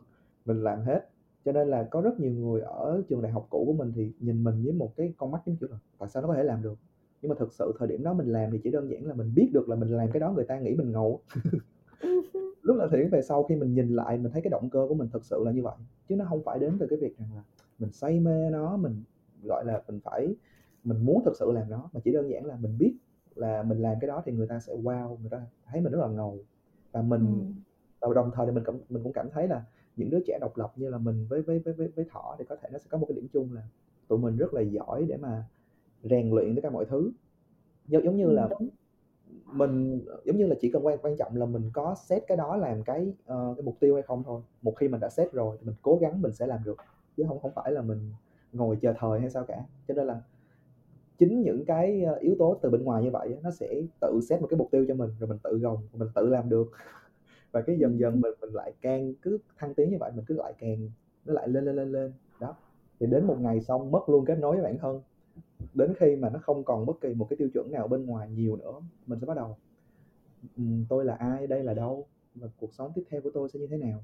mình 0.45 0.63
làm 0.63 0.81
hết. 0.81 1.09
Cho 1.45 1.51
nên 1.51 1.67
là 1.67 1.83
có 1.83 2.01
rất 2.01 2.19
nhiều 2.19 2.31
người 2.31 2.61
ở 2.61 3.01
trường 3.09 3.21
đại 3.21 3.31
học 3.31 3.47
cũ 3.49 3.63
của 3.67 3.73
mình 3.73 3.91
thì 3.95 4.11
nhìn 4.19 4.43
mình 4.43 4.63
với 4.63 4.73
một 4.73 4.95
cái 4.95 5.13
con 5.17 5.31
mắt 5.31 5.39
giống 5.45 5.55
kiểu 5.55 5.69
là 5.69 5.77
tại 5.99 6.09
sao 6.09 6.21
nó 6.21 6.27
có 6.27 6.33
thể 6.33 6.43
làm 6.43 6.63
được? 6.63 6.75
Nhưng 7.21 7.29
mà 7.29 7.35
thực 7.39 7.53
sự 7.53 7.73
thời 7.79 7.87
điểm 7.87 8.03
đó 8.03 8.13
mình 8.13 8.27
làm 8.27 8.51
thì 8.51 8.59
chỉ 8.63 8.71
đơn 8.71 8.89
giản 8.89 9.05
là 9.05 9.13
mình 9.13 9.31
biết 9.35 9.49
được 9.53 9.69
là 9.69 9.75
mình 9.75 9.89
làm 9.89 10.11
cái 10.11 10.19
đó 10.19 10.31
người 10.31 10.45
ta 10.45 10.59
nghĩ 10.59 10.75
mình 10.75 10.91
ngầu. 10.91 11.21
Lúc 12.61 12.77
là 12.77 12.87
thiển 12.91 13.09
về 13.09 13.21
sau 13.21 13.43
khi 13.43 13.55
mình 13.55 13.73
nhìn 13.73 13.95
lại 13.95 14.17
mình 14.17 14.31
thấy 14.31 14.41
cái 14.41 14.49
động 14.49 14.69
cơ 14.69 14.85
của 14.89 14.95
mình 14.95 15.09
thực 15.13 15.25
sự 15.25 15.43
là 15.45 15.51
như 15.51 15.63
vậy. 15.63 15.75
Chứ 16.09 16.15
nó 16.15 16.25
không 16.29 16.43
phải 16.43 16.59
đến 16.59 16.77
từ 16.79 16.87
cái 16.87 16.99
việc 16.99 17.17
rằng 17.17 17.29
là 17.35 17.43
mình 17.79 17.91
say 17.91 18.19
mê 18.19 18.49
nó 18.51 18.77
mình 18.77 19.03
gọi 19.43 19.65
là 19.65 19.83
mình 19.87 19.99
phải 20.03 20.35
mình 20.83 21.05
muốn 21.05 21.23
thực 21.25 21.37
sự 21.39 21.51
làm 21.51 21.69
nó 21.69 21.89
mà 21.93 21.99
chỉ 22.03 22.11
đơn 22.11 22.29
giản 22.29 22.45
là 22.45 22.57
mình 22.61 22.77
biết 22.77 22.93
là 23.35 23.63
mình 23.63 23.77
làm 23.81 23.95
cái 24.01 24.07
đó 24.07 24.23
thì 24.25 24.31
người 24.31 24.47
ta 24.47 24.59
sẽ 24.59 24.73
wow 24.73 25.17
người 25.19 25.29
ta 25.29 25.41
thấy 25.65 25.81
mình 25.81 25.93
rất 25.93 25.99
là 25.99 26.07
ngầu. 26.07 26.39
Và 26.91 27.01
mình 27.01 27.21
ừ. 27.21 27.61
Và 27.99 28.13
đồng 28.13 28.31
thời 28.35 28.45
thì 28.45 28.51
mình 28.51 28.63
cũng 28.63 28.79
mình 28.89 29.03
cũng 29.03 29.13
cảm 29.13 29.29
thấy 29.29 29.47
là 29.47 29.63
những 29.95 30.09
đứa 30.09 30.19
trẻ 30.27 30.37
độc 30.41 30.57
lập 30.57 30.71
như 30.75 30.89
là 30.89 30.97
mình 30.97 31.25
với 31.29 31.41
với 31.41 31.59
với 31.59 31.73
với, 31.73 31.87
với 31.95 32.05
thỏ 32.11 32.35
thì 32.39 32.45
có 32.49 32.55
thể 32.55 32.69
nó 32.71 32.79
sẽ 32.79 32.85
có 32.89 32.97
một 32.97 33.05
cái 33.09 33.15
điểm 33.15 33.27
chung 33.33 33.53
là 33.53 33.61
tụi 34.07 34.19
mình 34.19 34.37
rất 34.37 34.53
là 34.53 34.61
giỏi 34.61 35.05
để 35.09 35.17
mà 35.17 35.43
rèn 36.03 36.29
luyện 36.29 36.55
tất 36.55 36.61
cả 36.63 36.69
mọi 36.69 36.85
thứ. 36.85 37.11
Giống 37.87 38.03
giống 38.03 38.17
như 38.17 38.31
là 38.31 38.49
mình 39.45 40.05
giống 40.25 40.37
như 40.37 40.47
là 40.47 40.55
chỉ 40.61 40.71
cần 40.71 40.85
quan 40.85 40.97
quan 41.01 41.17
trọng 41.17 41.35
là 41.35 41.45
mình 41.45 41.69
có 41.73 41.95
set 41.95 42.23
cái 42.27 42.37
đó 42.37 42.55
làm 42.55 42.83
cái 42.83 43.07
uh, 43.09 43.57
cái 43.57 43.63
mục 43.63 43.75
tiêu 43.79 43.93
hay 43.93 44.03
không 44.03 44.23
thôi. 44.23 44.41
Một 44.61 44.75
khi 44.75 44.87
mình 44.87 44.99
đã 44.99 45.09
set 45.09 45.31
rồi 45.31 45.57
thì 45.59 45.65
mình 45.65 45.75
cố 45.81 45.97
gắng 46.01 46.21
mình 46.21 46.33
sẽ 46.33 46.47
làm 46.47 46.59
được 46.63 46.77
chứ 47.17 47.23
không 47.27 47.39
không 47.39 47.51
phải 47.55 47.71
là 47.71 47.81
mình 47.81 48.11
ngồi 48.53 48.77
chờ 48.81 48.93
thời 48.97 49.19
hay 49.19 49.29
sao 49.29 49.45
cả. 49.45 49.63
Cho 49.87 49.93
nên 49.93 50.07
là 50.07 50.21
chính 51.19 51.41
những 51.41 51.65
cái 51.65 52.03
ờ, 52.03 52.15
yếu 52.15 52.35
tố 52.39 52.59
từ 52.61 52.69
bên 52.69 52.83
ngoài 52.83 53.03
như 53.03 53.11
vậy 53.11 53.37
nó 53.43 53.51
sẽ 53.51 53.81
tự 54.01 54.19
set 54.29 54.41
một 54.41 54.47
cái 54.49 54.57
mục 54.57 54.67
tiêu 54.71 54.85
cho 54.87 54.93
mình 54.93 55.09
rồi 55.19 55.29
mình 55.29 55.37
tự 55.43 55.57
gồng 55.57 55.77
mình 55.93 56.09
tự 56.15 56.27
làm 56.27 56.49
được 56.49 56.71
và 57.51 57.61
cái 57.61 57.77
dần 57.79 57.99
dần 57.99 58.21
mình 58.21 58.31
mình 58.41 58.53
lại 58.53 58.73
càng 58.81 59.13
cứ 59.21 59.37
thăng 59.57 59.73
tiến 59.73 59.89
như 59.89 59.97
vậy 59.99 60.11
mình 60.15 60.25
cứ 60.27 60.35
lại 60.35 60.53
càng 60.59 60.89
nó 61.25 61.33
lại 61.33 61.47
lên 61.47 61.65
lên 61.65 61.75
lên 61.75 61.91
lên. 61.91 62.13
Đó. 62.39 62.55
Thì 62.99 63.07
đến 63.07 63.25
một 63.25 63.37
ngày 63.39 63.61
xong 63.61 63.91
mất 63.91 64.09
luôn 64.09 64.25
kết 64.25 64.39
nối 64.39 64.55
với 64.55 64.63
bản 64.63 64.77
thân. 64.77 65.01
Đến 65.73 65.93
khi 65.99 66.15
mà 66.15 66.29
nó 66.29 66.39
không 66.39 66.63
còn 66.63 66.85
bất 66.85 67.01
kỳ 67.01 67.13
một 67.13 67.27
cái 67.29 67.37
tiêu 67.37 67.49
chuẩn 67.53 67.71
nào 67.71 67.87
bên 67.87 68.05
ngoài 68.05 68.29
nhiều 68.29 68.55
nữa 68.55 68.73
mình 69.07 69.19
sẽ 69.19 69.25
bắt 69.25 69.37
đầu 69.37 69.57
tôi 70.89 71.05
là 71.05 71.15
ai 71.15 71.47
đây 71.47 71.63
là 71.63 71.73
đâu? 71.73 72.07
Và 72.35 72.47
cuộc 72.59 72.73
sống 72.73 72.91
tiếp 72.95 73.03
theo 73.09 73.21
của 73.21 73.31
tôi 73.33 73.49
sẽ 73.49 73.59
như 73.59 73.67
thế 73.67 73.77
nào? 73.77 74.03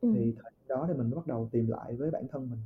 Ừ. 0.00 0.12
thì 0.14 0.34
thời 0.42 0.52
đó 0.68 0.84
thì 0.88 0.94
mình 0.94 1.10
bắt 1.14 1.26
đầu 1.26 1.48
tìm 1.52 1.68
lại 1.68 1.94
với 1.94 2.10
bản 2.10 2.28
thân 2.28 2.50
mình. 2.50 2.60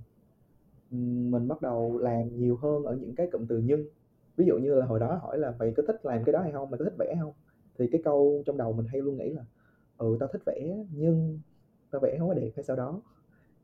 Mình 1.31 1.49
bắt 1.49 1.63
đầu 1.63 1.99
làm 1.99 2.37
nhiều 2.37 2.57
hơn 2.57 2.85
ở 2.85 2.97
những 2.97 3.15
cái 3.15 3.29
cụm 3.33 3.47
từ 3.47 3.59
nhưng. 3.59 3.87
Ví 4.37 4.47
dụ 4.47 4.59
như 4.59 4.75
là 4.75 4.87
hồi 4.87 5.01
đó 5.01 5.15
hỏi 5.23 5.39
là 5.39 5.55
mày 5.59 5.73
có 5.77 5.83
thích 5.87 6.07
làm 6.07 6.25
cái 6.25 6.33
đó 6.33 6.41
hay 6.41 6.53
không? 6.53 6.71
Mày 6.71 6.79
có 6.79 6.85
thích 6.85 6.95
vẽ 6.99 7.17
không? 7.21 7.33
Thì 7.79 7.89
cái 7.93 8.01
câu 8.05 8.43
trong 8.47 8.57
đầu 8.57 8.73
mình 8.73 8.87
hay 8.87 9.01
luôn 9.01 9.17
nghĩ 9.17 9.31
là 9.31 9.45
ừ 9.99 10.17
tao 10.21 10.29
thích 10.33 10.43
vẽ 10.47 10.85
nhưng 10.93 11.41
tao 11.91 12.01
vẽ 12.01 12.17
không 12.19 12.29
có 12.29 12.35
đẹp 12.35 12.51
hay 12.57 12.65
sau 12.65 12.77
đó. 12.77 13.01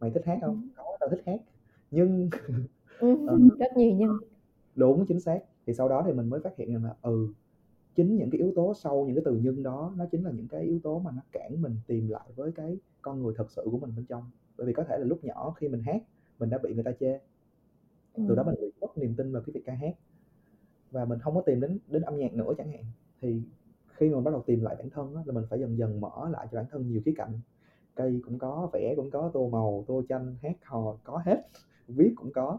Mày 0.00 0.10
thích 0.10 0.26
hát 0.26 0.38
không? 0.40 0.68
Có 0.76 0.96
tao 1.00 1.08
thích 1.10 1.22
hát. 1.26 1.40
Nhưng 1.90 2.30
ừ, 3.00 3.38
rất 3.58 3.76
nhiều 3.76 3.92
nhưng 3.96 4.18
đúng 4.74 5.06
chính 5.06 5.20
xác. 5.20 5.40
Thì 5.66 5.74
sau 5.74 5.88
đó 5.88 6.02
thì 6.06 6.12
mình 6.12 6.30
mới 6.30 6.40
phát 6.40 6.56
hiện 6.56 6.72
rằng 6.72 6.84
là 6.84 6.96
ừ 7.02 7.28
chính 7.96 8.16
những 8.16 8.30
cái 8.30 8.40
yếu 8.40 8.52
tố 8.56 8.74
sau 8.74 9.04
những 9.06 9.16
cái 9.16 9.22
từ 9.24 9.40
nhưng 9.42 9.62
đó 9.62 9.92
nó 9.96 10.06
chính 10.12 10.24
là 10.24 10.30
những 10.30 10.48
cái 10.48 10.62
yếu 10.62 10.80
tố 10.82 10.98
mà 10.98 11.10
nó 11.10 11.22
cản 11.32 11.62
mình 11.62 11.76
tìm 11.86 12.08
lại 12.08 12.30
với 12.36 12.52
cái 12.52 12.78
con 13.02 13.22
người 13.22 13.34
thật 13.36 13.50
sự 13.50 13.62
của 13.70 13.78
mình 13.78 13.92
bên 13.96 14.04
trong. 14.06 14.30
Bởi 14.56 14.66
vì 14.66 14.72
có 14.72 14.84
thể 14.84 14.98
là 14.98 15.04
lúc 15.04 15.24
nhỏ 15.24 15.54
khi 15.58 15.68
mình 15.68 15.82
hát 15.82 16.02
mình 16.38 16.50
đã 16.50 16.58
bị 16.58 16.74
người 16.74 16.84
ta 16.84 16.92
chê. 17.00 17.20
Từ 18.28 18.34
đó 18.34 18.42
mình 18.44 18.54
bị 18.60 18.72
mất 18.80 18.98
niềm 18.98 19.14
tin 19.16 19.32
vào 19.32 19.42
cái 19.46 19.52
việc 19.52 19.62
ca 19.66 19.74
hát. 19.74 19.94
Và 20.90 21.04
mình 21.04 21.18
không 21.18 21.34
có 21.34 21.40
tìm 21.40 21.60
đến 21.60 21.78
đến 21.88 22.02
âm 22.02 22.16
nhạc 22.18 22.34
nữa 22.34 22.52
chẳng 22.58 22.72
hạn. 22.72 22.84
Thì 23.20 23.42
khi 23.98 24.08
mà 24.08 24.20
bắt 24.20 24.30
đầu 24.30 24.42
tìm 24.46 24.60
lại 24.60 24.76
bản 24.78 24.90
thân 24.90 25.14
đó, 25.14 25.22
là 25.26 25.32
mình 25.32 25.44
phải 25.50 25.60
dần 25.60 25.78
dần 25.78 26.00
mở 26.00 26.28
lại 26.30 26.46
cho 26.50 26.56
bản 26.56 26.66
thân 26.70 26.88
nhiều 26.88 27.00
khía 27.04 27.14
cạnh. 27.16 27.32
Cây 27.94 28.20
cũng 28.24 28.38
có 28.38 28.70
vẽ 28.72 28.94
cũng 28.96 29.10
có 29.10 29.30
tô 29.34 29.48
màu 29.48 29.84
tô 29.86 30.02
tranh 30.08 30.36
hát 30.42 30.56
hò 30.64 30.96
có 31.04 31.22
hết 31.24 31.48
viết 31.88 32.12
cũng 32.16 32.32
có. 32.32 32.58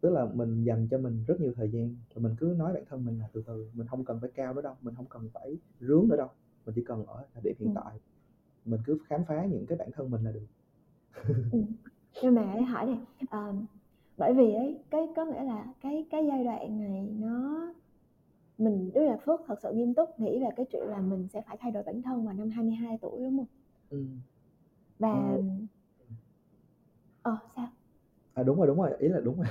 Tức 0.00 0.10
là 0.10 0.26
mình 0.34 0.64
dành 0.64 0.88
cho 0.90 0.98
mình 0.98 1.24
rất 1.26 1.40
nhiều 1.40 1.52
thời 1.56 1.70
gian 1.70 1.96
và 2.14 2.22
mình 2.22 2.36
cứ 2.40 2.54
nói 2.58 2.72
bản 2.72 2.84
thân 2.88 3.04
mình 3.04 3.18
là 3.18 3.28
từ 3.32 3.42
từ 3.46 3.70
mình 3.74 3.86
không 3.86 4.04
cần 4.04 4.18
phải 4.20 4.30
cao 4.34 4.54
nữa 4.54 4.62
đâu 4.62 4.74
mình 4.82 4.94
không 4.94 5.06
cần 5.06 5.28
phải 5.32 5.56
rướng 5.80 6.08
nữa 6.08 6.16
đâu 6.16 6.28
mình 6.66 6.74
chỉ 6.74 6.84
cần 6.84 7.06
ở 7.06 7.24
thời 7.34 7.42
điểm 7.42 7.54
hiện 7.58 7.74
tại. 7.74 7.98
Mình 8.64 8.80
cứ 8.86 8.98
khám 9.06 9.24
phá 9.28 9.44
những 9.44 9.66
cái 9.66 9.78
bản 9.78 9.90
thân 9.92 10.10
mình 10.10 10.24
là 10.24 10.32
được. 10.32 10.46
Nhưng 12.22 12.34
mà 12.34 12.54
hỏi 12.68 12.86
này 12.86 12.98
uh, 13.50 13.56
bởi 14.18 14.34
vì 14.34 14.54
ấy 14.54 14.78
cái 14.90 15.08
có 15.16 15.24
nghĩa 15.24 15.42
là 15.42 15.66
cái 15.80 16.06
cái 16.10 16.26
giai 16.26 16.44
đoạn 16.44 16.80
này 16.80 17.08
nó 17.18 17.66
mình 18.60 18.90
tức 18.94 19.00
là 19.00 19.16
Phước 19.16 19.40
thật 19.46 19.58
sự 19.62 19.72
nghiêm 19.72 19.94
túc 19.94 20.20
nghĩ 20.20 20.40
về 20.40 20.48
cái 20.56 20.66
chuyện 20.72 20.82
là 20.86 20.98
mình 20.98 21.28
sẽ 21.32 21.40
phải 21.40 21.56
thay 21.60 21.72
đổi 21.72 21.82
bản 21.82 22.02
thân 22.02 22.24
vào 22.24 22.34
năm 22.34 22.50
22 22.50 22.98
tuổi 22.98 23.20
đúng 23.20 23.36
không? 23.36 23.46
Ừ. 23.90 24.04
Và 24.98 25.32
ừ. 25.36 25.42
Ờ 27.22 27.36
sao? 27.56 27.68
À 28.34 28.42
đúng 28.42 28.58
rồi 28.58 28.66
đúng 28.66 28.78
rồi 28.78 28.90
ý 28.98 29.08
là 29.08 29.20
đúng 29.20 29.36
rồi. 29.36 29.46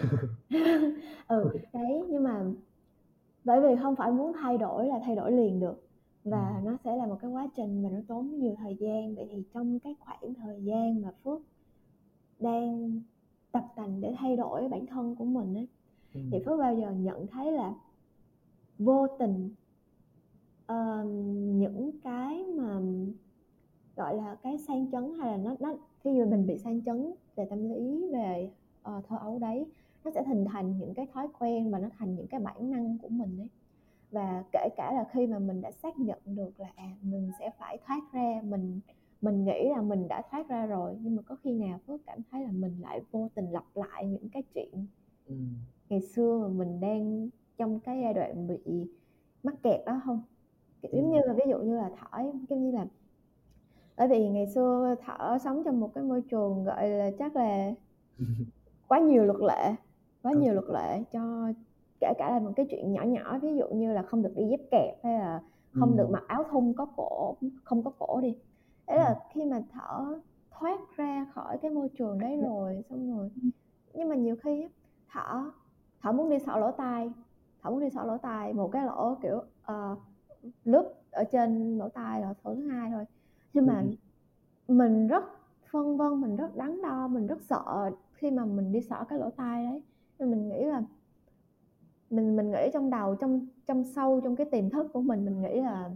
ừ 1.28 1.50
đấy 1.74 2.04
nhưng 2.10 2.24
mà 2.24 2.43
bởi 3.43 3.62
vì 3.62 3.82
không 3.82 3.95
phải 3.95 4.12
muốn 4.12 4.34
thay 4.41 4.58
đổi 4.58 4.88
là 4.88 5.00
thay 5.06 5.15
đổi 5.15 5.32
liền 5.32 5.60
được 5.60 5.88
và 6.24 6.56
ừ. 6.56 6.62
nó 6.65 6.78
sẽ 6.84 6.95
là 6.95 7.06
một 7.06 7.17
cái 7.22 7.32
quá 7.32 7.48
trình 7.56 7.84
và 7.84 7.89
nó 7.89 8.00
tốn 8.08 8.39
nhiều 8.39 8.56
thời 8.58 8.76
gian 8.76 9.15
vậy 9.15 9.28
thì 9.32 9.43
trong 9.54 9.80
cái 9.80 9.95
khoảng 10.00 10.34
thời 10.34 10.63
gian 10.63 11.02
mà 11.02 11.12
Phước 11.24 11.41
đang 12.39 13.02
tập 13.52 13.65
tành 13.76 14.02
để 14.02 14.13
thay 14.17 14.36
đổi 14.36 14.67
bản 14.67 14.86
thân 14.86 15.15
của 15.15 15.26
mình 15.26 15.56
ấy 15.56 15.67
ừ. 16.13 16.22
thì 16.32 16.39
phước 16.45 16.60
bao 16.60 16.76
giờ 16.76 16.91
nhận 16.91 17.28
thấy 17.28 17.52
là 17.52 17.74
vô 18.80 19.08
tình 19.20 19.50
uh, 20.72 21.06
những 21.56 21.92
cái 22.04 22.44
mà 22.44 22.82
gọi 23.96 24.15
là 24.15 24.36
cái 24.44 24.58
sang 24.58 24.92
chấn 24.92 25.13
hay 25.20 25.32
là 25.32 25.38
nó 25.38 25.56
nó 25.60 25.76
khi 26.04 26.20
mà 26.20 26.26
mình 26.26 26.48
bị 26.48 26.58
sang 26.58 26.82
chấn 26.82 27.13
về 27.36 27.46
tâm 27.46 27.70
lý 27.70 28.10
về 28.13 28.52
uh, 28.82 29.08
thơ 29.08 29.18
ấu 29.18 29.39
đấy 29.39 29.65
nó 30.04 30.12
sẽ 30.12 30.24
hình 30.24 30.46
thành 30.46 30.78
những 30.80 30.94
cái 30.94 31.08
thói 31.13 31.28
quen 31.39 31.72
và 31.72 31.80
nó 31.80 31.89
thành 31.98 32.15
những 32.15 32.28
cái 32.28 32.39
bản 32.39 32.72
năng 32.72 32.98
của 32.98 33.10
mình 33.10 33.39
ấy 33.39 33.48
và 34.12 34.44
kể 34.52 34.70
cả 34.78 34.94
là 34.94 35.06
khi 35.12 35.28
mà 35.28 35.39
mình 35.39 35.62
đã 35.62 35.72
xác 35.72 36.00
nhận 36.00 36.20
được 36.26 36.60
là 36.60 36.72
à 36.76 36.96
mình 37.02 37.32
sẽ 37.39 37.52
phải 37.60 37.78
thoát 37.86 38.02
ra 38.13 38.42
mình 38.44 38.80
mình 39.22 39.46
nghĩ 39.46 39.70
là 39.70 39.82
mình 39.82 40.08
đã 40.08 40.22
thoát 40.32 40.50
ra 40.50 40.65
rồi 40.65 40.98
nhưng 41.02 41.15
mà 41.15 41.22
có 41.22 41.36
khi 41.44 41.54
nào 41.54 41.80
phước 41.88 42.06
cảm 42.06 42.20
thấy 42.32 42.44
là 42.44 42.52
mình 42.52 42.82
lại 42.82 43.02
vô 43.12 43.30
tình 43.36 43.52
lặp 43.52 43.65
lại 43.74 44.08
những 44.08 44.30
cái 44.30 44.44
chuyện 44.54 44.86
ừ. 45.28 45.36
ngày 45.89 46.02
xưa 46.02 46.39
mà 46.42 46.48
mình 46.48 46.80
đang 46.80 47.30
trong 47.60 47.80
cái 47.80 48.02
giai 48.04 48.13
đoạn 48.13 48.48
bị 48.48 48.88
mắc 49.43 49.56
kẹt 49.63 49.86
đó 49.86 50.02
không? 50.06 50.22
Kiểu 50.82 50.91
giống 50.93 51.12
ừ. 51.12 51.15
như 51.15 51.22
là 51.26 51.34
ví 51.34 51.43
dụ 51.50 51.58
như 51.58 51.78
là 51.78 51.89
thỏi 52.00 52.32
giống 52.50 52.63
như 52.63 52.72
là 52.72 52.86
bởi 53.98 54.08
vì 54.08 54.30
ngày 54.30 54.48
xưa 54.48 54.95
thở 55.06 55.38
sống 55.43 55.63
trong 55.65 55.80
một 55.80 55.91
cái 55.95 56.04
môi 56.04 56.22
trường 56.22 56.63
gọi 56.63 56.89
là 56.89 57.12
chắc 57.19 57.36
là 57.36 57.72
quá 58.88 59.00
nhiều 59.00 59.24
luật 59.26 59.39
lệ 59.39 59.76
quá 60.24 60.34
nhiều 60.34 60.54
luật 60.54 60.65
lệ 60.69 61.04
cho 61.12 61.54
kể 62.00 62.13
cả 62.17 62.32
là 62.32 62.39
một 62.39 62.52
cái 62.56 62.65
chuyện 62.69 62.93
nhỏ 62.93 63.04
nhỏ 63.04 63.39
ví 63.41 63.56
dụ 63.58 63.67
như 63.67 63.93
là 63.93 64.04
không 64.04 64.22
được 64.22 64.34
đi 64.36 64.43
dép 64.50 64.60
kẹp 64.72 65.04
hay 65.04 65.19
là 65.19 65.41
không 65.72 65.91
ừ. 65.91 65.98
được 65.98 66.10
mặc 66.10 66.24
áo 66.28 66.43
thun 66.52 66.74
có 66.78 66.86
cổ 66.95 67.36
không 67.63 67.84
có 67.84 67.91
cổ 68.00 68.22
đi. 68.22 68.36
Đấy 68.88 68.98
là 68.98 69.19
khi 69.34 69.45
mà 69.45 69.63
thở 69.72 70.19
thoát 70.52 70.80
ra 70.95 71.26
khỏi 71.34 71.58
cái 71.58 71.72
môi 71.72 71.89
trường 71.98 72.19
đấy 72.19 72.41
rồi 72.43 72.84
xong 72.89 73.17
rồi 73.17 73.30
nhưng 73.93 74.10
mà 74.10 74.15
nhiều 74.15 74.36
khi 74.43 74.67
thở 75.12 75.52
thở 76.02 76.12
muốn 76.12 76.30
đi 76.30 76.39
sọ 76.45 76.58
lỗ 76.58 76.72
tai 76.72 77.12
muốn 77.63 77.80
đi 77.80 77.89
sọ 77.89 78.04
lỗ 78.04 78.17
tai 78.17 78.54
một 78.54 78.69
cái 78.72 78.86
lỗ 78.86 79.17
kiểu 79.22 79.43
uh, 79.72 79.98
lớp 80.65 80.93
ở 81.12 81.24
trên 81.24 81.78
lỗ 81.78 81.89
tai 81.89 82.22
là 82.22 82.34
số 82.43 82.56
thứ 82.56 82.67
hai 82.67 82.91
thôi 82.91 83.06
nhưng 83.54 83.65
mà 83.65 83.84
mình 84.67 85.08
rất 85.08 85.24
phân 85.72 85.98
vân 85.98 86.22
mình 86.22 86.36
rất 86.36 86.56
đắn 86.56 86.82
đo 86.82 87.08
mình 87.08 87.28
rất 87.28 87.41
sợ 87.41 87.91
khi 88.13 88.32
mà 88.32 88.45
mình 88.45 88.72
đi 88.72 88.82
sọ 88.82 89.06
cái 89.10 89.19
lỗ 89.19 89.30
tai 89.30 89.65
đấy 89.65 89.82
nên 90.19 90.32
mình 90.32 90.50
nghĩ 90.50 90.65
là 90.65 90.84
mình 92.10 92.36
mình 92.36 92.52
nghĩ 92.52 92.69
trong 92.74 92.89
đầu 92.89 93.15
trong 93.15 93.48
trong 93.67 93.84
sâu 93.84 94.22
trong 94.24 94.36
cái 94.36 94.48
tiềm 94.52 94.69
thức 94.69 94.88
của 94.93 95.02
mình 95.02 95.26
mình 95.26 95.41
nghĩ 95.41 95.62
là 95.62 95.89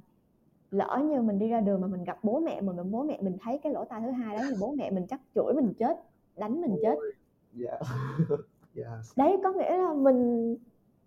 lỡ 0.72 1.02
như 1.10 1.22
mình 1.22 1.40
đi 1.40 1.48
ra 1.48 1.62
đường 1.62 1.82
mà 1.82 1.88
mình 1.88 2.04
gặp 2.04 2.20
bố 2.24 2.40
mẹ 2.40 2.62
mình 2.62 2.78
mà 2.78 2.84
bố 2.84 3.04
mẹ 3.04 3.18
mình 3.22 3.38
thấy 3.42 3.58
cái 3.58 3.74
lỗ 3.74 3.86
tai 3.86 4.02
thứ 4.02 4.12
hai 4.12 4.38
đó 4.38 4.44
thì 4.50 4.56
bố 4.60 4.72
mẹ 4.72 4.92
mình 4.92 5.06
chắc 5.10 5.22
chửi 5.36 5.54
mình 5.54 5.74
chết 5.80 6.00
đánh 6.38 6.62
mình 6.62 6.78
chết 6.82 6.96
yeah. 7.64 7.82
yeah. 8.76 9.00
đấy 9.16 9.38
có 9.44 9.54
nghĩa 9.54 9.78
là 9.78 9.94
mình 9.94 10.56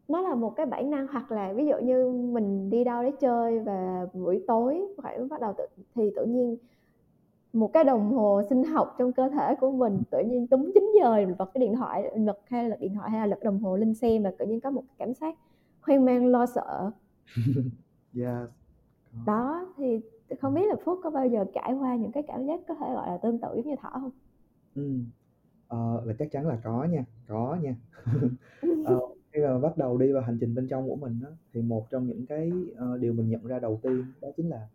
nó 0.09 0.21
là 0.21 0.35
một 0.35 0.57
cái 0.57 0.66
bản 0.66 0.90
năng 0.90 1.07
hoặc 1.07 1.33
là 1.33 1.53
ví 1.53 1.66
dụ 1.66 1.77
như 1.83 2.11
mình 2.11 2.71
đi 2.71 2.85
đâu 2.85 3.03
đấy 3.03 3.12
chơi 3.21 3.59
và 3.61 4.07
buổi 4.12 4.45
tối 4.47 4.87
phải 5.03 5.19
bắt 5.31 5.40
đầu 5.40 5.55
tự, 5.59 5.66
thì 5.95 6.11
tự 6.16 6.27
nhiên 6.27 6.57
một 7.53 7.71
cái 7.73 7.85
đồng 7.85 8.12
hồ 8.12 8.42
sinh 8.49 8.64
học 8.64 8.95
trong 8.99 9.12
cơ 9.12 9.29
thể 9.29 9.55
của 9.61 9.71
mình 9.71 10.03
tự 10.11 10.19
nhiên 10.21 10.47
đúng 10.51 10.71
9 10.75 10.92
giờ 11.01 11.16
mình 11.16 11.35
bật 11.38 11.51
cái 11.55 11.61
điện 11.61 11.77
thoại 11.77 12.11
lật 12.16 12.38
hay 12.47 12.69
là 12.69 12.77
điện 12.77 12.95
thoại 12.95 13.11
hay 13.11 13.21
là 13.21 13.27
lật 13.27 13.42
đồng 13.42 13.59
hồ 13.59 13.77
lên 13.77 13.95
xem 13.95 14.23
và 14.23 14.33
tự 14.38 14.47
nhiên 14.47 14.61
có 14.61 14.71
một 14.71 14.85
cảm 14.99 15.14
giác 15.14 15.35
hoang 15.81 16.05
mang 16.05 16.27
lo 16.27 16.47
sợ. 16.47 16.90
Yeah 18.16 18.49
đó 19.27 19.66
thì 19.77 20.01
không 20.40 20.55
biết 20.55 20.66
là 20.69 20.75
phước 20.85 20.99
có 21.03 21.11
bao 21.11 21.27
giờ 21.27 21.45
trải 21.55 21.73
qua 21.73 21.97
những 21.97 22.12
cái 22.12 22.23
cảm 22.29 22.47
giác 22.47 22.61
có 22.69 22.75
thể 22.75 22.87
gọi 22.95 23.09
là 23.09 23.19
tương 23.23 23.38
tự 23.38 23.49
giống 23.57 23.66
như 23.66 23.77
thỏ 23.83 23.90
không? 23.92 24.11
Ừ. 24.75 24.99
Ờ, 25.69 26.03
là 26.05 26.14
chắc 26.19 26.29
chắn 26.33 26.47
là 26.47 26.59
có 26.64 26.85
nha 26.85 27.05
có 27.29 27.57
nha. 27.62 27.75
Ờ, 28.87 29.01
khi 29.37 29.42
mà 29.42 29.59
bắt 29.59 29.77
đầu 29.77 29.99
đi 29.99 30.12
vào 30.12 30.22
hành 30.22 30.38
trình 30.40 30.55
bên 30.55 30.68
trong 30.68 30.88
của 30.88 30.96
mình 30.96 31.20
đó, 31.22 31.29
thì 31.53 31.62
một 31.62 31.90
trong 31.90 32.07
những 32.07 32.27
cái 32.27 32.53
uh, 32.72 33.01
điều 33.01 33.12
mình 33.12 33.29
nhận 33.29 33.46
ra 33.46 33.59
đầu 33.59 33.81
tiên 33.83 34.05
đó 34.20 34.29
chính 34.37 34.49
là 34.49 34.68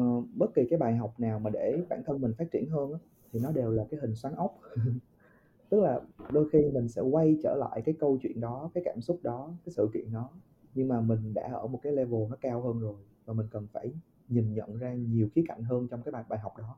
uh, 0.00 0.24
bất 0.34 0.54
kỳ 0.54 0.66
cái 0.70 0.78
bài 0.78 0.96
học 0.96 1.20
nào 1.20 1.38
mà 1.38 1.50
để 1.50 1.82
bản 1.88 2.02
thân 2.06 2.20
mình 2.20 2.32
phát 2.38 2.50
triển 2.50 2.70
hơn 2.70 2.92
đó, 2.92 2.98
thì 3.32 3.40
nó 3.42 3.52
đều 3.52 3.70
là 3.70 3.84
cái 3.90 4.00
hình 4.00 4.14
xoắn 4.14 4.34
ốc. 4.34 4.58
Tức 5.68 5.80
là 5.80 6.00
đôi 6.30 6.48
khi 6.52 6.70
mình 6.70 6.88
sẽ 6.88 7.02
quay 7.02 7.38
trở 7.42 7.54
lại 7.54 7.82
cái 7.82 7.94
câu 8.00 8.18
chuyện 8.22 8.40
đó 8.40 8.70
cái 8.74 8.82
cảm 8.84 9.00
xúc 9.00 9.20
đó 9.22 9.54
cái 9.64 9.72
sự 9.72 9.88
kiện 9.94 10.12
đó 10.12 10.30
nhưng 10.74 10.88
mà 10.88 11.00
mình 11.00 11.34
đã 11.34 11.48
ở 11.52 11.66
một 11.66 11.80
cái 11.82 11.92
level 11.92 12.20
nó 12.30 12.36
cao 12.40 12.60
hơn 12.60 12.80
rồi 12.80 12.94
và 13.24 13.34
mình 13.34 13.46
cần 13.50 13.66
phải 13.72 13.92
nhìn 14.28 14.54
nhận 14.54 14.78
ra 14.78 14.94
nhiều 14.94 15.28
khía 15.34 15.44
cạnh 15.48 15.62
hơn 15.62 15.88
trong 15.90 16.02
cái 16.02 16.12
bài 16.12 16.24
bài 16.28 16.38
học 16.38 16.58
đó. 16.58 16.76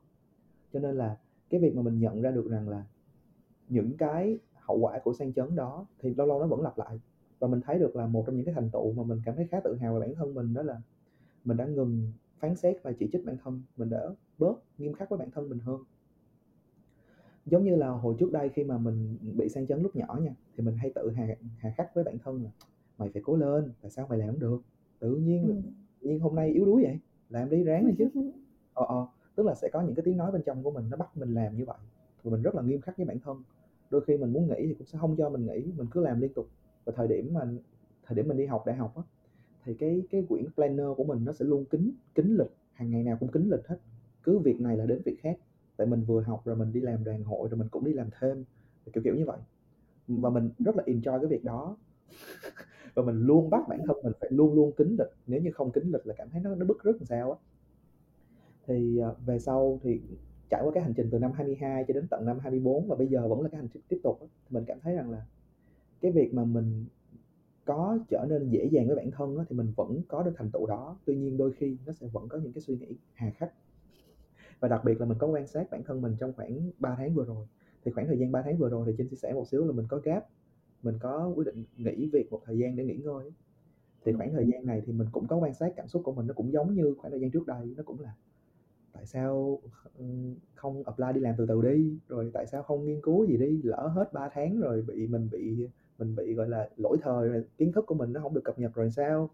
Cho 0.72 0.81
nên 0.81 0.96
là 0.96 1.16
cái 1.50 1.61
việc 1.61 1.76
mà 1.76 1.83
mình 1.83 1.98
nhận 1.98 2.22
ra 2.22 2.31
được 2.31 2.48
rằng 2.50 2.68
là 2.68 2.85
những 3.68 3.96
cái 3.96 4.38
hậu 4.68 4.78
quả 4.78 4.98
của 4.98 5.12
sang 5.12 5.33
chấn 5.33 5.57
đó 5.57 5.87
thì 6.00 6.14
lâu 6.14 6.26
lâu 6.26 6.40
nó 6.40 6.46
vẫn 6.46 6.62
lặp 6.62 6.78
lại. 6.78 7.00
Và 7.38 7.48
mình 7.48 7.61
thấy 7.61 7.78
được 7.78 7.96
là 7.96 8.07
một 8.07 8.24
trong 8.26 8.37
những 8.37 8.44
cái 8.44 8.54
thành 8.54 8.70
tựu 8.70 8.92
mà 8.92 9.02
mình 9.02 9.20
cảm 9.24 9.37
thấy 9.37 9.46
khá 9.46 9.61
tự 9.61 9.76
hào 9.76 9.94
về 9.94 10.00
bản 10.00 10.14
thân 10.14 10.35
mình 10.35 10.54
đó 10.54 10.62
là 10.62 10.81
mình 11.44 11.57
đã 11.57 11.66
ngừng 11.66 12.12
phán 12.38 12.57
xét 12.57 12.83
và 12.83 12.92
chỉ 12.92 13.09
trích 13.12 13.24
bản 13.24 13.37
thân 13.44 13.62
mình 13.76 13.90
đã 13.90 14.02
bớt 14.38 14.54
nghiêm 14.78 14.92
khắc 14.92 15.11
với 15.11 15.18
bản 15.18 15.31
thân 15.31 15.48
mình 15.48 15.59
hơn. 15.59 15.81
Giống 17.46 17.64
như 17.64 17.76
là 17.76 17.88
hồi 17.88 18.14
trước 18.18 18.33
đây 18.33 18.48
khi 18.48 18.64
mà 18.64 18.78
mình 18.78 19.16
bị 19.37 19.48
sang 19.48 19.66
chấn 19.66 19.83
lúc 19.83 19.96
nhỏ 19.96 20.18
nha 20.22 20.35
thì 20.57 20.64
mình 20.64 20.76
hay 20.76 20.92
tự 20.94 21.11
hà, 21.11 21.26
hà 21.59 21.70
khắc 21.76 21.94
với 21.94 22.04
bản 22.04 22.18
thân 22.18 22.44
là 22.44 22.50
mày 22.98 23.11
phải 23.12 23.22
cố 23.22 23.37
lên 23.37 23.72
tại 23.83 23.90
sao 23.90 24.07
mày 24.09 24.18
làm 24.18 24.28
không 24.28 24.40
được? 24.40 24.61
Tự 24.98 25.14
nhiên 25.14 25.46
ừ. 25.46 25.54
tự 26.00 26.09
nhiên 26.09 26.20
hôm 26.20 26.35
nay 26.35 26.50
yếu 26.50 26.64
đuối 26.64 26.83
vậy 26.83 26.98
làm 27.28 27.50
đi 27.50 27.64
ráng 27.64 27.87
lên 27.87 27.94
chứ. 27.98 28.09
Ờ 28.74 28.87
ờ 28.88 29.07
tức 29.35 29.46
là 29.46 29.54
sẽ 29.54 29.68
có 29.72 29.83
những 29.83 29.94
cái 29.94 30.02
tiếng 30.04 30.16
nói 30.16 30.33
bên 30.33 30.42
trong 30.46 30.62
của 30.62 30.70
mình 30.70 30.90
nó 30.90 30.96
bắt 30.96 31.16
mình 31.16 31.35
làm 31.35 31.57
như 31.57 31.64
vậy. 31.64 31.76
Và 32.22 32.31
mình 32.31 32.42
rất 32.42 32.54
là 32.54 32.62
nghiêm 32.62 32.81
khắc 32.81 32.96
với 32.96 33.07
bản 33.07 33.18
thân 33.18 33.42
đôi 33.90 34.01
khi 34.05 34.16
mình 34.16 34.33
muốn 34.33 34.48
nghỉ 34.48 34.66
thì 34.66 34.74
cũng 34.74 34.87
sẽ 34.87 34.98
không 34.98 35.16
cho 35.16 35.31
mình 35.31 35.46
nghỉ, 35.46 35.72
mình 35.77 35.87
cứ 35.90 36.01
làm 36.01 36.20
liên 36.20 36.33
tục. 36.35 36.48
Và 36.85 36.92
thời 36.96 37.09
điểm 37.09 37.35
mà, 37.35 37.40
thời 38.07 38.16
điểm 38.16 38.29
mình 38.29 38.37
đi 38.37 38.46
học 38.46 38.66
đại 38.66 38.77
học 38.77 38.96
á, 38.96 39.03
thì 39.64 39.74
cái 39.74 40.03
cái 40.11 40.24
quyển 40.29 40.44
planner 40.55 40.87
của 40.96 41.05
mình 41.05 41.24
nó 41.24 41.33
sẽ 41.33 41.44
luôn 41.44 41.64
kín 41.64 41.90
kín 42.14 42.37
lịch, 42.38 42.51
hàng 42.72 42.90
ngày 42.90 43.03
nào 43.03 43.16
cũng 43.20 43.29
kín 43.29 43.48
lịch 43.51 43.66
hết. 43.66 43.79
Cứ 44.22 44.38
việc 44.38 44.61
này 44.61 44.77
là 44.77 44.87
đến 44.87 45.03
việc 45.05 45.16
khác. 45.20 45.38
Tại 45.77 45.87
mình 45.87 46.05
vừa 46.05 46.20
học 46.20 46.42
rồi 46.44 46.57
mình 46.57 46.72
đi 46.72 46.81
làm 46.81 47.05
đoàn 47.05 47.24
hội 47.24 47.48
rồi 47.48 47.59
mình 47.59 47.68
cũng 47.68 47.85
đi 47.85 47.92
làm 47.92 48.09
thêm, 48.20 48.44
kiểu 48.92 49.05
kiểu 49.05 49.14
như 49.14 49.24
vậy. 49.27 49.38
Và 50.09 50.31
mình 50.31 50.51
rất 50.59 50.77
là 50.77 50.83
enjoy 50.87 51.18
cái 51.20 51.27
việc 51.27 51.44
đó. 51.44 51.77
Và 52.94 53.03
mình 53.03 53.27
luôn 53.27 53.51
bắt 53.51 53.68
bản 53.68 53.81
thân 53.87 53.96
mình 54.03 54.12
phải 54.20 54.31
luôn 54.33 54.55
luôn 54.55 54.72
kín 54.72 54.96
lịch. 54.98 55.12
Nếu 55.27 55.40
như 55.42 55.51
không 55.53 55.70
kín 55.70 55.90
lịch 55.92 56.07
là 56.07 56.14
cảm 56.18 56.31
thấy 56.31 56.40
nó 56.40 56.55
nó 56.55 56.66
bức 56.66 56.85
rứt 56.85 56.96
làm 56.96 57.05
sao 57.05 57.33
á. 57.33 57.38
Thì 58.66 58.98
à, 58.98 59.09
về 59.27 59.38
sau 59.38 59.81
thì 59.83 60.01
trải 60.51 60.63
qua 60.65 60.71
cái 60.75 60.83
hành 60.83 60.95
trình 60.95 61.09
từ 61.11 61.19
năm 61.19 61.33
22 61.33 61.85
cho 61.89 61.95
đến 61.95 62.07
tận 62.11 62.25
năm 62.25 62.39
24 62.39 62.89
và 62.89 62.97
bây 62.97 63.07
giờ 63.07 63.29
vẫn 63.29 63.43
là 63.43 63.49
cái 63.49 63.59
hành 63.59 63.69
trình 63.73 63.83
tiếp 63.89 64.01
tục 64.03 64.19
mình 64.51 64.65
cảm 64.67 64.81
thấy 64.81 64.95
rằng 64.95 65.11
là 65.11 65.27
cái 66.01 66.13
việc 66.13 66.35
mà 66.35 66.45
mình 66.45 66.85
có 67.65 67.99
trở 68.09 68.27
nên 68.29 68.51
dễ 68.51 68.69
dàng 68.73 68.87
với 68.87 68.97
bản 68.97 69.11
thân 69.11 69.39
á, 69.39 69.45
thì 69.49 69.57
mình 69.57 69.73
vẫn 69.77 70.03
có 70.09 70.23
được 70.23 70.33
thành 70.37 70.51
tựu 70.51 70.67
đó. 70.67 70.99
Tuy 71.05 71.17
nhiên 71.17 71.37
đôi 71.37 71.53
khi 71.53 71.77
nó 71.87 71.93
sẽ 71.93 72.07
vẫn 72.13 72.29
có 72.29 72.39
những 72.39 72.53
cái 72.53 72.63
suy 72.63 72.77
nghĩ 72.77 72.97
hà 73.15 73.31
khắc. 73.31 73.53
Và 74.61 74.69
đặc 74.69 74.85
biệt 74.85 75.01
là 75.01 75.07
mình 75.07 75.19
có 75.19 75.27
quan 75.27 75.47
sát 75.47 75.71
bản 75.71 75.83
thân 75.85 76.01
mình 76.03 76.17
trong 76.21 76.33
khoảng 76.33 76.71
3 76.79 76.95
tháng 76.99 77.15
vừa 77.15 77.25
rồi. 77.25 77.47
Thì 77.85 77.93
khoảng 77.93 78.07
thời 78.07 78.19
gian 78.19 78.33
3 78.33 78.43
tháng 78.43 78.57
vừa 78.59 78.69
rồi 78.69 78.85
thì 78.87 78.93
trên 78.99 79.09
chia 79.09 79.17
sẻ 79.17 79.33
một 79.33 79.49
xíu 79.49 79.65
là 79.65 79.73
mình 79.73 79.87
có 79.89 79.99
gap 80.05 80.27
mình 80.83 80.95
có 81.01 81.33
quyết 81.35 81.47
định 81.47 81.65
nghỉ 81.77 82.09
việc 82.13 82.33
một 82.33 82.41
thời 82.45 82.59
gian 82.59 82.77
để 82.77 82.85
nghỉ 82.85 82.97
ngơi. 82.97 83.33
Thì 84.05 84.13
khoảng 84.13 84.33
thời 84.33 84.47
gian 84.47 84.67
này 84.67 84.83
thì 84.87 84.93
mình 84.93 85.09
cũng 85.13 85.27
có 85.27 85.37
quan 85.37 85.55
sát 85.55 85.73
cảm 85.77 85.89
xúc 85.89 86.03
của 86.05 86.13
mình 86.13 86.27
nó 86.27 86.35
cũng 86.35 86.53
giống 86.53 86.75
như 86.75 86.95
khoảng 86.99 87.11
thời 87.11 87.21
gian 87.21 87.31
trước 87.31 87.47
đây 87.47 87.75
nó 87.77 87.83
cũng 87.83 88.01
là 88.01 88.15
tại 88.99 89.07
sao 89.07 89.61
không 90.55 90.83
apply 90.85 91.07
đi 91.15 91.21
làm 91.21 91.35
từ 91.39 91.47
từ 91.47 91.63
đi, 91.63 91.99
rồi 92.09 92.31
tại 92.35 92.47
sao 92.47 92.63
không 92.63 92.85
nghiên 92.85 93.01
cứu 93.03 93.27
gì 93.27 93.37
đi, 93.37 93.63
lỡ 93.63 93.91
hết 93.95 94.13
3 94.13 94.29
tháng 94.33 94.61
rồi 94.61 94.83
bị, 94.83 95.07
mình 95.07 95.29
bị 95.33 95.69
mình 95.99 96.17
bị, 96.17 96.35
gọi 96.35 96.49
là, 96.49 96.69
lỗi 96.77 96.97
thời 97.03 97.29
rồi 97.29 97.45
kiến 97.59 97.73
thức 97.73 97.87
của 97.87 97.95
mình 97.95 98.13
nó 98.13 98.21
không 98.21 98.35
được 98.35 98.45
cập 98.45 98.59
nhật 98.59 98.75
rồi 98.75 98.91
sao? 98.91 99.31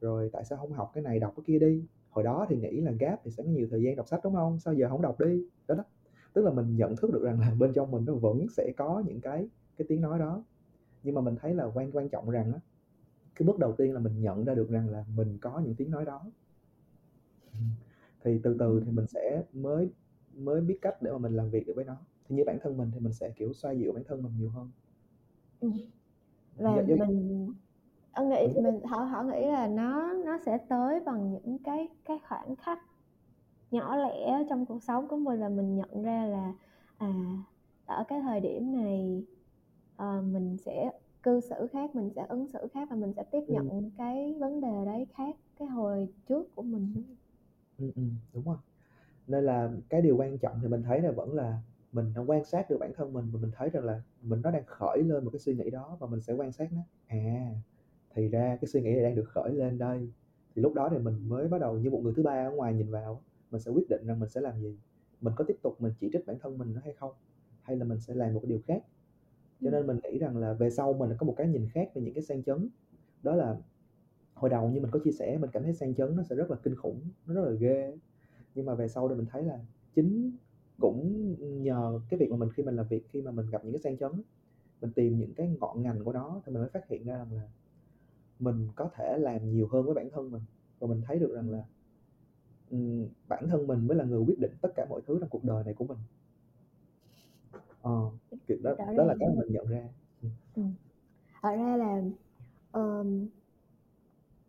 Rồi 0.00 0.30
tại 0.32 0.44
sao 0.44 0.58
không 0.58 0.72
học 0.72 0.90
cái 0.94 1.02
này, 1.02 1.18
đọc 1.18 1.32
cái 1.36 1.44
kia 1.46 1.58
đi? 1.58 1.84
Hồi 2.10 2.24
đó 2.24 2.46
thì 2.48 2.56
nghĩ 2.56 2.80
là 2.80 2.92
gap 2.92 3.20
thì 3.24 3.30
sẽ 3.30 3.42
có 3.42 3.48
nhiều 3.48 3.68
thời 3.70 3.82
gian 3.82 3.96
đọc 3.96 4.08
sách, 4.08 4.20
đúng 4.24 4.34
không? 4.34 4.58
Sao 4.58 4.74
giờ 4.74 4.88
không 4.88 5.02
đọc 5.02 5.20
đi? 5.20 5.44
Đó 5.68 5.74
đó. 5.74 5.84
Tức 6.32 6.42
là 6.44 6.50
mình 6.52 6.76
nhận 6.76 6.96
thức 6.96 7.12
được 7.12 7.22
rằng 7.22 7.40
là 7.40 7.54
bên 7.58 7.72
trong 7.72 7.90
mình 7.90 8.04
nó 8.06 8.14
vẫn 8.14 8.46
sẽ 8.48 8.72
có 8.76 9.02
những 9.06 9.20
cái 9.20 9.48
cái 9.76 9.86
tiếng 9.88 10.00
nói 10.00 10.18
đó. 10.18 10.44
Nhưng 11.02 11.14
mà 11.14 11.20
mình 11.20 11.36
thấy 11.40 11.54
là 11.54 11.64
quan 11.74 11.90
quan 11.92 12.08
trọng 12.08 12.30
rằng 12.30 12.52
á, 12.52 12.60
cái 13.34 13.46
bước 13.46 13.58
đầu 13.58 13.72
tiên 13.72 13.94
là 13.94 14.00
mình 14.00 14.20
nhận 14.20 14.44
ra 14.44 14.54
được 14.54 14.70
rằng 14.70 14.88
là 14.88 15.04
mình 15.16 15.38
có 15.40 15.60
những 15.64 15.74
tiếng 15.74 15.90
nói 15.90 16.04
đó 16.04 16.24
thì 18.24 18.40
từ 18.42 18.56
từ 18.58 18.82
thì 18.86 18.92
mình 18.92 19.06
sẽ 19.06 19.42
mới 19.52 19.90
mới 20.34 20.60
biết 20.60 20.78
cách 20.82 21.02
để 21.02 21.12
mà 21.12 21.18
mình 21.18 21.36
làm 21.36 21.50
việc 21.50 21.66
được 21.66 21.72
với 21.76 21.84
nó. 21.84 21.96
Thì 22.28 22.36
như 22.36 22.44
bản 22.46 22.58
thân 22.62 22.76
mình 22.76 22.90
thì 22.94 23.00
mình 23.00 23.12
sẽ 23.12 23.30
kiểu 23.30 23.52
xoa 23.52 23.72
dịu 23.72 23.92
bản 23.92 24.04
thân 24.04 24.22
mình 24.22 24.32
nhiều 24.38 24.50
hơn. 24.50 24.70
Ừ. 25.60 25.70
và 26.56 26.82
dạ, 26.88 27.06
mình 27.06 27.52
ông 28.12 28.28
nghĩ 28.28 28.60
mình 28.62 28.80
họ 28.84 28.98
họ 28.98 29.22
nghĩ 29.22 29.46
là 29.46 29.66
nó 29.66 30.12
nó 30.12 30.38
sẽ 30.46 30.58
tới 30.68 31.00
bằng 31.00 31.32
những 31.32 31.58
cái 31.58 31.88
cái 32.04 32.18
khoảnh 32.28 32.56
khắc 32.56 32.78
nhỏ 33.70 33.96
lẻ 33.96 34.44
trong 34.48 34.66
cuộc 34.66 34.82
sống 34.82 35.08
của 35.08 35.16
mình 35.16 35.40
và 35.40 35.48
mình 35.48 35.76
nhận 35.76 36.02
ra 36.02 36.26
là 36.26 36.52
à 36.98 37.12
ở 37.86 38.04
cái 38.08 38.20
thời 38.20 38.40
điểm 38.40 38.72
này 38.72 39.24
uh, 39.94 40.24
mình 40.24 40.56
sẽ 40.56 40.90
cư 41.22 41.40
xử 41.40 41.66
khác 41.72 41.94
mình 41.94 42.10
sẽ 42.16 42.26
ứng 42.28 42.46
xử 42.46 42.58
khác 42.72 42.88
và 42.90 42.96
mình 42.96 43.12
sẽ 43.12 43.24
tiếp 43.30 43.42
nhận 43.48 43.68
ừ. 43.68 43.82
cái 43.98 44.34
vấn 44.38 44.60
đề 44.60 44.84
đấy 44.86 45.06
khác 45.14 45.36
cái 45.58 45.68
hồi 45.68 46.08
trước 46.28 46.54
của 46.54 46.62
mình 46.62 46.92
đúng 47.78 48.44
rồi. 48.44 48.56
Nên 49.26 49.44
là 49.44 49.70
cái 49.88 50.02
điều 50.02 50.16
quan 50.16 50.38
trọng 50.38 50.60
thì 50.62 50.68
mình 50.68 50.82
thấy 50.82 51.00
là 51.00 51.10
vẫn 51.10 51.34
là 51.34 51.62
mình 51.92 52.12
đã 52.14 52.22
quan 52.26 52.44
sát 52.44 52.70
được 52.70 52.76
bản 52.80 52.92
thân 52.96 53.12
mình 53.12 53.30
và 53.32 53.40
mình 53.40 53.50
thấy 53.54 53.70
rằng 53.70 53.84
là 53.84 54.02
mình 54.22 54.40
nó 54.42 54.50
đang 54.50 54.64
khởi 54.66 55.02
lên 55.02 55.24
một 55.24 55.30
cái 55.32 55.40
suy 55.40 55.54
nghĩ 55.54 55.70
đó 55.70 55.96
và 56.00 56.06
mình 56.06 56.20
sẽ 56.20 56.32
quan 56.32 56.52
sát 56.52 56.72
nó. 56.72 56.80
À 57.06 57.54
thì 58.16 58.28
ra 58.28 58.58
cái 58.60 58.68
suy 58.68 58.82
nghĩ 58.82 58.92
này 58.92 59.02
đang 59.02 59.14
được 59.14 59.28
khởi 59.28 59.54
lên 59.54 59.78
đây. 59.78 60.10
Thì 60.54 60.62
lúc 60.62 60.74
đó 60.74 60.88
thì 60.88 60.98
mình 60.98 61.28
mới 61.28 61.48
bắt 61.48 61.60
đầu 61.60 61.78
như 61.78 61.90
một 61.90 62.00
người 62.02 62.12
thứ 62.16 62.22
ba 62.22 62.48
ở 62.48 62.50
ngoài 62.50 62.74
nhìn 62.74 62.90
vào 62.90 63.22
mình 63.50 63.60
sẽ 63.60 63.70
quyết 63.70 63.88
định 63.88 64.06
rằng 64.06 64.20
mình 64.20 64.28
sẽ 64.28 64.40
làm 64.40 64.60
gì. 64.60 64.78
Mình 65.20 65.32
có 65.36 65.44
tiếp 65.44 65.56
tục 65.62 65.76
mình 65.80 65.92
chỉ 66.00 66.10
trích 66.12 66.26
bản 66.26 66.38
thân 66.38 66.58
mình 66.58 66.74
nữa 66.74 66.80
hay 66.84 66.92
không? 66.92 67.12
Hay 67.62 67.76
là 67.76 67.84
mình 67.84 68.00
sẽ 68.00 68.14
làm 68.14 68.34
một 68.34 68.40
cái 68.42 68.48
điều 68.48 68.60
khác? 68.66 68.82
Cho 69.60 69.70
nên 69.70 69.86
mình 69.86 69.98
nghĩ 70.02 70.18
rằng 70.18 70.36
là 70.36 70.52
về 70.52 70.70
sau 70.70 70.92
mình 70.92 71.10
có 71.18 71.26
một 71.26 71.34
cái 71.36 71.48
nhìn 71.48 71.68
khác 71.68 71.90
về 71.94 72.02
những 72.02 72.14
cái 72.14 72.22
sang 72.22 72.42
chấn. 72.42 72.68
Đó 73.22 73.34
là 73.34 73.56
hồi 74.36 74.50
đầu 74.50 74.70
như 74.70 74.80
mình 74.80 74.90
có 74.90 74.98
chia 75.04 75.12
sẻ 75.12 75.38
mình 75.38 75.50
cảm 75.52 75.62
thấy 75.62 75.74
sang 75.74 75.94
chấn 75.94 76.16
nó 76.16 76.22
sẽ 76.22 76.36
rất 76.36 76.50
là 76.50 76.56
kinh 76.62 76.74
khủng 76.74 77.00
nó 77.26 77.34
rất 77.34 77.44
là 77.44 77.50
ghê. 77.50 77.98
Nhưng 78.54 78.66
mà 78.66 78.74
về 78.74 78.88
sau 78.88 79.08
thì 79.08 79.14
mình 79.14 79.26
thấy 79.30 79.44
là 79.44 79.58
chính 79.94 80.32
cũng 80.80 81.34
nhờ 81.62 82.00
cái 82.08 82.20
việc 82.20 82.30
mà 82.30 82.36
mình 82.36 82.48
khi 82.56 82.62
mình 82.62 82.76
làm 82.76 82.86
việc 82.88 83.08
khi 83.10 83.22
mà 83.22 83.30
mình 83.30 83.50
gặp 83.50 83.64
những 83.64 83.72
cái 83.72 83.80
sang 83.80 83.96
chấn 83.96 84.12
mình 84.80 84.92
tìm 84.92 85.18
những 85.18 85.34
cái 85.34 85.56
ngọn 85.60 85.82
ngành 85.82 86.04
của 86.04 86.12
nó 86.12 86.40
thì 86.46 86.52
mình 86.52 86.62
mới 86.62 86.70
phát 86.70 86.88
hiện 86.88 87.04
ra 87.04 87.16
rằng 87.16 87.32
là 87.32 87.48
mình 88.38 88.68
có 88.76 88.90
thể 88.94 89.18
làm 89.18 89.50
nhiều 89.50 89.68
hơn 89.72 89.84
với 89.84 89.94
bản 89.94 90.10
thân 90.10 90.30
mình. 90.30 90.42
Và 90.78 90.86
mình 90.86 91.02
thấy 91.06 91.18
được 91.18 91.34
rằng 91.34 91.50
là 91.50 91.64
um, 92.70 93.06
bản 93.28 93.48
thân 93.48 93.66
mình 93.66 93.86
mới 93.86 93.96
là 93.96 94.04
người 94.04 94.20
quyết 94.20 94.38
định 94.38 94.52
tất 94.60 94.68
cả 94.76 94.86
mọi 94.90 95.00
thứ 95.06 95.18
trong 95.20 95.28
cuộc 95.28 95.44
đời 95.44 95.64
này 95.64 95.74
của 95.74 95.84
mình. 95.84 95.98
Ờ, 97.82 98.10
kiểu 98.46 98.58
đó 98.62 98.74
đó 98.96 99.04
là 99.04 99.14
cái 99.20 99.28
mình 99.36 99.52
nhận 99.52 99.66
ra. 99.66 99.88
Ừ. 100.22 100.28
ừ. 100.56 100.62
ra 101.42 101.76
là 101.76 102.02
um, 102.72 103.26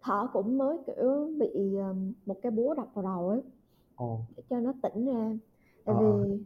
thỏ 0.01 0.29
cũng 0.33 0.57
mới 0.57 0.77
kiểu 0.87 1.29
bị 1.39 1.77
um, 1.77 2.13
một 2.25 2.35
cái 2.41 2.51
búa 2.51 2.73
đập 2.73 2.87
vào 2.93 3.03
đầu 3.03 3.29
ấy. 3.29 3.41
Ồ. 3.95 4.19
để 4.37 4.43
cho 4.49 4.59
nó 4.59 4.73
tỉnh 4.83 5.05
ra. 5.05 5.37
Tại 5.85 5.95
ờ. 5.99 6.23
vì 6.23 6.37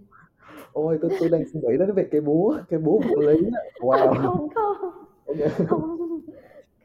ôi 0.73 0.99
tôi 1.01 1.11
tôi 1.19 1.29
đang 1.29 1.43
suy 1.53 1.59
nghĩ 1.59 1.77
đến 1.77 1.87
cái 1.87 1.95
việc 1.95 2.11
cái 2.11 2.21
búa 2.21 2.57
cái 2.69 2.79
búa 2.79 2.99
vật 2.99 3.19
lý 3.19 3.49
wow. 3.79 4.13
Không 4.23 4.49
không. 4.49 4.91
Okay. 5.25 5.49
không. 5.67 5.97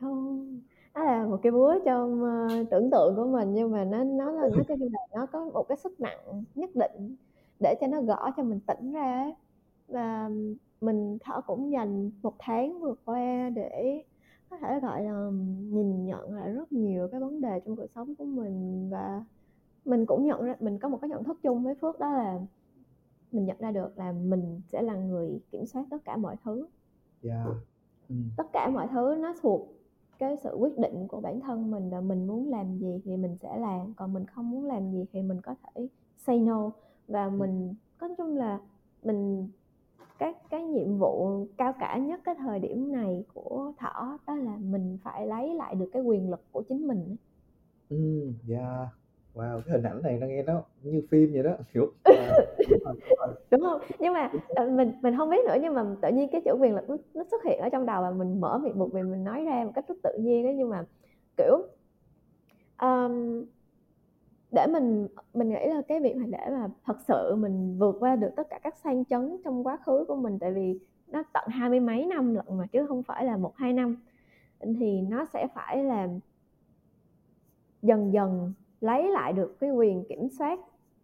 Không. 0.00 0.60
Đó 0.94 1.04
là 1.04 1.26
một 1.26 1.38
cái 1.42 1.52
búa 1.52 1.74
trong 1.84 2.22
uh, 2.22 2.70
tưởng 2.70 2.90
tượng 2.90 3.16
của 3.16 3.26
mình 3.26 3.54
nhưng 3.54 3.70
mà 3.70 3.84
nó 3.84 4.04
nó 4.04 4.30
là 4.30 4.48
nó 4.56 4.62
cho 4.68 4.74
là 4.80 5.06
nó 5.14 5.26
có 5.26 5.44
một 5.44 5.68
cái 5.68 5.78
sức 5.78 6.00
nặng 6.00 6.44
nhất 6.54 6.70
định 6.74 7.16
để 7.60 7.74
cho 7.80 7.86
nó 7.86 8.00
gõ 8.02 8.30
cho 8.36 8.42
mình 8.42 8.60
tỉnh 8.66 8.92
ra 8.92 9.32
và 9.88 10.30
mình 10.80 11.18
thở 11.20 11.40
cũng 11.46 11.72
dành 11.72 12.10
một 12.22 12.34
tháng 12.38 12.80
vừa 12.80 12.94
qua 13.04 13.50
để 13.54 14.02
có 14.50 14.56
thể 14.56 14.80
gọi 14.80 15.02
là 15.02 15.30
nhìn 15.70 16.06
nhận 16.06 16.34
lại 16.34 16.52
rất 16.52 16.72
nhiều 16.72 17.08
cái 17.08 17.20
vấn 17.20 17.40
đề 17.40 17.60
trong 17.60 17.76
cuộc 17.76 17.90
sống 17.94 18.14
của 18.14 18.24
mình 18.24 18.88
và 18.90 19.24
mình 19.84 20.06
cũng 20.06 20.24
nhận 20.24 20.44
ra 20.44 20.54
mình 20.60 20.78
có 20.78 20.88
một 20.88 20.98
cái 21.00 21.10
nhận 21.10 21.24
thức 21.24 21.38
chung 21.42 21.64
với 21.64 21.74
phước 21.74 21.98
đó 21.98 22.12
là 22.12 22.40
mình 23.32 23.44
nhận 23.44 23.56
ra 23.58 23.70
được 23.70 23.98
là 23.98 24.12
mình 24.12 24.60
sẽ 24.66 24.82
là 24.82 24.96
người 24.96 25.40
kiểm 25.50 25.66
soát 25.66 25.86
tất 25.90 26.04
cả 26.04 26.16
mọi 26.16 26.36
thứ 26.44 26.66
yeah. 27.22 27.46
ừ. 28.08 28.14
tất 28.36 28.46
cả 28.52 28.70
mọi 28.70 28.88
thứ 28.92 29.16
nó 29.20 29.34
thuộc 29.42 29.68
cái 30.18 30.36
sự 30.36 30.56
quyết 30.58 30.78
định 30.78 31.08
của 31.08 31.20
bản 31.20 31.40
thân 31.40 31.70
mình 31.70 31.90
là 31.90 32.00
mình 32.00 32.26
muốn 32.26 32.50
làm 32.50 32.78
gì 32.78 33.00
thì 33.04 33.16
mình 33.16 33.36
sẽ 33.36 33.56
làm 33.58 33.94
còn 33.94 34.12
mình 34.12 34.26
không 34.26 34.50
muốn 34.50 34.64
làm 34.64 34.92
gì 34.92 35.04
thì 35.12 35.22
mình 35.22 35.40
có 35.40 35.54
thể 35.62 35.88
say 36.16 36.40
no 36.40 36.70
và 37.08 37.28
mình 37.28 37.74
có 37.98 38.08
chung 38.18 38.36
là 38.36 38.60
mình 39.02 39.48
cái 40.18 40.32
cái 40.50 40.62
nhiệm 40.62 40.98
vụ 40.98 41.46
cao 41.56 41.74
cả 41.80 41.98
nhất 41.98 42.20
cái 42.24 42.34
thời 42.38 42.58
điểm 42.58 42.92
này 42.92 43.24
của 43.34 43.72
thỏ 43.78 44.18
đó 44.26 44.34
là 44.34 44.56
mình 44.60 44.98
phải 45.04 45.26
lấy 45.26 45.54
lại 45.54 45.74
được 45.74 45.90
cái 45.92 46.02
quyền 46.02 46.30
lực 46.30 46.40
của 46.52 46.62
chính 46.68 46.88
mình 46.88 47.16
ừ 47.88 48.32
yeah 48.48 48.88
wow 49.34 49.60
cái 49.60 49.72
hình 49.72 49.82
ảnh 49.82 50.02
này 50.02 50.18
nó 50.20 50.26
nghe 50.26 50.42
nó 50.42 50.62
như 50.82 51.02
phim 51.10 51.32
vậy 51.32 51.42
đó. 51.42 51.52
Hiểu 51.74 51.92
đúng 53.50 53.60
không? 53.60 53.80
Nhưng 53.98 54.12
mà 54.12 54.30
ờ, 54.48 54.68
mình 54.68 54.92
mình 55.02 55.16
không 55.16 55.30
biết 55.30 55.44
nữa 55.46 55.56
nhưng 55.62 55.74
mà 55.74 55.84
tự 56.02 56.08
nhiên 56.08 56.28
cái 56.32 56.40
chữ 56.44 56.52
quyền 56.60 56.74
lực 56.74 56.90
nó, 56.90 56.96
nó 57.14 57.24
xuất 57.30 57.44
hiện 57.44 57.60
ở 57.60 57.68
trong 57.68 57.86
đầu 57.86 58.02
và 58.02 58.10
mình 58.10 58.40
mở 58.40 58.58
miệng 58.58 58.78
một 58.78 58.92
mình 58.92 59.10
mình 59.10 59.24
nói 59.24 59.44
ra 59.44 59.64
một 59.64 59.72
cách 59.74 59.88
rất 59.88 59.94
tự 60.02 60.18
nhiên 60.18 60.44
đó 60.44 60.50
nhưng 60.56 60.68
mà 60.68 60.84
kiểu 61.36 61.62
um, 62.80 63.44
để 64.52 64.66
mình 64.66 65.08
mình 65.34 65.48
nghĩ 65.48 65.66
là 65.66 65.82
cái 65.82 66.00
việc 66.00 66.16
mà 66.16 66.26
để 66.30 66.50
mà 66.50 66.68
thật 66.84 66.96
sự 67.08 67.34
mình 67.36 67.78
vượt 67.78 67.96
qua 68.00 68.16
được 68.16 68.30
tất 68.36 68.46
cả 68.50 68.58
các 68.62 68.76
sang 68.76 69.04
chấn 69.04 69.36
trong 69.44 69.66
quá 69.66 69.76
khứ 69.76 70.04
của 70.08 70.16
mình, 70.16 70.38
tại 70.38 70.52
vì 70.52 70.78
nó 71.08 71.22
tận 71.32 71.48
hai 71.48 71.70
mươi 71.70 71.80
mấy 71.80 72.06
năm 72.06 72.34
lận 72.34 72.46
mà 72.58 72.66
chứ 72.66 72.86
không 72.86 73.02
phải 73.02 73.24
là 73.24 73.36
một, 73.36 73.56
hai 73.56 73.72
năm, 73.72 73.96
thì 74.60 75.00
nó 75.00 75.24
sẽ 75.24 75.46
phải 75.54 75.84
là 75.84 76.08
dần 77.82 78.12
dần 78.12 78.52
lấy 78.80 79.08
lại 79.08 79.32
được 79.32 79.56
cái 79.60 79.70
quyền 79.70 80.04
kiểm 80.08 80.28
soát 80.28 80.60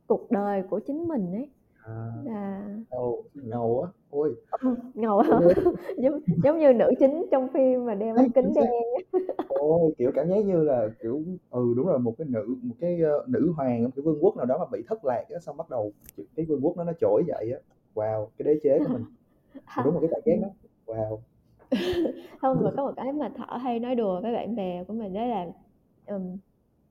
cuộc 0.07 0.31
đời 0.31 0.63
của 0.63 0.79
chính 0.79 1.09
mình 1.09 1.33
ấy 1.33 1.51
à, 1.85 2.13
là 2.25 2.69
ngầu 2.91 3.25
ngầu 3.35 3.83
á. 3.83 3.91
Ôi. 4.11 4.35
Ngầu 4.95 5.19
hả 5.19 5.39
giống 5.97 6.21
giống 6.45 6.59
như 6.59 6.73
nữ 6.73 6.91
chính 6.99 7.27
trong 7.31 7.49
phim 7.55 7.87
mà 7.87 7.95
đeo 7.95 8.17
kính 8.35 8.53
đen 8.55 8.71
ôi 9.49 9.95
kiểu 9.99 10.11
cảm 10.15 10.29
giác 10.29 10.45
như 10.45 10.63
là 10.63 10.89
kiểu 11.03 11.23
ừ 11.51 11.75
đúng 11.77 11.87
rồi 11.87 11.99
một 11.99 12.15
cái 12.19 12.27
nữ 12.31 12.57
một 12.63 12.75
cái 12.81 13.01
uh, 13.21 13.29
nữ 13.29 13.53
hoàng 13.57 13.91
cái 13.97 14.03
vương 14.03 14.25
quốc 14.25 14.37
nào 14.37 14.47
đó 14.47 14.59
mà 14.59 14.65
bị 14.73 14.83
thất 14.89 15.05
lạc 15.05 15.25
á 15.31 15.39
xong 15.41 15.57
bắt 15.57 15.71
đầu 15.71 15.93
cái 16.37 16.47
vương 16.47 16.61
quốc 16.65 16.77
nó 16.77 16.85
nó 16.85 16.93
trỗi 17.01 17.25
dậy 17.27 17.53
á. 17.53 17.59
Wow 17.95 18.27
cái 18.39 18.45
đế 18.45 18.61
chế 18.63 18.79
của 18.79 18.93
mình. 18.93 19.05
Đúng 19.85 19.95
một 19.95 20.01
cái 20.01 20.11
cảm 20.13 20.21
giác 20.25 20.37
đó. 20.43 20.49
Wow. 20.87 21.19
Không 22.41 22.65
mà 22.65 22.71
có 22.77 22.83
một 22.83 22.93
cái 22.97 23.13
mà 23.13 23.31
thở 23.37 23.57
hay 23.57 23.81
nói 23.81 23.95
đùa 23.95 24.21
với 24.21 24.33
bạn 24.33 24.57
bè 24.57 24.85
của 24.85 24.95
mình 24.95 25.15
đó 25.15 25.25
là 25.25 25.47
um, 26.07 26.37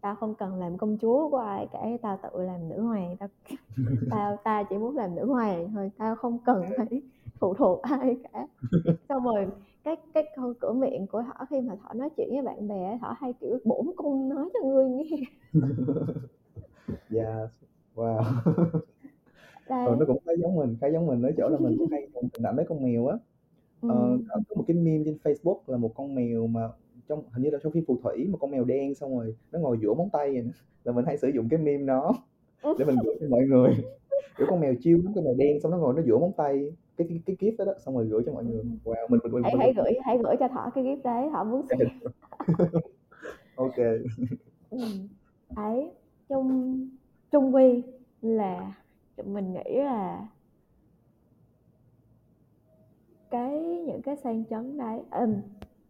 tao 0.01 0.15
không 0.15 0.35
cần 0.35 0.55
làm 0.59 0.77
công 0.77 0.97
chúa 0.97 1.29
của 1.29 1.37
ai 1.37 1.67
cả 1.71 1.79
tao 2.01 2.19
tự 2.23 2.41
làm 2.41 2.69
nữ 2.69 2.81
hoàng 2.81 3.17
tao 3.17 3.29
tao 4.09 4.37
ta 4.43 4.63
chỉ 4.69 4.77
muốn 4.77 4.97
làm 4.97 5.15
nữ 5.15 5.25
hoàng 5.25 5.71
thôi 5.73 5.91
tao 5.97 6.15
không 6.15 6.39
cần 6.45 6.63
phải 6.77 7.01
phụ 7.39 7.53
thuộc 7.53 7.81
ai 7.81 8.17
cả. 8.33 8.47
Xong 9.09 9.23
rồi 9.23 9.47
cái 9.83 9.95
cái 10.13 10.23
câu 10.35 10.53
cửa 10.61 10.73
miệng 10.73 11.07
của 11.07 11.23
thỏ 11.23 11.45
khi 11.49 11.61
mà 11.61 11.75
thỏ 11.83 11.93
nói 11.93 12.09
chuyện 12.17 12.29
với 12.31 12.41
bạn 12.41 12.67
bè 12.67 12.97
thỏ 13.01 13.15
hay 13.19 13.33
kiểu 13.41 13.59
bổn 13.65 13.85
cung 13.95 14.29
nói 14.29 14.49
cho 14.53 14.59
ngươi 14.69 14.89
nghe. 14.89 15.17
Dạ 17.09 17.23
yeah. 17.23 17.49
wow. 17.95 18.23
Ờ, 19.67 19.95
nó 19.99 20.05
cũng 20.05 20.19
khá 20.25 20.31
giống 20.41 20.55
mình 20.55 20.77
khá 20.81 20.87
giống 20.87 21.07
mình 21.07 21.21
ở 21.21 21.31
chỗ 21.37 21.49
là 21.49 21.57
mình 21.59 21.75
cũng 21.77 21.87
hay 21.91 22.07
dùng 22.13 22.29
hình 22.33 22.43
ảnh 22.43 22.55
mấy 22.55 22.65
con 22.65 22.83
mèo 22.83 23.07
á. 23.07 23.17
Ờ, 23.81 24.17
có 24.49 24.55
một 24.55 24.63
cái 24.67 24.77
meme 24.77 25.03
trên 25.05 25.17
Facebook 25.23 25.59
là 25.67 25.77
một 25.77 25.91
con 25.95 26.15
mèo 26.15 26.47
mà 26.47 26.69
trong 27.11 27.23
hình 27.31 27.43
như 27.43 27.49
là 27.49 27.59
trong 27.63 27.71
phim 27.71 27.85
phù 27.85 27.97
thủy 28.03 28.27
một 28.27 28.37
con 28.41 28.51
mèo 28.51 28.63
đen 28.63 28.95
xong 28.95 29.17
rồi 29.17 29.35
nó 29.51 29.59
ngồi 29.59 29.77
giữa 29.81 29.93
móng 29.93 30.09
tay 30.13 30.31
vậy 30.31 30.43
là 30.83 30.91
mình 30.91 31.05
hay 31.05 31.17
sử 31.17 31.27
dụng 31.27 31.49
cái 31.49 31.59
meme 31.59 31.85
đó 31.85 32.13
để 32.63 32.85
mình 32.85 32.95
gửi 33.03 33.15
cho 33.19 33.27
mọi 33.29 33.41
người. 33.41 33.75
Kiểu 34.37 34.47
con 34.49 34.59
mèo 34.59 34.73
chiêu 34.81 34.99
lắm 35.03 35.13
con 35.15 35.23
mèo 35.23 35.33
đen 35.37 35.59
xong 35.59 35.71
nó 35.71 35.77
ngồi 35.77 35.93
nó 35.93 36.01
giữa 36.01 36.17
móng 36.17 36.31
tay 36.37 36.71
cái 36.97 37.07
cái, 37.09 37.21
cái 37.25 37.35
gift 37.39 37.57
đó, 37.57 37.65
đó 37.65 37.73
xong 37.85 37.95
rồi 37.95 38.05
gửi 38.05 38.23
cho 38.25 38.33
mọi 38.33 38.43
người. 38.43 38.63
Wow 38.85 39.07
mình 39.09 39.19
mình, 39.23 39.31
mình, 39.31 39.43
hãy, 39.43 39.53
mình, 39.53 39.59
hãy 39.59 39.73
gửi 39.73 39.93
hãy 40.05 40.17
gửi 40.23 40.35
cho 40.39 40.47
thỏ 40.47 40.71
cái 40.75 40.83
gift 40.83 41.01
đấy 41.03 41.29
thỏ 41.33 41.43
muốn 41.43 41.65
xem. 41.69 41.79
Ok. 43.55 43.77
Ừ. 44.69 44.77
ấy 45.55 45.91
trung 46.29 46.79
trung 47.31 47.55
quy 47.55 47.83
là 48.21 48.73
mình 49.25 49.53
nghĩ 49.53 49.77
là 49.77 50.27
cái 53.31 53.61
những 53.61 54.01
cái 54.01 54.15
sang 54.15 54.43
chấn 54.45 54.77
đấy 54.77 54.99
um, 55.11 55.35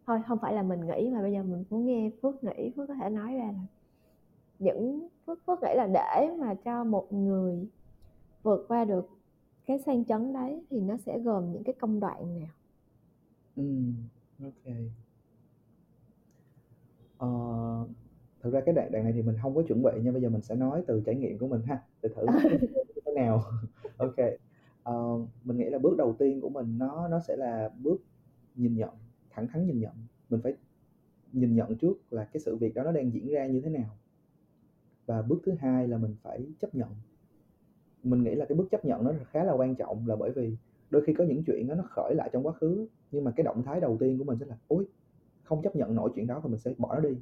thôi 0.06 0.20
không 0.28 0.38
phải 0.42 0.54
là 0.54 0.64
mình 0.64 0.88
nghĩ 0.88 1.10
mà 1.10 1.22
bây 1.22 1.34
giờ 1.34 1.44
mình 1.44 1.64
muốn 1.70 1.86
nghe 1.86 2.12
phước 2.22 2.44
nghĩ 2.44 2.72
phước 2.76 2.88
có 2.88 2.96
thể 2.96 3.10
nói 3.10 3.34
ra 3.34 3.46
là 3.46 3.66
những 4.60 5.08
phước 5.26 5.40
phước 5.46 5.60
nghĩ 5.62 5.76
là 5.76 5.88
để 5.88 6.36
mà 6.40 6.56
cho 6.56 6.84
một 6.84 7.14
người 7.14 7.68
vượt 8.44 8.66
qua 8.68 8.86
được 8.86 9.10
cái 9.66 9.80
sang 9.80 10.06
chấn 10.06 10.34
đấy 10.34 10.62
thì 10.70 10.80
nó 10.80 10.98
sẽ 10.98 11.20
gồm 11.20 11.52
những 11.52 11.64
cái 11.64 11.76
công 11.80 12.00
đoạn 12.00 12.40
nào? 12.40 12.50
Ừ 13.56 13.64
ok. 14.44 14.76
Ờ, 17.18 17.28
thực 18.42 18.54
ra 18.54 18.62
cái 18.66 18.76
đoạn 18.76 18.92
đoạn 18.92 19.04
này 19.04 19.14
thì 19.14 19.22
mình 19.22 19.36
không 19.42 19.56
có 19.56 19.62
chuẩn 19.68 19.84
bị 19.84 19.92
nha 20.02 20.12
bây 20.12 20.22
giờ 20.22 20.30
mình 20.30 20.42
sẽ 20.42 20.56
nói 20.56 20.84
từ 20.88 21.02
trải 21.06 21.16
nghiệm 21.16 21.38
của 21.38 21.48
mình 21.48 21.62
ha 21.62 21.84
để 22.02 22.10
thử 22.16 22.26
thế 23.06 23.14
nào. 23.16 23.44
Ok 23.98 24.16
uh, 24.90 25.28
mình 25.44 25.58
nghĩ 25.58 25.66
là 25.66 25.80
bước 25.80 25.98
đầu 25.98 26.16
tiên 26.20 26.42
của 26.42 26.50
mình 26.50 26.78
nó 26.78 27.08
nó 27.08 27.20
sẽ 27.20 27.36
là 27.36 27.70
bước 27.84 28.02
nhìn 28.56 28.76
nhận 28.76 28.90
thẳng 29.34 29.48
thắn 29.48 29.66
nhìn 29.66 29.80
nhận. 29.80 29.94
Mình 30.30 30.42
phải 30.44 30.54
nhìn 31.34 31.56
nhận 31.56 31.76
trước 31.76 31.94
là 32.14 32.26
cái 32.26 32.42
sự 32.42 32.56
việc 32.56 32.76
đó 32.76 32.84
nó 32.84 32.92
đang 32.92 33.14
diễn 33.14 33.28
ra 33.28 33.48
như 33.48 33.62
thế 33.62 33.70
nào. 33.70 33.98
Và 35.06 35.22
bước 35.22 35.42
thứ 35.46 35.54
hai 35.60 35.88
là 35.88 35.98
mình 35.98 36.16
phải 36.22 36.46
chấp 36.60 36.76
nhận. 36.76 36.90
Mình 38.04 38.24
nghĩ 38.24 38.36
là 38.36 38.46
cái 38.46 38.58
bước 38.58 38.68
chấp 38.72 38.86
nhận 38.86 39.04
nó 39.04 39.14
khá 39.32 39.44
là 39.44 39.54
quan 39.54 39.76
trọng 39.76 40.08
là 40.08 40.16
bởi 40.16 40.32
vì 40.32 40.58
đôi 40.90 41.04
khi 41.06 41.14
có 41.14 41.24
những 41.24 41.44
chuyện 41.44 41.68
đó 41.68 41.76
nó 41.76 41.84
khởi 41.90 42.16
lại 42.16 42.30
trong 42.34 42.48
quá 42.48 42.54
khứ, 42.54 42.88
nhưng 43.12 43.24
mà 43.24 43.32
cái 43.32 43.44
động 43.44 43.64
thái 43.64 43.82
đầu 43.82 43.98
tiên 44.00 44.18
của 44.18 44.24
mình 44.24 44.38
sẽ 44.40 44.46
là, 44.46 44.58
ôi, 44.68 44.86
không 45.44 45.62
chấp 45.62 45.76
nhận 45.76 45.96
nổi 45.96 46.12
chuyện 46.16 46.28
đó 46.28 46.40
thì 46.44 46.50
mình 46.50 46.60
sẽ 46.60 46.74
bỏ 46.78 46.96
nó 46.96 47.02
đi. 47.10 47.18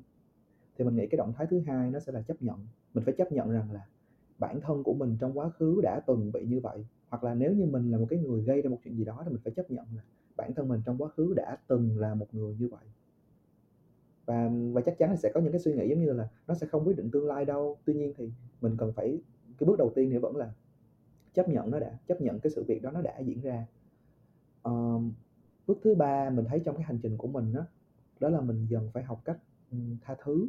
Thì 0.77 0.85
mình 0.85 0.95
nghĩ 0.95 1.07
cái 1.07 1.17
động 1.17 1.33
thái 1.37 1.47
thứ 1.49 1.59
hai 1.67 1.91
nó 1.91 1.99
sẽ 1.99 2.11
là 2.11 2.21
chấp 2.21 2.41
nhận. 2.41 2.67
Mình 2.93 3.03
phải 3.05 3.13
chấp 3.17 3.31
nhận 3.31 3.51
rằng 3.51 3.71
là 3.71 3.87
bản 4.39 4.61
thân 4.61 4.83
của 4.83 4.93
mình 4.93 5.17
trong 5.19 5.37
quá 5.37 5.49
khứ 5.49 5.79
đã 5.83 6.01
từng 6.07 6.31
bị 6.31 6.45
như 6.45 6.59
vậy, 6.59 6.85
hoặc 7.09 7.23
là 7.23 7.33
nếu 7.33 7.53
như 7.53 7.65
mình 7.65 7.91
là 7.91 7.97
một 7.97 8.05
cái 8.09 8.19
người 8.19 8.43
gây 8.43 8.61
ra 8.61 8.69
một 8.69 8.77
chuyện 8.83 8.97
gì 8.97 9.05
đó 9.05 9.21
thì 9.25 9.31
mình 9.31 9.41
phải 9.43 9.53
chấp 9.53 9.71
nhận 9.71 9.85
là 9.95 10.01
bản 10.39 10.53
thân 10.53 10.67
mình 10.67 10.81
trong 10.85 10.97
quá 10.97 11.09
khứ 11.09 11.33
đã 11.35 11.57
từng 11.67 11.99
là 11.99 12.15
một 12.15 12.27
người 12.31 12.55
như 12.59 12.67
vậy. 12.67 12.85
Và 14.25 14.51
và 14.73 14.81
chắc 14.81 14.97
chắn 14.97 15.09
là 15.09 15.15
sẽ 15.15 15.31
có 15.33 15.41
những 15.41 15.51
cái 15.51 15.61
suy 15.61 15.73
nghĩ 15.73 15.89
giống 15.89 16.01
như 16.01 16.13
là 16.13 16.29
nó 16.47 16.53
sẽ 16.53 16.67
không 16.67 16.87
quyết 16.87 16.97
định 16.97 17.11
tương 17.11 17.27
lai 17.27 17.45
đâu. 17.45 17.77
Tuy 17.85 17.93
nhiên 17.93 18.13
thì 18.17 18.31
mình 18.61 18.75
cần 18.77 18.93
phải 18.93 19.21
cái 19.57 19.67
bước 19.67 19.77
đầu 19.77 19.91
tiên 19.95 20.09
thì 20.11 20.17
vẫn 20.17 20.35
là 20.35 20.53
chấp 21.33 21.49
nhận 21.49 21.71
nó 21.71 21.79
đã 21.79 21.99
chấp 22.07 22.21
nhận 22.21 22.39
cái 22.39 22.51
sự 22.51 22.63
việc 22.67 22.81
đó 22.81 22.91
nó 22.91 23.01
đã 23.01 23.19
diễn 23.19 23.41
ra. 23.41 23.65
Um, 24.63 25.13
bước 25.67 25.77
thứ 25.83 25.95
ba 25.95 26.29
mình 26.29 26.45
thấy 26.45 26.61
trong 26.65 26.75
cái 26.75 26.83
hành 26.83 26.99
trình 27.03 27.17
của 27.17 27.27
mình 27.27 27.53
đó 27.53 27.65
đó 28.19 28.29
là 28.29 28.41
mình 28.41 28.65
dần 28.69 28.89
phải 28.93 29.03
học 29.03 29.21
cách 29.25 29.37
um, 29.71 29.97
tha 30.01 30.15
thứ. 30.23 30.47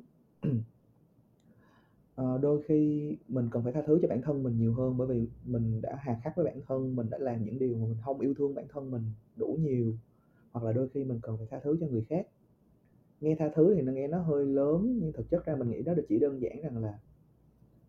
Ờ, 2.20 2.38
đôi 2.38 2.62
khi 2.62 3.16
mình 3.28 3.48
cần 3.50 3.62
phải 3.62 3.72
tha 3.72 3.82
thứ 3.86 3.98
cho 4.02 4.08
bản 4.08 4.22
thân 4.22 4.42
mình 4.42 4.58
nhiều 4.58 4.74
hơn 4.74 4.96
bởi 4.98 5.08
vì 5.08 5.28
mình 5.44 5.80
đã 5.80 5.96
hà 6.00 6.20
khắc 6.24 6.36
với 6.36 6.44
bản 6.44 6.60
thân, 6.68 6.96
mình 6.96 7.10
đã 7.10 7.18
làm 7.18 7.44
những 7.44 7.58
điều 7.58 7.76
mà 7.76 7.86
mình 7.86 7.96
không 8.04 8.20
yêu 8.20 8.34
thương 8.34 8.54
bản 8.54 8.64
thân 8.68 8.90
mình 8.90 9.02
đủ 9.36 9.58
nhiều, 9.60 9.94
hoặc 10.52 10.64
là 10.64 10.72
đôi 10.72 10.88
khi 10.88 11.04
mình 11.04 11.18
cần 11.22 11.36
phải 11.36 11.46
tha 11.50 11.60
thứ 11.64 11.76
cho 11.80 11.86
người 11.86 12.04
khác. 12.08 12.26
Nghe 13.20 13.36
tha 13.38 13.50
thứ 13.54 13.74
thì 13.74 13.82
nó 13.82 13.92
nghe 13.92 14.08
nó 14.08 14.18
hơi 14.18 14.46
lớn, 14.46 14.98
nhưng 15.00 15.12
thực 15.12 15.30
chất 15.30 15.46
ra 15.46 15.56
mình 15.56 15.70
nghĩ 15.70 15.82
đó 15.82 15.92
chỉ 16.08 16.18
đơn 16.18 16.42
giản 16.42 16.62
rằng 16.62 16.78
là 16.84 16.98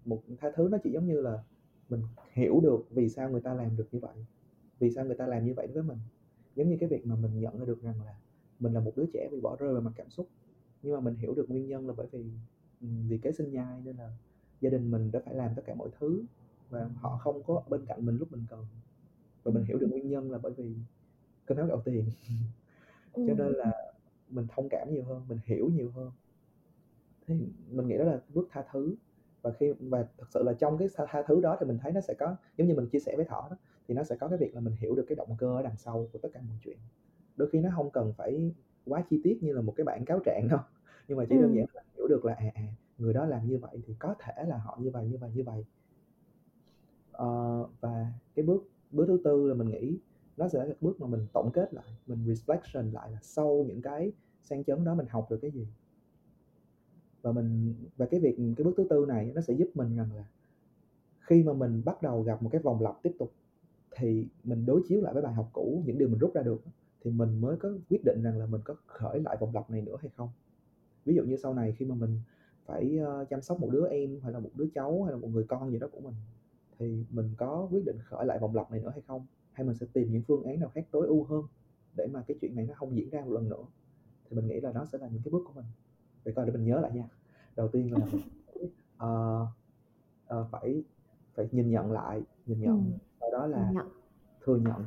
một 0.06 0.22
tha 0.40 0.52
thứ 0.56 0.68
nó 0.72 0.78
chỉ 0.84 0.92
giống 0.92 1.08
như 1.08 1.22
là 1.22 1.44
mình 1.90 2.02
hiểu 2.34 2.60
được 2.64 2.86
vì 2.92 3.10
sao 3.10 3.30
người 3.30 3.42
ta 3.42 3.54
làm 3.54 3.78
được 3.78 3.88
như 3.92 4.00
vậy, 4.00 4.16
vì 4.80 4.92
sao 4.92 5.06
người 5.06 5.16
ta 5.16 5.28
làm 5.28 5.46
như 5.46 5.54
vậy 5.54 5.68
với 5.68 5.84
mình. 5.84 5.98
Giống 6.56 6.70
như 6.70 6.78
cái 6.80 6.90
việc 6.90 7.06
mà 7.06 7.16
mình 7.16 7.40
nhận 7.40 7.60
ra 7.60 7.66
được 7.66 7.82
rằng 7.82 8.02
là 8.06 8.16
mình 8.60 8.74
là 8.74 8.80
một 8.80 8.92
đứa 8.96 9.06
trẻ 9.14 9.30
bị 9.32 9.40
bỏ 9.42 9.56
rơi 9.60 9.74
về 9.74 9.82
mặt 9.82 9.92
cảm 9.96 10.10
xúc, 10.10 10.28
nhưng 10.84 10.94
mà 10.94 11.00
mình 11.00 11.16
hiểu 11.16 11.34
được 11.34 11.50
nguyên 11.50 11.68
nhân 11.68 11.88
là 11.88 11.94
bởi 11.98 12.08
vì 12.12 12.24
vì 12.82 13.18
kế 13.18 13.32
sinh 13.32 13.52
nhai 13.52 13.82
nên 13.84 13.96
là 13.96 14.12
gia 14.62 14.70
đình 14.70 14.92
mình 14.92 15.12
đã 15.12 15.20
phải 15.26 15.36
làm 15.36 15.52
tất 15.56 15.62
cả 15.66 15.76
mọi 15.76 15.90
thứ 16.00 16.24
và 16.70 16.90
họ 16.96 17.18
không 17.18 17.44
có 17.44 17.64
bên 17.70 17.86
cạnh 17.86 18.06
mình 18.06 18.18
lúc 18.18 18.32
mình 18.32 18.46
cần. 18.50 18.66
Và 19.44 19.52
mình 19.52 19.64
hiểu 19.64 19.78
được 19.78 19.88
nguyên 19.90 20.10
nhân 20.10 20.32
là 20.32 20.38
bởi 20.38 20.52
vì 20.52 20.76
cơm 21.46 21.58
áo 21.58 21.68
gạo 21.68 21.82
tiền. 21.86 22.06
Cho 23.16 23.34
nên 23.38 23.54
là 23.54 23.72
mình 24.30 24.48
thông 24.50 24.68
cảm 24.70 24.88
nhiều 24.92 25.04
hơn 25.04 25.26
mình 25.30 25.40
hiểu 25.44 25.70
nhiều 25.70 25.92
hơn. 25.92 26.12
Thì 27.28 27.48
mình 27.70 27.88
nghĩ 27.88 27.98
đó 27.98 28.04
là 28.04 28.22
bước 28.34 28.48
tha 28.52 28.64
thứ. 28.72 28.96
Và 29.42 29.52
khi 29.52 29.74
và 29.80 30.08
thật 30.18 30.26
sự 30.30 30.44
là 30.44 30.54
trong 30.54 30.78
cái 30.78 30.88
tha 30.96 31.24
thứ 31.28 31.42
đó 31.42 31.58
thì 31.60 31.66
mình 31.66 31.78
thấy 31.82 31.92
nó 31.92 32.02
sẽ 32.02 32.14
có 32.14 32.36
giống 32.58 32.68
như 32.68 32.76
mình 32.76 32.88
chia 32.88 33.00
sẻ 33.00 33.16
với 33.16 33.26
thỏ 33.26 33.48
đó 33.50 33.58
thì 33.88 33.94
nó 33.94 34.04
sẽ 34.04 34.16
có 34.16 34.28
cái 34.28 34.38
việc 34.38 34.56
là 34.56 34.62
mình 34.62 34.76
hiểu 34.80 34.96
được 34.96 35.06
cái 35.08 35.16
động 35.16 35.36
cơ 35.38 35.56
ở 35.56 35.62
đằng 35.62 35.78
sau 35.78 36.08
của 36.14 36.20
tất 36.20 36.30
cả 36.34 36.42
mọi 36.48 36.58
chuyện. 36.64 36.78
Đôi 37.36 37.50
khi 37.50 37.60
nó 37.60 37.70
không 37.76 37.90
cần 37.92 38.14
phải 38.18 38.52
quá 38.86 39.04
chi 39.10 39.22
tiết 39.24 39.44
như 39.44 39.54
là 39.54 39.62
một 39.62 39.74
cái 39.78 39.84
bản 39.84 40.06
cáo 40.06 40.20
trạng 40.26 40.48
đâu 40.50 40.60
nhưng 41.08 41.18
mà 41.18 41.26
chỉ 41.30 41.36
đơn 41.36 41.56
giản 41.56 41.66
là 41.74 41.82
hiểu 41.96 42.08
được 42.08 42.26
là 42.26 42.34
à, 42.34 42.52
à 42.54 42.76
người 42.98 43.14
đó 43.14 43.26
làm 43.26 43.48
như 43.48 43.58
vậy 43.58 43.82
thì 43.86 43.94
có 44.00 44.16
thể 44.20 44.44
là 44.48 44.58
họ 44.58 44.78
như 44.82 44.90
vậy 44.90 45.08
như 45.08 45.18
vậy 45.18 45.32
như 45.36 45.44
vậy. 45.44 45.66
Uh, 47.12 47.70
và 47.82 48.14
cái 48.36 48.46
bước 48.46 48.70
bước 48.92 49.06
thứ 49.08 49.22
tư 49.24 49.48
là 49.48 49.54
mình 49.54 49.70
nghĩ 49.70 49.98
nó 50.38 50.48
sẽ 50.48 50.60
là 50.60 50.66
cái 50.66 50.76
bước 50.82 51.02
mà 51.02 51.08
mình 51.08 51.28
tổng 51.34 51.52
kết 51.54 51.74
lại 51.74 51.86
mình 52.08 52.26
reflection 52.26 52.94
lại 52.94 53.12
là 53.12 53.20
sau 53.22 53.66
những 53.68 53.82
cái 53.82 54.12
sang 54.42 54.64
chấn 54.64 54.84
đó 54.84 54.96
mình 54.96 55.08
học 55.10 55.28
được 55.30 55.38
cái 55.42 55.52
gì. 55.52 55.68
Và 57.22 57.32
mình 57.32 57.76
và 57.98 58.06
cái 58.06 58.20
việc 58.20 58.36
cái 58.58 58.64
bước 58.64 58.74
thứ 58.78 58.88
tư 58.90 59.06
này 59.08 59.32
nó 59.36 59.42
sẽ 59.42 59.54
giúp 59.54 59.70
mình 59.74 59.98
rằng 59.98 60.16
là 60.16 60.26
khi 61.20 61.44
mà 61.44 61.54
mình 61.54 61.82
bắt 61.86 62.02
đầu 62.02 62.22
gặp 62.22 62.44
một 62.44 62.50
cái 62.52 62.62
vòng 62.62 62.82
lặp 62.82 62.96
tiếp 63.04 63.12
tục 63.20 63.32
thì 63.92 64.28
mình 64.44 64.66
đối 64.66 64.82
chiếu 64.88 65.02
lại 65.02 65.14
với 65.14 65.24
bài 65.24 65.34
học 65.34 65.50
cũ 65.54 65.84
những 65.86 65.98
điều 65.98 66.08
mình 66.08 66.20
rút 66.20 66.34
ra 66.34 66.42
được 66.42 66.62
thì 67.02 67.12
mình 67.12 67.42
mới 67.42 67.58
có 67.58 67.70
quyết 67.90 68.02
định 68.06 68.22
rằng 68.24 68.38
là 68.38 68.46
mình 68.46 68.62
có 68.64 68.76
khởi 68.86 69.20
lại 69.20 69.38
vòng 69.40 69.56
lặp 69.56 69.70
này 69.70 69.82
nữa 69.82 69.96
hay 70.02 70.10
không 70.16 70.30
ví 71.06 71.16
dụ 71.16 71.24
như 71.24 71.38
sau 71.38 71.54
này 71.54 71.72
khi 71.72 71.86
mà 71.86 71.96
mình 71.96 72.20
phải 72.66 73.00
uh, 73.22 73.30
chăm 73.30 73.42
sóc 73.42 73.60
một 73.60 73.70
đứa 73.72 73.88
em 73.88 74.20
hay 74.24 74.34
là 74.34 74.40
một 74.40 74.50
đứa 74.56 74.68
cháu 74.76 75.04
hay 75.04 75.14
là 75.14 75.20
một 75.20 75.28
người 75.28 75.46
con 75.48 75.72
gì 75.72 75.80
đó 75.80 75.88
của 75.92 76.00
mình 76.00 76.14
thì 76.82 77.06
mình 77.10 77.34
có 77.38 77.68
quyết 77.72 77.86
định 77.86 77.98
khởi 78.04 78.26
lại 78.26 78.40
vòng 78.40 78.56
lặp 78.56 78.72
này 78.72 78.80
nữa 78.80 78.90
hay 78.90 79.02
không? 79.08 79.26
Hay 79.52 79.66
mình 79.66 79.76
sẽ 79.76 79.86
tìm 79.94 80.12
những 80.12 80.22
phương 80.28 80.44
án 80.44 80.60
nào 80.60 80.70
khác 80.70 80.86
tối 80.92 81.08
ưu 81.08 81.24
hơn 81.24 81.44
để 81.96 82.08
mà 82.08 82.24
cái 82.28 82.38
chuyện 82.42 82.56
này 82.56 82.66
nó 82.66 82.74
không 82.74 82.96
diễn 82.96 83.10
ra 83.10 83.22
một 83.22 83.32
lần 83.32 83.50
nữa? 83.50 83.64
Thì 84.30 84.36
mình 84.36 84.48
nghĩ 84.48 84.60
là 84.60 84.72
nó 84.72 84.86
sẽ 84.86 84.98
là 84.98 85.08
những 85.08 85.22
cái 85.24 85.32
bước 85.32 85.44
của 85.46 85.54
mình. 85.54 85.66
Để 86.26 86.32
coi 86.32 86.46
để 86.46 86.52
mình 86.52 86.66
nhớ 86.66 86.80
lại 86.80 86.92
nha. 86.92 87.10
Đầu 87.56 87.68
tiên 87.68 87.94
là 87.94 88.06
uh, 89.06 89.48
uh, 90.42 90.52
phải 90.52 90.84
phải 91.34 91.50
nhìn 91.52 91.72
nhận 91.72 91.92
lại 91.92 92.22
nhìn 92.46 92.62
nhận. 92.62 92.92
Ừ. 92.92 92.98
sau 93.20 93.32
đó 93.32 93.46
là 93.46 93.72
nhận. 93.74 93.88
thừa 94.44 94.56
nhận. 94.56 94.86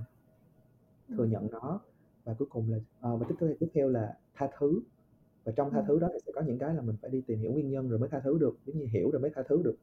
Thừa 1.16 1.24
nhận 1.24 1.50
nó. 1.50 1.80
Và 2.24 2.34
cuối 2.38 2.48
cùng 2.50 2.70
là 2.70 2.76
uh, 2.76 3.20
và 3.20 3.26
tiếp 3.28 3.34
theo 3.40 3.54
tiếp 3.60 3.68
theo 3.74 3.88
là 3.88 4.18
tha 4.34 4.50
thứ 4.58 4.80
và 5.44 5.52
trong 5.56 5.70
tha 5.70 5.84
thứ 5.88 5.98
đó 5.98 6.08
thì 6.12 6.18
sẽ 6.26 6.32
có 6.34 6.40
những 6.40 6.58
cái 6.58 6.74
là 6.74 6.82
mình 6.82 6.96
phải 7.02 7.10
đi 7.10 7.20
tìm 7.20 7.38
hiểu 7.38 7.52
nguyên 7.52 7.70
nhân 7.70 7.88
rồi 7.88 7.98
mới 7.98 8.08
tha 8.08 8.20
thứ 8.20 8.38
được 8.38 8.56
giống 8.66 8.78
như 8.78 8.86
hiểu 8.86 9.10
rồi 9.10 9.20
mới 9.20 9.30
tha 9.34 9.42
thứ 9.48 9.62
được. 9.64 9.76